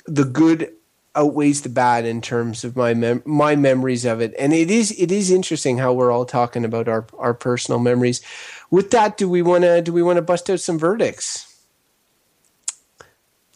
the 0.07 0.25
good 0.25 0.73
outweighs 1.16 1.62
the 1.62 1.68
bad 1.68 2.05
in 2.05 2.20
terms 2.20 2.64
of 2.64 2.77
my 2.77 2.94
mem- 2.94 3.22
my 3.24 3.57
memories 3.57 4.05
of 4.05 4.20
it. 4.20 4.35
And 4.38 4.53
it 4.53 4.70
is 4.70 4.90
it 4.92 5.11
is 5.12 5.31
interesting 5.31 5.79
how 5.79 5.92
we're 5.92 6.11
all 6.11 6.24
talking 6.24 6.64
about 6.64 6.88
our 6.88 7.07
our 7.18 7.35
personal 7.35 7.79
memories. 7.79 8.20
With 8.70 8.90
that, 8.90 9.16
do 9.16 9.29
we 9.29 9.42
want 9.42 9.64
to 9.64 9.83
do 9.83 9.92
we 9.92 10.03
want 10.03 10.16
to 10.16 10.22
bust 10.22 10.50
out 10.50 10.61
some 10.61 10.79
verdicts? 10.79 11.50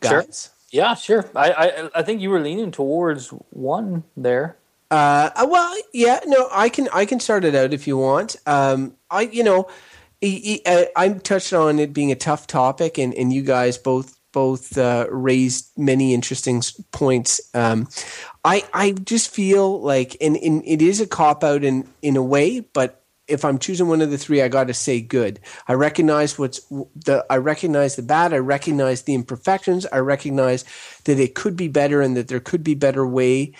Guys? 0.01 0.11
Sure. 0.11 0.53
Yeah, 0.71 0.95
sure. 0.95 1.31
I, 1.35 1.51
I 1.51 1.91
I 1.97 2.03
think 2.03 2.21
you 2.21 2.31
were 2.31 2.41
leaning 2.41 2.71
towards 2.71 3.29
one 3.51 4.05
there. 4.17 4.57
Uh, 4.91 5.31
well, 5.47 5.75
yeah, 5.93 6.21
no, 6.27 6.49
I 6.53 6.69
can 6.69 6.89
I 6.93 7.05
can 7.05 7.21
start 7.21 7.45
it 7.45 7.55
out 7.55 7.73
if 7.73 7.87
you 7.87 7.97
want. 7.97 8.37
Um, 8.47 8.95
I 9.11 9.23
you 9.23 9.43
know 9.43 9.69
I 10.23 11.21
touched 11.23 11.53
on 11.53 11.79
it 11.79 11.93
being 11.93 12.13
a 12.13 12.17
tough 12.17 12.47
topic, 12.47 12.99
and, 12.99 13.15
and 13.15 13.33
you 13.33 13.43
guys 13.43 13.79
both 13.79 14.18
both 14.39 14.79
uh, 14.79 15.05
raised 15.11 15.73
many 15.77 16.15
interesting 16.15 16.63
points. 16.93 17.41
Um, 17.55 17.89
I 18.45 18.63
I 18.73 18.93
just 18.93 19.31
feel 19.31 19.81
like, 19.81 20.17
and, 20.21 20.37
and 20.37 20.63
it 20.65 20.81
is 20.81 21.01
a 21.01 21.09
cop 21.09 21.43
out 21.43 21.65
in 21.65 21.89
in 22.03 22.17
a 22.17 22.23
way, 22.23 22.61
but 22.61 23.03
if 23.27 23.45
I'm 23.45 23.59
choosing 23.59 23.89
one 23.89 24.01
of 24.01 24.13
the 24.13 24.17
three, 24.17 24.41
I 24.41 24.47
got 24.47 24.69
to 24.69 24.75
say 24.75 25.01
good. 25.01 25.41
I 25.67 25.73
recognize 25.73 26.39
what's 26.39 26.61
the 27.05 27.27
I 27.29 27.39
recognize 27.39 27.97
the 27.97 28.03
bad. 28.03 28.33
I 28.33 28.39
recognize 28.39 29.03
the 29.03 29.15
imperfections. 29.15 29.87
I 29.93 29.99
recognize 29.99 30.65
that 31.03 31.19
it 31.19 31.35
could 31.35 31.57
be 31.57 31.67
better 31.67 32.01
and 32.01 32.17
that 32.17 32.29
there 32.29 32.39
could 32.39 32.63
be 32.63 32.77
better 32.77 33.05
way 33.05 33.55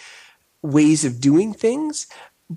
ways 0.63 1.05
of 1.05 1.21
doing 1.21 1.55
things. 1.55 2.07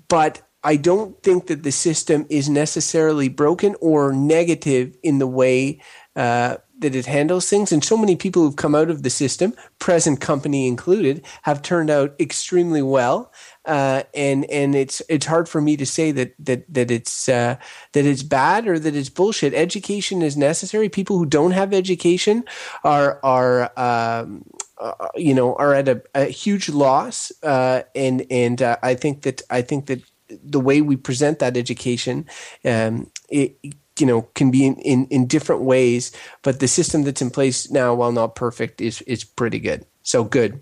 But 0.06 0.42
I 0.62 0.76
don't 0.76 1.20
think 1.24 1.48
that 1.48 1.64
the 1.64 1.72
system 1.72 2.24
is 2.30 2.48
necessarily 2.48 3.28
broken 3.28 3.74
or 3.80 4.12
negative 4.12 4.96
in 5.02 5.18
the 5.18 5.26
way 5.26 5.82
uh, 6.14 6.58
that 6.82 6.94
it 6.94 7.06
handles 7.06 7.48
things. 7.48 7.72
And 7.72 7.82
so 7.82 7.96
many 7.96 8.16
people 8.16 8.42
who've 8.42 8.56
come 8.56 8.74
out 8.74 8.90
of 8.90 9.02
the 9.02 9.10
system, 9.10 9.54
present 9.78 10.20
company 10.20 10.66
included, 10.66 11.24
have 11.42 11.62
turned 11.62 11.90
out 11.90 12.14
extremely 12.20 12.82
well. 12.82 13.32
Uh, 13.64 14.02
and 14.14 14.44
and 14.50 14.74
it's 14.74 15.00
it's 15.08 15.26
hard 15.26 15.48
for 15.48 15.60
me 15.60 15.76
to 15.76 15.86
say 15.86 16.10
that 16.10 16.34
that 16.38 16.64
that 16.72 16.90
it's 16.90 17.28
uh, 17.28 17.56
that 17.92 18.04
it's 18.04 18.22
bad 18.22 18.66
or 18.66 18.78
that 18.78 18.96
it's 18.96 19.08
bullshit. 19.08 19.54
Education 19.54 20.20
is 20.20 20.36
necessary. 20.36 20.88
People 20.88 21.16
who 21.16 21.26
don't 21.26 21.52
have 21.52 21.72
education 21.72 22.44
are 22.82 23.20
are 23.22 23.70
um, 23.78 24.44
uh, 24.78 25.08
you 25.14 25.32
know 25.32 25.54
are 25.56 25.74
at 25.74 25.88
a, 25.88 26.02
a 26.14 26.24
huge 26.24 26.68
loss. 26.68 27.30
Uh, 27.42 27.82
and 27.94 28.26
and 28.30 28.60
uh, 28.60 28.76
I 28.82 28.94
think 28.94 29.22
that 29.22 29.42
I 29.48 29.62
think 29.62 29.86
that 29.86 30.02
the 30.42 30.60
way 30.60 30.80
we 30.80 30.96
present 30.96 31.38
that 31.38 31.56
education, 31.56 32.26
um, 32.64 33.10
it, 33.28 33.56
you 33.98 34.06
know, 34.06 34.22
can 34.34 34.50
be 34.50 34.66
in, 34.66 34.76
in, 34.76 35.06
in 35.06 35.26
different 35.26 35.62
ways. 35.62 36.12
But 36.42 36.60
the 36.60 36.68
system 36.68 37.02
that's 37.02 37.22
in 37.22 37.30
place 37.30 37.70
now, 37.70 37.94
while 37.94 38.12
not 38.12 38.34
perfect, 38.34 38.80
is 38.80 39.02
is 39.02 39.24
pretty 39.24 39.58
good. 39.58 39.84
So 40.02 40.24
good. 40.24 40.60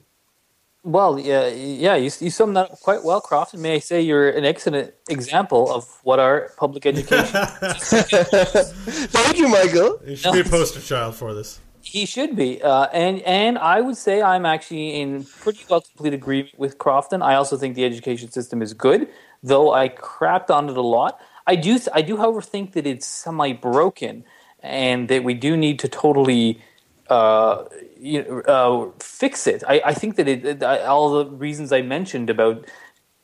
Well, 0.82 1.18
yeah, 1.18 1.48
yeah, 1.48 1.96
you, 1.96 2.10
you 2.20 2.30
summed 2.30 2.56
that 2.56 2.70
up 2.70 2.80
quite 2.80 3.04
well, 3.04 3.20
Croft. 3.20 3.52
And 3.52 3.62
may 3.62 3.74
I 3.74 3.78
say 3.80 4.00
you're 4.00 4.30
an 4.30 4.46
excellent 4.46 4.94
example 5.10 5.70
of 5.70 5.84
what 6.04 6.18
our 6.18 6.52
public 6.56 6.86
education. 6.86 7.26
Thank 9.12 9.38
you, 9.38 9.48
Michael. 9.48 10.00
You 10.06 10.16
should 10.16 10.32
be 10.32 10.40
a 10.40 10.44
poster 10.44 10.80
child 10.80 11.16
for 11.16 11.34
this. 11.34 11.60
He 11.82 12.06
should 12.06 12.36
be, 12.36 12.62
uh, 12.62 12.86
and 12.92 13.20
and 13.22 13.58
I 13.58 13.80
would 13.80 13.96
say 13.96 14.22
I'm 14.22 14.46
actually 14.46 15.00
in 15.00 15.24
pretty 15.24 15.64
well 15.68 15.80
complete 15.80 16.14
agreement 16.14 16.58
with 16.58 16.78
Crofton. 16.78 17.22
I 17.22 17.34
also 17.34 17.56
think 17.56 17.74
the 17.74 17.84
education 17.84 18.30
system 18.30 18.62
is 18.62 18.74
good 18.74 19.08
though 19.42 19.72
I 19.72 19.88
crapped 19.88 20.50
on 20.50 20.68
it 20.68 20.76
a 20.76 20.82
lot. 20.82 21.20
I 21.50 21.56
do, 21.56 21.78
I 21.92 22.02
do, 22.02 22.16
however, 22.16 22.42
think 22.42 22.72
that 22.74 22.86
it's 22.86 23.06
semi 23.06 23.52
broken, 23.52 24.24
and 24.62 25.08
that 25.08 25.24
we 25.24 25.34
do 25.34 25.56
need 25.56 25.80
to 25.80 25.88
totally 25.88 26.60
uh, 27.08 27.64
you 27.98 28.22
know, 28.22 28.40
uh, 28.42 28.90
fix 29.00 29.48
it. 29.48 29.64
I, 29.66 29.82
I 29.86 29.94
think 29.94 30.14
that 30.16 30.28
it, 30.28 30.62
all 30.62 31.24
the 31.24 31.26
reasons 31.30 31.72
I 31.72 31.82
mentioned 31.82 32.30
about 32.30 32.66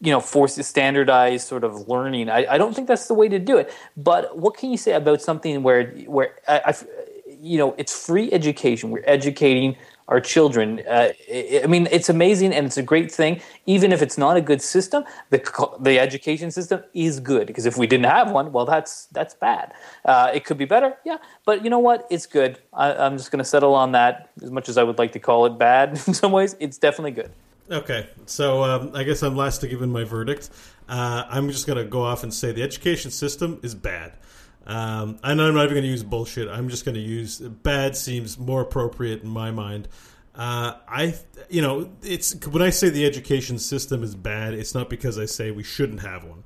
you 0.01 0.11
know 0.11 0.21
force 0.21 0.57
standardized 0.67 1.47
sort 1.47 1.65
of 1.65 1.89
learning. 1.89 2.29
I, 2.29 2.55
I 2.55 2.59
don't 2.59 2.75
think 2.75 2.89
that's 2.89 3.07
the 3.07 3.15
way 3.15 3.29
to 3.29 3.39
do 3.39 3.59
it. 3.59 3.73
But 3.97 4.37
what 4.37 4.57
can 4.57 4.71
you 4.73 4.77
say 4.77 4.93
about 4.93 5.23
something 5.23 5.63
where 5.63 5.93
where 6.07 6.35
I, 6.49 6.63
I 6.67 6.75
you 7.41 7.59
know 7.59 7.75
it's 7.79 7.95
free 8.07 8.33
education? 8.33 8.91
We're 8.91 9.05
educating 9.07 9.77
our 10.09 10.21
children. 10.21 10.83
Uh, 10.89 11.09
I 11.33 11.67
mean, 11.67 11.89
it's 11.91 12.09
amazing 12.09 12.53
and 12.53 12.67
it's 12.67 12.77
a 12.77 12.83
great 12.83 13.11
thing. 13.11 13.41
Even 13.67 13.93
if 13.93 14.03
it's 14.03 14.17
not 14.17 14.37
a 14.37 14.41
good 14.41 14.63
system, 14.63 15.05
the 15.31 15.41
the 15.81 15.99
education 15.99 16.51
system 16.51 16.83
is 16.95 17.21
good 17.21 17.47
because 17.47 17.67
if 17.67 17.77
we 17.77 17.87
didn't 17.87 18.07
have 18.07 18.31
one, 18.31 18.53
well, 18.53 18.65
that's 18.65 19.07
that's 19.07 19.35
bad. 19.35 19.73
Uh, 20.05 20.31
it 20.33 20.45
could 20.45 20.59
be 20.59 20.65
better, 20.65 20.97
yeah. 21.05 21.19
But 21.45 21.65
you 21.65 21.71
know 21.71 21.79
what? 21.81 22.07
It's 22.11 22.27
good. 22.27 22.59
I, 22.73 23.07
am 23.07 23.17
just 23.19 23.31
going 23.31 23.39
to 23.39 23.45
settle 23.45 23.75
on 23.75 23.93
that. 23.93 24.31
As 24.43 24.51
much 24.51 24.69
as 24.69 24.79
I 24.79 24.83
would 24.83 24.99
like 24.99 25.13
to 25.13 25.19
call 25.19 25.47
it 25.47 25.59
bad 25.59 25.91
in 26.07 26.15
some 26.15 26.33
ways, 26.33 26.55
it's 26.61 26.79
definitely 26.79 27.13
good. 27.13 27.31
Okay, 27.69 28.09
so 28.27 28.63
um, 28.63 28.93
I 28.95 29.03
guess 29.03 29.25
I'm 29.25 29.37
last 29.37 29.59
to 29.63 29.69
give 29.69 29.83
in 29.83 29.91
my 29.91 30.05
verdict. 30.05 30.51
Uh, 30.89 31.25
I'm 31.29 31.49
just 31.51 31.67
going 31.67 31.79
to 31.79 31.85
go 31.85 32.05
off 32.05 32.23
and 32.23 32.33
say 32.33 32.53
the 32.53 32.63
education 32.63 33.11
system 33.11 33.59
is 33.65 33.75
bad. 33.75 34.13
Um, 34.67 35.19
and 35.23 35.41
I'm 35.41 35.55
not 35.55 35.65
even 35.65 35.75
going 35.75 35.83
to 35.85 35.89
use 35.89 36.03
bullshit. 36.03 36.49
I'm 36.49 36.69
just 36.69 36.85
going 36.85 36.97
to 36.97 37.01
use 37.01 37.39
bad 37.39 37.97
seems 37.97 38.39
more 38.39 38.63
appropriate 38.63 39.23
in 39.23 39.29
my 39.29 39.51
mind. 39.51 39.89
Uh, 40.35 40.75
I, 40.89 41.15
you 41.49 41.63
know, 41.63 41.91
it's 42.03 42.35
when 42.47 42.63
I 42.63 42.71
say 42.71 42.91
the 42.91 43.07
education 43.07 43.59
system 43.59 44.03
is 44.03 44.15
bad, 44.15 44.55
it's 44.55 44.75
not 44.75 44.91
because 44.91 45.19
I 45.19 45.25
say 45.25 45.51
we 45.51 45.63
shouldn't 45.63 46.01
have 46.01 46.25
one. 46.25 46.45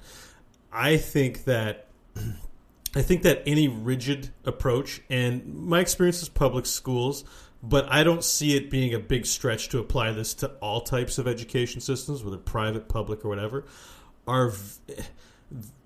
I 0.73 0.97
think 0.97 1.45
that 1.45 1.89
I 2.95 3.03
think 3.03 3.23
that 3.23 3.43
any 3.47 3.69
rigid 3.69 4.31
approach, 4.45 5.01
and 5.09 5.47
my 5.47 5.81
experience 5.81 6.23
is 6.23 6.29
public 6.29 6.67
schools, 6.67 7.25
but 7.63 7.91
I 7.91 8.03
don't 8.03 8.25
see 8.25 8.57
it 8.57 8.71
being 8.71 8.95
a 8.95 8.99
big 8.99 9.27
stretch 9.27 9.69
to 9.71 9.79
apply 9.79 10.13
this 10.13 10.35
to 10.35 10.49
all 10.61 10.81
types 10.81 11.19
of 11.19 11.29
education 11.29 11.81
systems, 11.81 12.25
whether 12.25 12.37
private, 12.37 12.89
public, 12.89 13.25
or 13.25 13.29
whatever, 13.29 13.65
are 14.27 14.53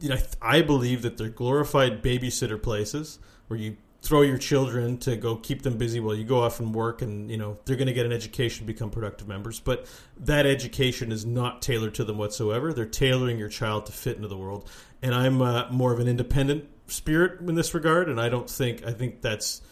you 0.00 0.10
know, 0.10 0.18
I 0.42 0.62
believe 0.62 1.02
that 1.02 1.16
they're 1.16 1.28
glorified 1.28 2.02
babysitter 2.02 2.62
places 2.62 3.18
where 3.48 3.58
you 3.58 3.76
throw 4.04 4.20
your 4.20 4.36
children 4.36 4.98
to 4.98 5.16
go 5.16 5.34
keep 5.34 5.62
them 5.62 5.78
busy 5.78 5.98
while 5.98 6.14
you 6.14 6.24
go 6.24 6.42
off 6.42 6.60
and 6.60 6.74
work 6.74 7.00
and 7.00 7.30
you 7.30 7.38
know 7.38 7.56
they're 7.64 7.76
going 7.76 7.86
to 7.86 7.92
get 7.94 8.04
an 8.04 8.12
education 8.12 8.66
become 8.66 8.90
productive 8.90 9.26
members. 9.26 9.58
But 9.60 9.86
that 10.18 10.44
education 10.44 11.10
is 11.10 11.24
not 11.24 11.62
tailored 11.62 11.94
to 11.94 12.04
them 12.04 12.18
whatsoever. 12.18 12.72
They're 12.72 12.84
tailoring 12.84 13.38
your 13.38 13.48
child 13.48 13.86
to 13.86 13.92
fit 13.92 14.16
into 14.16 14.28
the 14.28 14.36
world. 14.36 14.70
And 15.02 15.14
i'm 15.14 15.40
uh, 15.40 15.70
more 15.70 15.92
of 15.92 16.00
an 16.00 16.08
independent 16.08 16.68
spirit 16.86 17.40
in 17.40 17.54
this 17.54 17.72
regard 17.72 18.08
and 18.10 18.20
i 18.20 18.28
don't 18.28 18.48
think 18.48 18.84
i 18.84 18.92
think 18.92 19.22
that's 19.22 19.62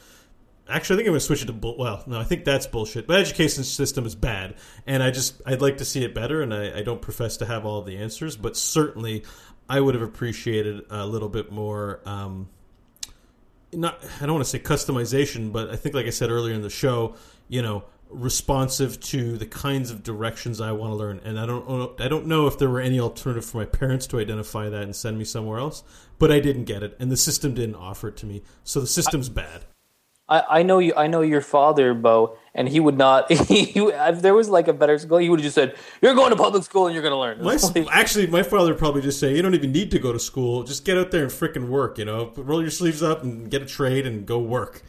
actually 0.68 0.94
i 0.94 0.98
think 0.98 1.08
i'm 1.08 1.12
going 1.12 1.20
to 1.20 1.26
switch 1.26 1.42
it 1.42 1.46
to 1.46 1.52
bull 1.52 1.76
well 1.76 2.02
no 2.06 2.18
i 2.18 2.24
think 2.24 2.44
that's 2.44 2.66
bullshit. 2.66 3.06
But 3.06 3.20
education 3.20 3.64
system 3.64 4.06
is 4.06 4.14
bad 4.14 4.54
and 4.86 5.02
i 5.02 5.10
just 5.10 5.42
i'd 5.44 5.60
like 5.60 5.78
to 5.78 5.84
see 5.84 6.04
it 6.04 6.14
better 6.14 6.40
and 6.40 6.54
i, 6.54 6.78
I 6.78 6.82
don't 6.82 7.02
profess 7.02 7.36
to 7.38 7.46
have 7.46 7.66
all 7.66 7.82
the 7.82 7.98
answers 7.98 8.36
but 8.36 8.56
certainly 8.56 9.24
I 9.68 9.80
would 9.80 9.94
have 9.94 10.02
appreciated 10.02 10.84
a 10.90 11.06
little 11.06 11.28
bit 11.28 11.50
more. 11.50 12.00
Um, 12.04 12.48
not 13.72 14.04
I 14.20 14.26
don't 14.26 14.34
want 14.34 14.44
to 14.44 14.50
say 14.50 14.58
customization, 14.58 15.52
but 15.52 15.70
I 15.70 15.76
think, 15.76 15.94
like 15.94 16.06
I 16.06 16.10
said 16.10 16.30
earlier 16.30 16.54
in 16.54 16.62
the 16.62 16.70
show, 16.70 17.14
you 17.48 17.62
know, 17.62 17.84
responsive 18.10 19.00
to 19.00 19.38
the 19.38 19.46
kinds 19.46 19.90
of 19.90 20.02
directions 20.02 20.60
I 20.60 20.72
want 20.72 20.92
to 20.92 20.96
learn. 20.96 21.20
And 21.24 21.38
I 21.38 21.46
don't 21.46 22.00
I 22.00 22.08
don't 22.08 22.26
know 22.26 22.46
if 22.46 22.58
there 22.58 22.68
were 22.68 22.80
any 22.80 23.00
alternative 23.00 23.44
for 23.44 23.58
my 23.58 23.64
parents 23.64 24.06
to 24.08 24.20
identify 24.20 24.68
that 24.68 24.82
and 24.82 24.94
send 24.94 25.18
me 25.18 25.24
somewhere 25.24 25.58
else, 25.58 25.82
but 26.18 26.30
I 26.30 26.40
didn't 26.40 26.64
get 26.64 26.82
it, 26.82 26.96
and 27.00 27.10
the 27.10 27.16
system 27.16 27.54
didn't 27.54 27.76
offer 27.76 28.08
it 28.08 28.16
to 28.18 28.26
me. 28.26 28.42
So 28.64 28.80
the 28.80 28.86
system's 28.86 29.28
bad. 29.28 29.64
I, 30.32 30.60
I 30.60 30.62
know 30.62 30.78
you. 30.78 30.94
I 30.96 31.08
know 31.08 31.20
your 31.20 31.42
father, 31.42 31.92
Beau, 31.92 32.38
and 32.54 32.66
he 32.66 32.80
would 32.80 32.96
not. 32.96 33.30
He, 33.52 33.72
if 33.76 34.22
there 34.22 34.32
was 34.32 34.48
like 34.48 34.66
a 34.66 34.72
better 34.72 34.98
school, 34.98 35.18
he 35.18 35.28
would 35.28 35.40
have 35.40 35.44
just 35.44 35.54
said, 35.54 35.76
"You're 36.00 36.14
going 36.14 36.30
to 36.30 36.36
public 36.36 36.62
school 36.62 36.86
and 36.86 36.94
you're 36.94 37.02
going 37.02 37.12
to 37.12 37.18
learn." 37.18 37.42
My, 37.42 37.86
actually, 37.92 38.26
my 38.28 38.42
father 38.42 38.70
would 38.70 38.78
probably 38.78 39.02
just 39.02 39.20
say, 39.20 39.36
"You 39.36 39.42
don't 39.42 39.54
even 39.54 39.72
need 39.72 39.90
to 39.90 39.98
go 39.98 40.10
to 40.10 40.18
school. 40.18 40.62
Just 40.62 40.86
get 40.86 40.96
out 40.96 41.10
there 41.10 41.22
and 41.22 41.30
fricking 41.30 41.68
work. 41.68 41.98
You 41.98 42.06
know, 42.06 42.32
roll 42.36 42.62
your 42.62 42.70
sleeves 42.70 43.02
up 43.02 43.22
and 43.22 43.50
get 43.50 43.60
a 43.60 43.66
trade 43.66 44.06
and 44.06 44.24
go 44.24 44.38
work." 44.38 44.82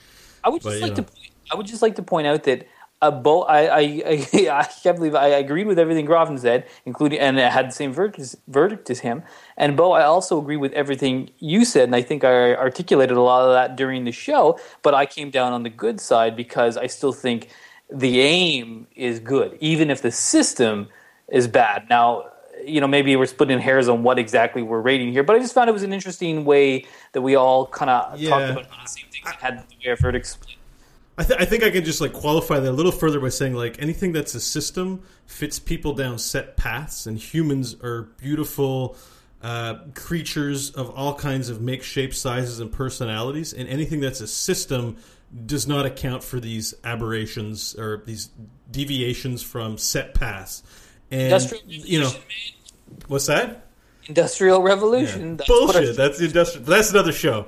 I 0.45 0.49
would 0.49 0.61
just 0.61 0.79
but, 0.79 0.81
like 0.81 0.97
know. 0.97 1.03
to. 1.03 1.11
I 1.51 1.55
would 1.55 1.67
just 1.67 1.81
like 1.81 1.95
to 1.95 2.03
point 2.03 2.25
out 2.25 2.43
that 2.43 2.65
uh, 3.03 3.11
Beau, 3.11 3.41
I, 3.41 3.65
I, 3.65 3.79
I, 3.81 4.27
I, 4.51 4.69
can't 4.81 4.97
believe 4.97 5.13
I 5.13 5.27
agreed 5.27 5.67
with 5.67 5.77
everything 5.77 6.05
Crofton 6.05 6.37
said, 6.37 6.65
including 6.85 7.19
and 7.19 7.39
I 7.39 7.49
had 7.49 7.67
the 7.67 7.73
same 7.73 7.91
verdict 7.91 8.19
as, 8.19 8.37
verdict 8.47 8.89
as 8.89 9.01
him. 9.01 9.23
And 9.57 9.75
Beau, 9.75 9.91
I 9.91 10.03
also 10.03 10.39
agree 10.39 10.57
with 10.57 10.71
everything 10.73 11.29
you 11.39 11.65
said, 11.65 11.83
and 11.83 11.95
I 11.95 12.01
think 12.01 12.23
I 12.23 12.55
articulated 12.55 13.17
a 13.17 13.21
lot 13.21 13.45
of 13.45 13.53
that 13.53 13.75
during 13.75 14.05
the 14.05 14.11
show. 14.11 14.57
But 14.81 14.93
I 14.93 15.05
came 15.05 15.29
down 15.29 15.51
on 15.51 15.63
the 15.63 15.69
good 15.69 15.99
side 15.99 16.35
because 16.35 16.77
I 16.77 16.87
still 16.87 17.11
think 17.11 17.49
the 17.93 18.21
aim 18.21 18.87
is 18.95 19.19
good, 19.19 19.57
even 19.59 19.89
if 19.89 20.01
the 20.01 20.11
system 20.11 20.87
is 21.27 21.47
bad. 21.47 21.87
Now, 21.89 22.29
you 22.65 22.79
know, 22.79 22.87
maybe 22.87 23.15
we're 23.17 23.25
splitting 23.25 23.59
hairs 23.59 23.89
on 23.89 24.03
what 24.03 24.17
exactly 24.17 24.61
we're 24.61 24.79
rating 24.79 25.11
here, 25.11 25.23
but 25.23 25.35
I 25.35 25.39
just 25.39 25.53
found 25.53 25.69
it 25.69 25.73
was 25.73 25.83
an 25.83 25.91
interesting 25.91 26.45
way 26.45 26.85
that 27.11 27.21
we 27.21 27.35
all 27.35 27.67
kind 27.67 27.91
of 27.91 28.19
yeah. 28.19 28.29
talked 28.29 28.51
about 28.51 28.69
the 28.69 28.87
same 28.87 29.05
things 29.11 29.25
and 29.25 29.35
had 29.35 29.69
the 29.69 29.75
way 29.83 29.89
our 29.91 29.97
verdicts 29.97 30.29
split. 30.29 30.52
I, 31.17 31.23
th- 31.23 31.39
I 31.39 31.45
think 31.45 31.63
I 31.63 31.69
can 31.69 31.83
just 31.83 32.01
like 32.01 32.13
qualify 32.13 32.59
that 32.59 32.69
a 32.69 32.73
little 32.73 32.91
further 32.91 33.19
by 33.19 33.29
saying 33.29 33.53
like 33.53 33.81
anything 33.81 34.13
that's 34.13 34.33
a 34.33 34.39
system 34.39 35.03
fits 35.25 35.59
people 35.59 35.93
down 35.93 36.17
set 36.17 36.57
paths, 36.57 37.05
and 37.05 37.17
humans 37.17 37.75
are 37.83 38.03
beautiful 38.17 38.97
uh, 39.43 39.75
creatures 39.93 40.71
of 40.71 40.89
all 40.91 41.13
kinds 41.13 41.49
of 41.49 41.61
make, 41.61 41.83
shape, 41.83 42.13
sizes, 42.13 42.59
and 42.59 42.71
personalities, 42.71 43.53
and 43.53 43.67
anything 43.69 43.99
that's 43.99 44.21
a 44.21 44.27
system 44.27 44.97
does 45.45 45.67
not 45.67 45.85
account 45.85 46.23
for 46.23 46.39
these 46.39 46.73
aberrations 46.83 47.75
or 47.75 48.03
these 48.05 48.29
deviations 48.71 49.43
from 49.43 49.77
set 49.77 50.13
paths. 50.13 50.63
And 51.11 51.51
you 51.67 51.99
know, 51.99 52.11
what's 53.07 53.27
that? 53.27 53.67
Industrial 54.05 54.61
Revolution. 54.61 55.31
Yeah. 55.31 55.35
That's 55.37 55.47
Bullshit. 55.47 55.95
That's 55.95 56.17
the 56.19 56.25
industrial. 56.25 56.65
That's 56.65 56.91
another 56.91 57.11
show. 57.11 57.47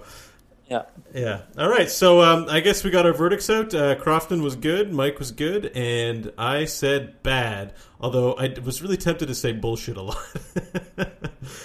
Yeah. 0.69 0.83
Yeah. 1.13 1.41
All 1.57 1.69
right. 1.69 1.89
So 1.89 2.21
um, 2.21 2.47
I 2.49 2.59
guess 2.59 2.83
we 2.83 2.89
got 2.89 3.05
our 3.05 3.13
verdicts 3.13 3.49
out. 3.49 3.73
Uh, 3.73 3.95
Crofton 3.95 4.41
was 4.41 4.55
good. 4.55 4.91
Mike 4.91 5.19
was 5.19 5.31
good, 5.31 5.67
and 5.75 6.31
I 6.37 6.65
said 6.65 7.21
bad. 7.21 7.73
Although 7.99 8.33
I 8.33 8.53
was 8.63 8.81
really 8.81 8.97
tempted 8.97 9.27
to 9.27 9.35
say 9.35 9.51
bullshit 9.51 9.97
a 9.97 10.01
lot. 10.01 10.17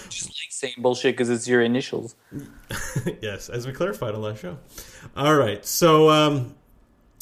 Just 0.09 0.27
like 0.27 0.51
saying 0.51 0.75
bullshit 0.77 1.13
because 1.13 1.29
it's 1.29 1.47
your 1.47 1.61
initials. 1.61 2.15
yes, 3.21 3.49
as 3.49 3.65
we 3.65 3.73
clarified 3.73 4.13
on 4.13 4.21
last 4.21 4.41
show. 4.41 4.57
All 5.15 5.35
right. 5.35 5.65
So 5.65 6.09
um, 6.09 6.55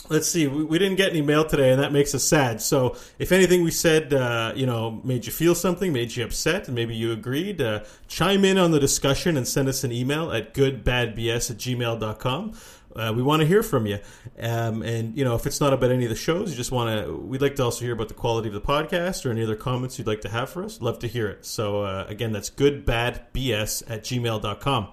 let's 0.10 0.28
see. 0.28 0.48
We, 0.48 0.64
we, 0.64 0.80
didn't 0.80 0.98
get 0.98 1.12
any 1.12 1.22
mail 1.22 1.46
today, 1.46 1.72
and 1.72 1.82
that 1.82 1.92
makes 1.92 2.14
us 2.14 2.24
sad. 2.24 2.62
So, 2.62 2.98
if 3.18 3.32
anything 3.32 3.64
we 3.64 3.72
said, 3.72 4.14
uh, 4.14 4.54
you 4.56 4.66
know, 4.66 5.02
made 5.04 5.26
you 5.26 5.32
feel 5.32 5.56
something, 5.56 5.94
made 5.94 6.16
you 6.16 6.26
upset, 6.26 6.68
and 6.68 6.76
maybe 6.76 6.96
you 6.96 7.12
agreed, 7.12 7.62
uh, 7.62 7.84
chime 8.08 8.44
in 8.44 8.58
on 8.58 8.72
the 8.72 8.80
discussion 8.80 9.38
and 9.38 9.48
send 9.48 9.70
us 9.70 9.84
an 9.84 9.92
email 9.92 10.32
at 10.32 10.54
goodbadbs 10.54 11.52
at 11.52 11.58
gmail.com. 11.58 12.54
Uh, 12.96 13.14
we 13.16 13.22
want 13.22 13.40
to 13.42 13.48
hear 13.48 13.62
from 13.62 13.86
you. 13.86 14.00
Um, 14.40 14.82
and, 14.82 15.16
you 15.16 15.24
know, 15.24 15.36
if 15.36 15.46
it's 15.46 15.62
not 15.62 15.74
about 15.74 15.92
any 15.92 16.06
of 16.06 16.10
the 16.10 16.16
shows, 16.16 16.50
you 16.50 16.58
just 16.58 16.72
want 16.72 17.06
to, 17.06 17.16
we'd 17.16 17.42
like 17.42 17.56
to 17.58 17.64
also 17.64 17.86
hear 17.86 17.94
about 17.94 18.08
the 18.08 18.16
quality 18.16 18.48
of 18.48 18.54
the 18.54 18.62
podcast 18.62 19.26
or 19.26 19.32
any 19.32 19.44
other 19.44 19.56
comments 19.56 20.00
you'd 20.00 20.08
like 20.08 20.22
to 20.22 20.30
have 20.30 20.50
for 20.50 20.64
us. 20.64 20.82
Love 20.82 21.00
to 21.00 21.08
hear 21.08 21.28
it. 21.28 21.46
So, 21.46 21.84
uh, 21.84 22.06
again, 22.10 22.32
that's 22.32 22.50
goodbadbs 22.50 23.90
at 23.90 24.04
gmail.com. 24.04 24.88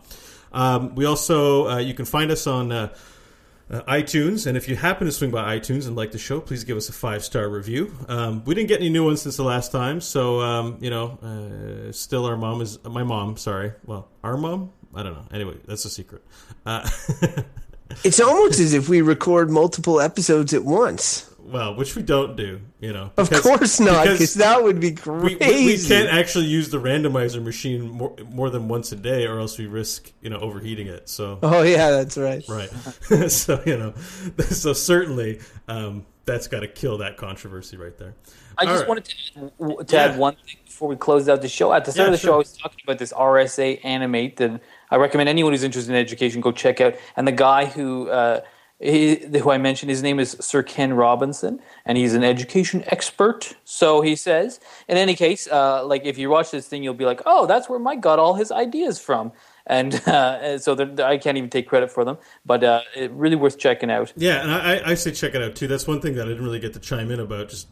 Um, 0.53 0.95
we 0.95 1.05
also, 1.07 1.69
uh, 1.69 1.79
you 1.79 1.95
can 1.95 2.05
find 2.05 2.31
us 2.31 2.47
on, 2.47 2.91
uh, 3.71 3.83
iTunes. 3.83 4.47
And 4.47 4.57
if 4.57 4.69
you 4.69 4.77
happen 4.77 5.07
to 5.07 5.13
swing 5.13 5.31
by 5.31 5.59
iTunes 5.59 5.87
and 5.87 5.97
like 5.97 6.13
the 6.13 6.19
show, 6.19 6.41
please 6.41 6.65
give 6.65 6.77
us 6.77 6.89
a 6.89 6.93
five 6.93 7.25
star 7.25 7.49
review. 7.49 7.93
Um, 8.09 8.45
we 8.45 8.55
didn't 8.55 8.69
get 8.69 8.81
any 8.81 8.91
new 8.91 9.05
ones 9.05 9.23
since 9.23 9.37
the 9.37 9.45
last 9.45 9.73
time, 9.73 10.01
so 10.01 10.41
um, 10.41 10.79
you 10.81 10.91
know, 10.91 11.19
uh, 11.89 11.93
still 11.93 12.27
our 12.27 12.37
mom 12.37 12.61
is 12.61 12.83
my 12.85 13.03
mom. 13.03 13.37
Sorry, 13.37 13.73
well, 13.85 14.09
our 14.23 14.37
mom. 14.37 14.73
I 14.95 15.03
don't 15.03 15.13
know. 15.13 15.27
Anyway, 15.31 15.57
that's 15.67 15.85
a 15.85 15.91
secret. 15.91 16.23
Uh, 16.65 16.89
It's 18.05 18.21
almost 18.21 18.59
as 18.61 18.75
if 18.75 18.89
we 18.89 19.01
record 19.01 19.51
multiple 19.51 20.01
episodes 20.01 20.53
at 20.53 20.65
once. 20.65 21.31
Well, 21.47 21.75
which 21.75 21.95
we 21.97 22.03
don't 22.03 22.37
do. 22.37 22.61
You 22.81 22.93
know, 22.93 23.11
Of 23.17 23.31
course 23.31 23.81
not, 23.81 24.03
because 24.05 24.19
because 24.19 24.35
that 24.35 24.63
would 24.63 24.81
be 24.81 24.91
we, 24.91 24.95
crazy. 24.97 25.37
we, 25.39 25.67
we 25.67 25.79
can't 25.79 26.09
actually 26.11 26.47
use 26.47 26.69
the 26.71 26.79
randomizer 26.81 27.43
machine 27.43 27.89
more, 27.91 28.15
more 28.31 28.51
than 28.51 28.69
once 28.69 28.93
a 28.93 28.97
day, 28.97 29.27
or 29.27 29.39
else 29.41 29.59
we 29.59 29.67
risk 29.67 30.13
you 30.21 30.31
know 30.31 30.39
overheating 30.39 30.87
it. 30.87 31.09
So 31.09 31.39
Oh 31.43 31.63
yeah, 31.63 31.91
that's 31.91 32.17
right. 32.19 32.45
right, 32.49 32.71
so 33.31 33.63
you 33.67 33.77
know, 33.79 33.95
so 34.51 34.73
certainly 34.73 35.41
um, 35.69 36.05
that's 36.25 36.49
got 36.49 36.61
to 36.61 36.69
kill 36.69 36.99
that 36.99 37.17
controversy 37.17 37.77
right 37.77 37.97
there. 37.97 38.15
I 38.59 38.63
All 38.63 38.69
just 38.69 38.81
right. 38.81 38.89
wanted 38.89 39.05
to, 39.05 39.53
w- 39.59 39.85
to 39.85 39.97
Yeah. 39.97 40.03
add 40.05 40.19
one 40.19 40.35
thing 40.37 40.57
before 40.65 40.89
we 40.89 40.97
close 40.97 41.29
out 41.29 41.43
the 41.43 41.49
show. 41.49 41.73
At 41.73 41.85
the 41.85 41.93
start 41.93 42.09
Yeah, 42.09 42.15
of 42.15 42.21
the 42.21 42.27
sure. 42.27 42.31
show, 42.31 42.35
I 42.35 42.39
was 42.39 42.57
talking 42.57 42.81
about 42.85 42.99
this 42.99 43.13
RSA 43.13 43.81
Animate 43.85 44.37
that 44.39 44.61
I 44.91 44.97
recommend 44.97 45.29
anyone 45.29 45.53
who's 45.53 45.63
interested 45.63 45.91
in 45.93 45.97
education 45.99 46.41
go 46.41 46.53
check 46.53 46.81
out. 46.81 46.95
And 47.17 47.29
the 47.29 47.33
guy 47.33 47.67
who 47.67 48.09
uh, 48.09 48.41
he, 48.79 49.17
who 49.39 49.51
I 49.51 49.59
mentioned, 49.59 49.89
his 49.91 50.03
name 50.03 50.19
is 50.21 50.37
Sir 50.41 50.63
Ken 50.63 50.93
Robinson, 50.93 51.61
and 51.87 51.97
he's 51.97 52.13
an 52.15 52.23
education 52.23 52.85
expert. 52.89 53.55
So 53.65 54.03
he 54.03 54.15
says. 54.17 54.61
In 54.89 54.97
any 54.99 55.15
case, 55.15 55.47
uh, 55.49 55.85
like 55.87 56.05
if 56.05 56.19
you 56.19 56.29
watch 56.29 56.51
this 56.51 56.69
thing, 56.69 56.83
you'll 56.83 56.95
be 56.95 57.07
like, 57.07 57.23
"Oh, 57.25 57.47
that's 57.47 57.69
where 57.69 57.79
Mike 57.79 58.01
got 58.03 58.19
all 58.19 58.35
his 58.35 58.53
ideas 58.53 58.99
from." 59.01 59.33
And 59.67 59.95
uh, 60.07 60.39
and 60.43 60.63
so 60.63 60.75
they're- 60.75 61.05
I 61.07 61.17
can't 61.19 61.39
even 61.39 61.49
take 61.51 61.69
credit 61.69 61.91
for 61.91 62.05
them, 62.05 62.19
but 62.45 62.63
uh, 62.63 62.83
it 62.95 63.11
really 63.13 63.37
worth 63.37 63.59
checking 63.59 63.91
out. 63.91 64.13
Yeah, 64.17 64.43
and 64.43 64.51
I, 64.53 64.75
I- 64.77 64.91
I 64.91 64.95
say 64.95 65.11
check 65.11 65.35
it 65.35 65.43
out 65.43 65.55
too. 65.57 65.67
That's 65.67 65.87
one 65.87 66.01
thing 66.01 66.15
that 66.17 66.27
I 66.27 66.29
didn't 66.29 66.45
really 66.45 66.61
get 66.61 66.75
to 66.75 66.81
chime 66.81 67.11
in 67.11 67.21
about. 67.21 67.49
Just 67.49 67.69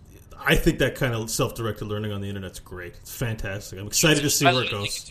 I 0.46 0.56
think 0.56 0.78
that 0.78 0.94
kind 0.94 1.14
of 1.14 1.30
self-directed 1.30 1.84
learning 1.86 2.12
on 2.12 2.20
the 2.20 2.28
internet's 2.28 2.60
great. 2.60 2.94
It's 2.96 3.14
fantastic. 3.14 3.78
I'm 3.78 3.86
excited 3.86 4.22
to 4.22 4.30
see 4.30 4.44
where 4.46 4.64
it 4.64 4.70
goes. 4.70 5.10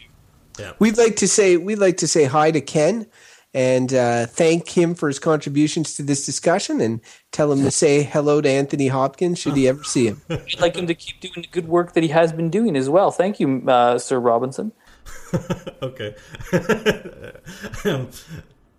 think 0.57 0.79
We'd 0.79 0.97
like 0.97 1.15
to 1.17 1.27
say 1.27 1.57
we'd 1.57 1.79
like 1.79 1.97
to 1.97 2.07
say 2.07 2.25
hi 2.25 2.51
to 2.51 2.61
Ken 2.61 3.07
and 3.53 3.93
uh, 3.93 4.25
thank 4.25 4.69
him 4.69 4.95
for 4.95 5.07
his 5.07 5.19
contributions 5.19 5.95
to 5.95 6.03
this 6.03 6.25
discussion, 6.25 6.81
and 6.81 7.01
tell 7.31 7.51
him 7.51 7.63
to 7.63 7.71
say 7.71 8.03
hello 8.03 8.41
to 8.41 8.49
Anthony 8.49 8.87
Hopkins 8.87 9.39
should 9.39 9.55
he 9.55 9.67
ever 9.67 9.83
see 9.83 10.07
him. 10.07 10.21
I'd 10.29 10.59
like 10.59 10.75
him 10.75 10.87
to 10.87 10.95
keep 10.95 11.19
doing 11.19 11.33
the 11.35 11.47
good 11.51 11.67
work 11.67 11.93
that 11.93 12.03
he 12.03 12.09
has 12.09 12.33
been 12.33 12.49
doing 12.49 12.75
as 12.75 12.89
well. 12.89 13.11
Thank 13.11 13.39
you, 13.39 13.63
uh, 13.67 13.99
Sir 13.99 14.19
Robinson. 14.19 14.71
okay. 15.81 16.15
um, 17.85 18.09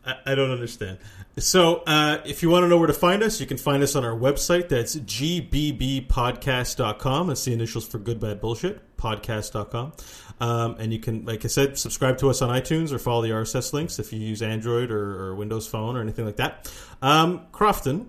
I, 0.04 0.16
I 0.26 0.34
don't 0.34 0.50
understand. 0.50 0.98
So, 1.38 1.82
uh, 1.86 2.18
if 2.24 2.42
you 2.42 2.50
want 2.50 2.64
to 2.64 2.68
know 2.68 2.78
where 2.78 2.86
to 2.86 2.92
find 2.92 3.22
us, 3.22 3.40
you 3.40 3.46
can 3.46 3.56
find 3.56 3.82
us 3.82 3.96
on 3.96 4.04
our 4.04 4.16
website. 4.16 4.68
That's 4.68 4.94
gbbpodcast.com. 4.96 7.26
That's 7.26 7.44
the 7.44 7.52
initials 7.52 7.88
for 7.88 7.98
good, 7.98 8.20
bad, 8.20 8.40
bullshit. 8.40 8.96
Podcast.com. 8.96 9.94
Um, 10.40 10.76
and 10.78 10.92
you 10.92 10.98
can, 10.98 11.24
like 11.24 11.44
I 11.44 11.48
said, 11.48 11.78
subscribe 11.78 12.18
to 12.18 12.28
us 12.28 12.42
on 12.42 12.48
iTunes 12.50 12.92
or 12.92 12.98
follow 12.98 13.22
the 13.22 13.30
RSS 13.30 13.72
links 13.72 13.98
if 13.98 14.12
you 14.12 14.18
use 14.18 14.42
Android 14.42 14.90
or, 14.90 15.28
or 15.28 15.34
Windows 15.36 15.66
Phone 15.68 15.96
or 15.96 16.00
anything 16.00 16.24
like 16.26 16.36
that. 16.36 16.70
Um, 17.00 17.42
Crofton, 17.52 18.08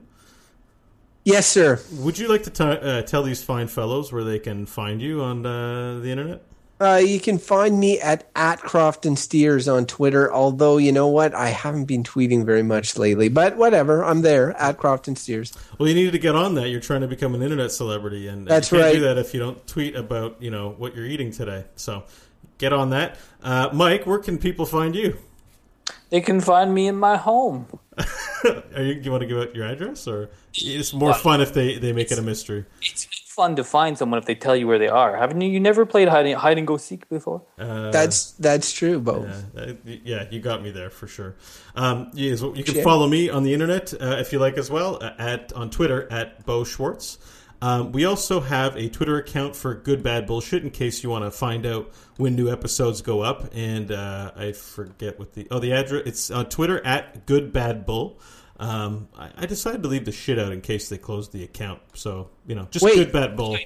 Yes, 1.24 1.48
sir. 1.48 1.80
would 1.94 2.18
you 2.20 2.28
like 2.28 2.44
to 2.44 2.50
t- 2.50 2.64
uh, 2.64 3.02
tell 3.04 3.24
these 3.24 3.44
fine 3.44 3.68
fellows 3.68 4.12
where 4.12 4.24
they 4.24 4.40
can 4.40 4.66
find 4.66 5.02
you 5.02 5.22
on 5.22 5.46
uh, 5.46 6.00
the 6.00 6.10
internet? 6.10 6.44
Uh, 6.80 7.02
you 7.04 7.20
can 7.22 7.38
find 7.38 7.80
me 7.80 8.00
at 8.02 8.30
at 8.36 8.60
Crofton 8.60 9.16
Steers 9.16 9.68
on 9.68 9.86
Twitter. 9.86 10.32
Although 10.32 10.78
you 10.78 10.92
know 10.92 11.08
what, 11.08 11.34
I 11.34 11.50
haven't 11.50 11.86
been 11.86 12.04
tweeting 12.04 12.46
very 12.46 12.64
much 12.64 12.98
lately. 12.98 13.30
But 13.30 13.56
whatever, 13.56 14.04
I'm 14.04 14.22
there 14.22 14.52
at 14.58 14.78
Crofton 14.78 15.16
Steers. 15.16 15.54
Well, 15.80 15.88
you 15.88 15.96
needed 15.96 16.12
to 16.12 16.20
get 16.20 16.36
on 16.36 16.56
that. 16.56 16.70
You're 16.70 16.82
trying 16.82 17.02
to 17.02 17.08
become 17.08 17.34
an 17.34 17.42
internet 17.42 17.72
celebrity, 17.72 18.28
and 18.28 18.46
That's 18.46 18.72
you 18.72 18.80
can't 18.80 18.94
do 18.96 19.02
that 19.02 19.18
if 19.18 19.34
you 19.34 19.40
don't 19.40 19.66
tweet 19.68 19.96
about 19.96 20.42
you 20.42 20.52
know 20.52 20.76
what 20.78 20.96
you're 20.96 21.06
eating 21.06 21.32
today. 21.32 21.66
So 21.78 22.04
get 22.58 22.74
on 22.74 22.90
that. 22.90 23.18
Uh, 23.42 23.70
Mike, 23.72 24.06
where 24.06 24.20
can 24.20 24.38
people 24.38 24.66
find 24.66 24.96
you? 24.96 25.18
They 26.10 26.22
can 26.22 26.42
find 26.42 26.74
me 26.74 26.88
in 26.88 26.96
my 26.96 27.18
home. 27.18 27.68
Are 28.46 28.82
you, 28.82 28.94
you 28.94 29.12
want 29.12 29.22
to 29.22 29.28
give 29.28 29.38
out 29.38 29.56
your 29.56 29.66
address, 29.66 30.08
or 30.08 30.30
it's 30.54 30.94
more 30.94 31.14
fun 31.14 31.42
if 31.42 31.54
they, 31.54 31.78
they 31.78 31.94
make 31.94 32.12
it 32.12 32.20
a 32.20 32.22
mystery? 32.22 32.66
It's 32.82 33.08
fun 33.36 33.56
to 33.58 33.64
find 33.64 33.98
someone 33.98 34.18
if 34.18 34.26
they 34.26 34.36
tell 34.36 34.56
you 34.56 34.68
where 34.68 34.80
they 34.80 34.88
are. 34.88 35.18
Haven't 35.18 35.42
you? 35.42 35.50
You 35.50 35.60
never 35.60 35.86
played 35.86 36.08
hide 36.08 36.26
and, 36.26 36.36
hide 36.36 36.58
and 36.58 36.66
go 36.66 36.78
seek 36.78 37.08
before? 37.10 37.44
Uh, 37.58 37.92
That's 37.92 38.32
that's 38.34 38.72
true, 38.72 39.00
Beau. 39.00 39.28
Yeah, 39.56 39.74
yeah, 39.84 40.28
you 40.32 40.40
got 40.40 40.64
me 40.64 40.72
there 40.72 40.90
for 40.90 41.08
sure. 41.08 41.36
Um, 41.76 42.12
yeah, 42.14 42.36
so 42.36 42.54
you 42.56 42.64
can 42.64 42.84
follow 42.84 43.08
me 43.08 43.30
on 43.30 43.44
the 43.44 43.54
internet 43.54 43.94
uh, 43.94 44.18
if 44.20 44.32
you 44.32 44.40
like 44.40 44.58
as 44.58 44.70
well 44.70 45.00
uh, 45.02 45.12
at 45.20 45.54
on 45.54 45.70
Twitter 45.70 46.12
at 46.12 46.46
Beau 46.46 46.64
Schwartz. 46.64 47.18
Um, 47.62 47.92
we 47.92 48.06
also 48.06 48.42
have 48.42 48.76
a 48.76 48.90
Twitter 48.90 49.18
account 49.18 49.56
for 49.56 49.74
Good 49.74 50.04
Bad 50.04 50.28
Bullshit 50.28 50.64
in 50.64 50.70
case 50.72 51.04
you 51.04 51.10
want 51.10 51.26
to 51.26 51.32
find 51.32 51.66
out 51.66 51.92
when 52.18 52.36
new 52.36 52.52
episodes 52.52 53.02
go 53.02 53.22
up. 53.22 53.50
And 53.54 53.92
uh, 53.92 54.32
I 54.36 54.52
forget 54.52 55.18
what 55.18 55.34
the 55.34 55.48
oh 55.52 55.60
the 55.60 55.74
address 55.74 56.04
it's 56.06 56.32
on 56.32 56.48
Twitter 56.48 56.86
at 56.86 57.26
Good 57.26 57.54
Bad 57.54 57.86
Bull. 57.86 58.20
Um, 58.58 59.10
I, 59.18 59.30
I 59.38 59.46
decided 59.46 59.84
to 59.84 59.90
leave 59.90 60.06
the 60.06 60.12
shit 60.12 60.40
out 60.40 60.52
in 60.52 60.62
case 60.62 60.88
they 60.90 60.98
closed 60.98 61.32
the 61.34 61.44
account. 61.44 61.82
So 61.94 62.30
you 62.48 62.56
know, 62.56 62.68
just 62.72 62.84
Wait. 62.86 62.96
Good 62.96 63.12
Bad 63.12 63.36
Bull. 63.36 63.58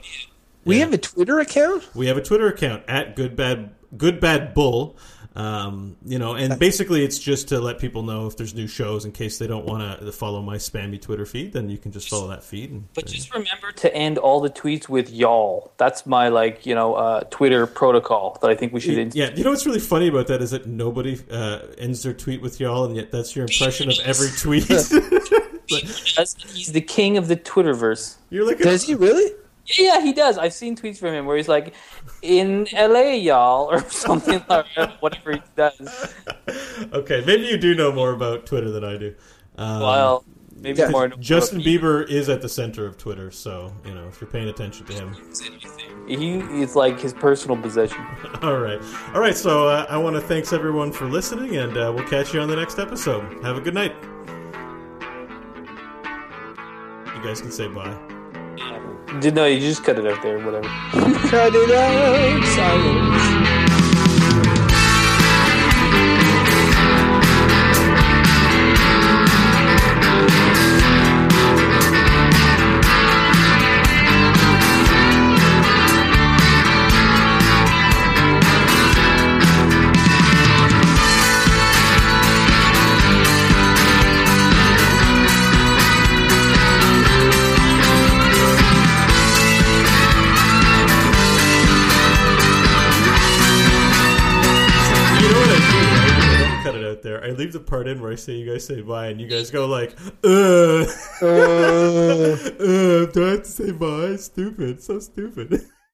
We 0.66 0.78
Yeah. 0.78 0.86
have 0.86 0.94
a 0.94 0.98
Twitter 0.98 1.40
account. 1.40 1.88
We 1.96 2.08
have 2.08 2.18
a 2.18 2.22
Twitter 2.24 2.48
account 2.48 2.84
at 2.88 3.16
Good 3.16 3.36
Bad 3.36 3.76
Good 3.98 4.20
Bad 4.20 4.54
Bull. 4.54 4.98
Um, 5.36 5.96
you 6.06 6.18
know, 6.18 6.34
and 6.34 6.58
basically 6.60 7.04
it's 7.04 7.20
just 7.20 7.48
to 7.50 7.60
let 7.60 7.80
people 7.80 8.02
know 8.04 8.26
if 8.26 8.36
there's 8.36 8.56
new 8.56 8.68
shows 8.68 9.06
in 9.06 9.12
case 9.12 9.38
they 9.38 9.46
don't 9.48 9.66
want 9.66 10.00
to 10.02 10.12
follow 10.12 10.42
my 10.42 10.58
spammy 10.58 11.00
Twitter 11.02 11.26
feed. 11.26 11.54
Then 11.54 11.70
you 11.70 11.78
can 11.78 11.92
just 11.92 12.10
follow 12.10 12.28
that 12.30 12.44
feed. 12.44 12.72
And, 12.72 12.92
But 12.94 13.06
just 13.06 13.34
remember 13.34 13.72
to 13.74 13.94
end 13.96 14.18
all 14.18 14.42
the 14.42 14.50
tweets 14.50 14.90
with 14.90 15.10
y'all. 15.12 15.72
That's 15.78 16.06
my 16.06 16.30
like 16.30 16.66
you 16.66 16.74
know 16.76 16.96
uh, 16.96 17.22
Twitter 17.30 17.68
protocol 17.68 18.38
that 18.42 18.50
I 18.50 18.56
think 18.56 18.74
we 18.74 18.80
should. 18.80 18.98
inst- 18.98 19.16
yeah, 19.16 19.30
you 19.36 19.44
know 19.44 19.52
what's 19.52 19.66
really 19.66 19.80
funny 19.80 20.08
about 20.08 20.28
that 20.28 20.42
is 20.42 20.52
that 20.52 20.66
nobody 20.66 21.20
uh, 21.32 21.60
ends 21.78 22.02
their 22.04 22.14
tweet 22.14 22.42
with 22.42 22.60
y'all, 22.60 22.86
and 22.86 22.96
yet 22.96 23.12
that's 23.12 23.36
your 23.36 23.46
impression 23.46 23.90
of 23.90 24.00
every 24.04 24.30
tweet. 24.38 24.68
Does- 25.70 26.36
He's 26.54 26.72
the 26.72 26.82
king 26.82 27.18
of 27.18 27.28
the 27.28 27.36
Twitterverse. 27.36 28.16
You're 28.32 28.46
like, 28.46 28.58
Does 28.60 28.84
he 28.84 28.96
really? 28.96 29.32
Yeah, 29.78 30.02
he 30.02 30.14
does. 30.14 30.38
I've 30.38 30.54
seen 30.54 30.76
tweets 30.76 30.98
from 30.98 31.14
him 31.14 31.26
where 31.26 31.38
he's 31.38 31.48
like, 31.48 31.74
"In 32.22 32.68
LA, 32.74 33.12
y'all," 33.14 33.70
or 33.72 33.82
something 33.90 34.44
like 34.50 34.66
that, 34.76 35.02
whatever 35.02 35.34
he 35.34 35.42
does. 35.56 36.14
okay, 36.94 37.24
maybe 37.26 37.44
you 37.44 37.58
do 37.58 37.76
know 37.76 37.92
more 37.92 38.12
about 38.12 38.46
Twitter 38.46 38.72
than 38.72 38.84
I 38.84 38.98
do. 38.98 39.16
Um, 39.58 39.82
Well, 39.82 40.26
maybe 40.56 40.80
Yeah, 40.80 40.90
more. 40.90 41.10
Justin 41.10 41.62
Bieber 41.62 42.08
is 42.10 42.30
at 42.30 42.42
the 42.42 42.50
center 42.50 42.86
of 42.86 42.98
Twitter, 42.98 43.30
so 43.32 43.74
you 43.86 43.94
know 43.94 44.08
if 44.08 44.20
you're 44.20 44.30
paying 44.30 44.50
attention 44.50 44.86
to 44.88 44.94
him. 44.94 45.16
He 46.08 46.40
is 46.62 46.76
like 46.76 47.00
his 47.00 47.14
personal 47.14 47.56
possession. 47.56 48.04
All 48.42 48.58
right. 48.58 48.82
All 49.14 49.22
right. 49.22 49.38
So 49.38 49.68
uh, 49.68 49.86
I 49.90 49.98
want 49.98 50.16
to 50.16 50.22
thanks 50.22 50.54
everyone 50.54 50.92
for 50.92 51.06
listening, 51.06 51.58
and 51.58 51.78
uh, 51.78 51.92
we'll 51.96 52.08
catch 52.08 52.34
you 52.34 52.40
on 52.40 52.48
the 52.48 52.56
next 52.56 52.80
episode. 52.80 53.44
Have 53.44 53.58
a 53.58 53.62
good 53.62 53.76
night. 53.76 53.94
You 57.16 57.24
guys 57.26 57.42
can 57.42 57.52
say 57.52 57.68
bye. 57.68 58.09
Did 59.18 59.34
no, 59.36 59.46
you 59.46 59.60
just 59.60 59.84
cut 59.84 59.98
it 59.98 60.06
out 60.06 60.22
there. 60.22 60.38
Whatever. 60.38 60.68
Cut 61.30 61.54
it 61.54 61.72
out, 61.72 62.46
silence. 62.56 63.09
Leave 97.50 97.66
the 97.66 97.72
part 97.72 97.88
in 97.88 98.00
where 98.00 98.12
I 98.12 98.16
say 98.16 98.34
you 98.34 98.52
guys 98.52 98.66
say 98.66 98.82
bye, 98.82 99.08
and 99.08 99.20
you 99.20 99.28
guys 99.28 99.50
go 99.50 99.66
like, 99.66 99.98
"Uh, 100.24 100.86
Uh, 101.22 101.26
uh, 101.26 103.06
do 103.12 103.26
I 103.26 103.30
have 103.32 103.44
to 103.44 103.50
say 103.50 103.72
bye? 103.72 104.16
Stupid. 104.18 104.82
So 104.84 105.00
stupid." 105.00 105.62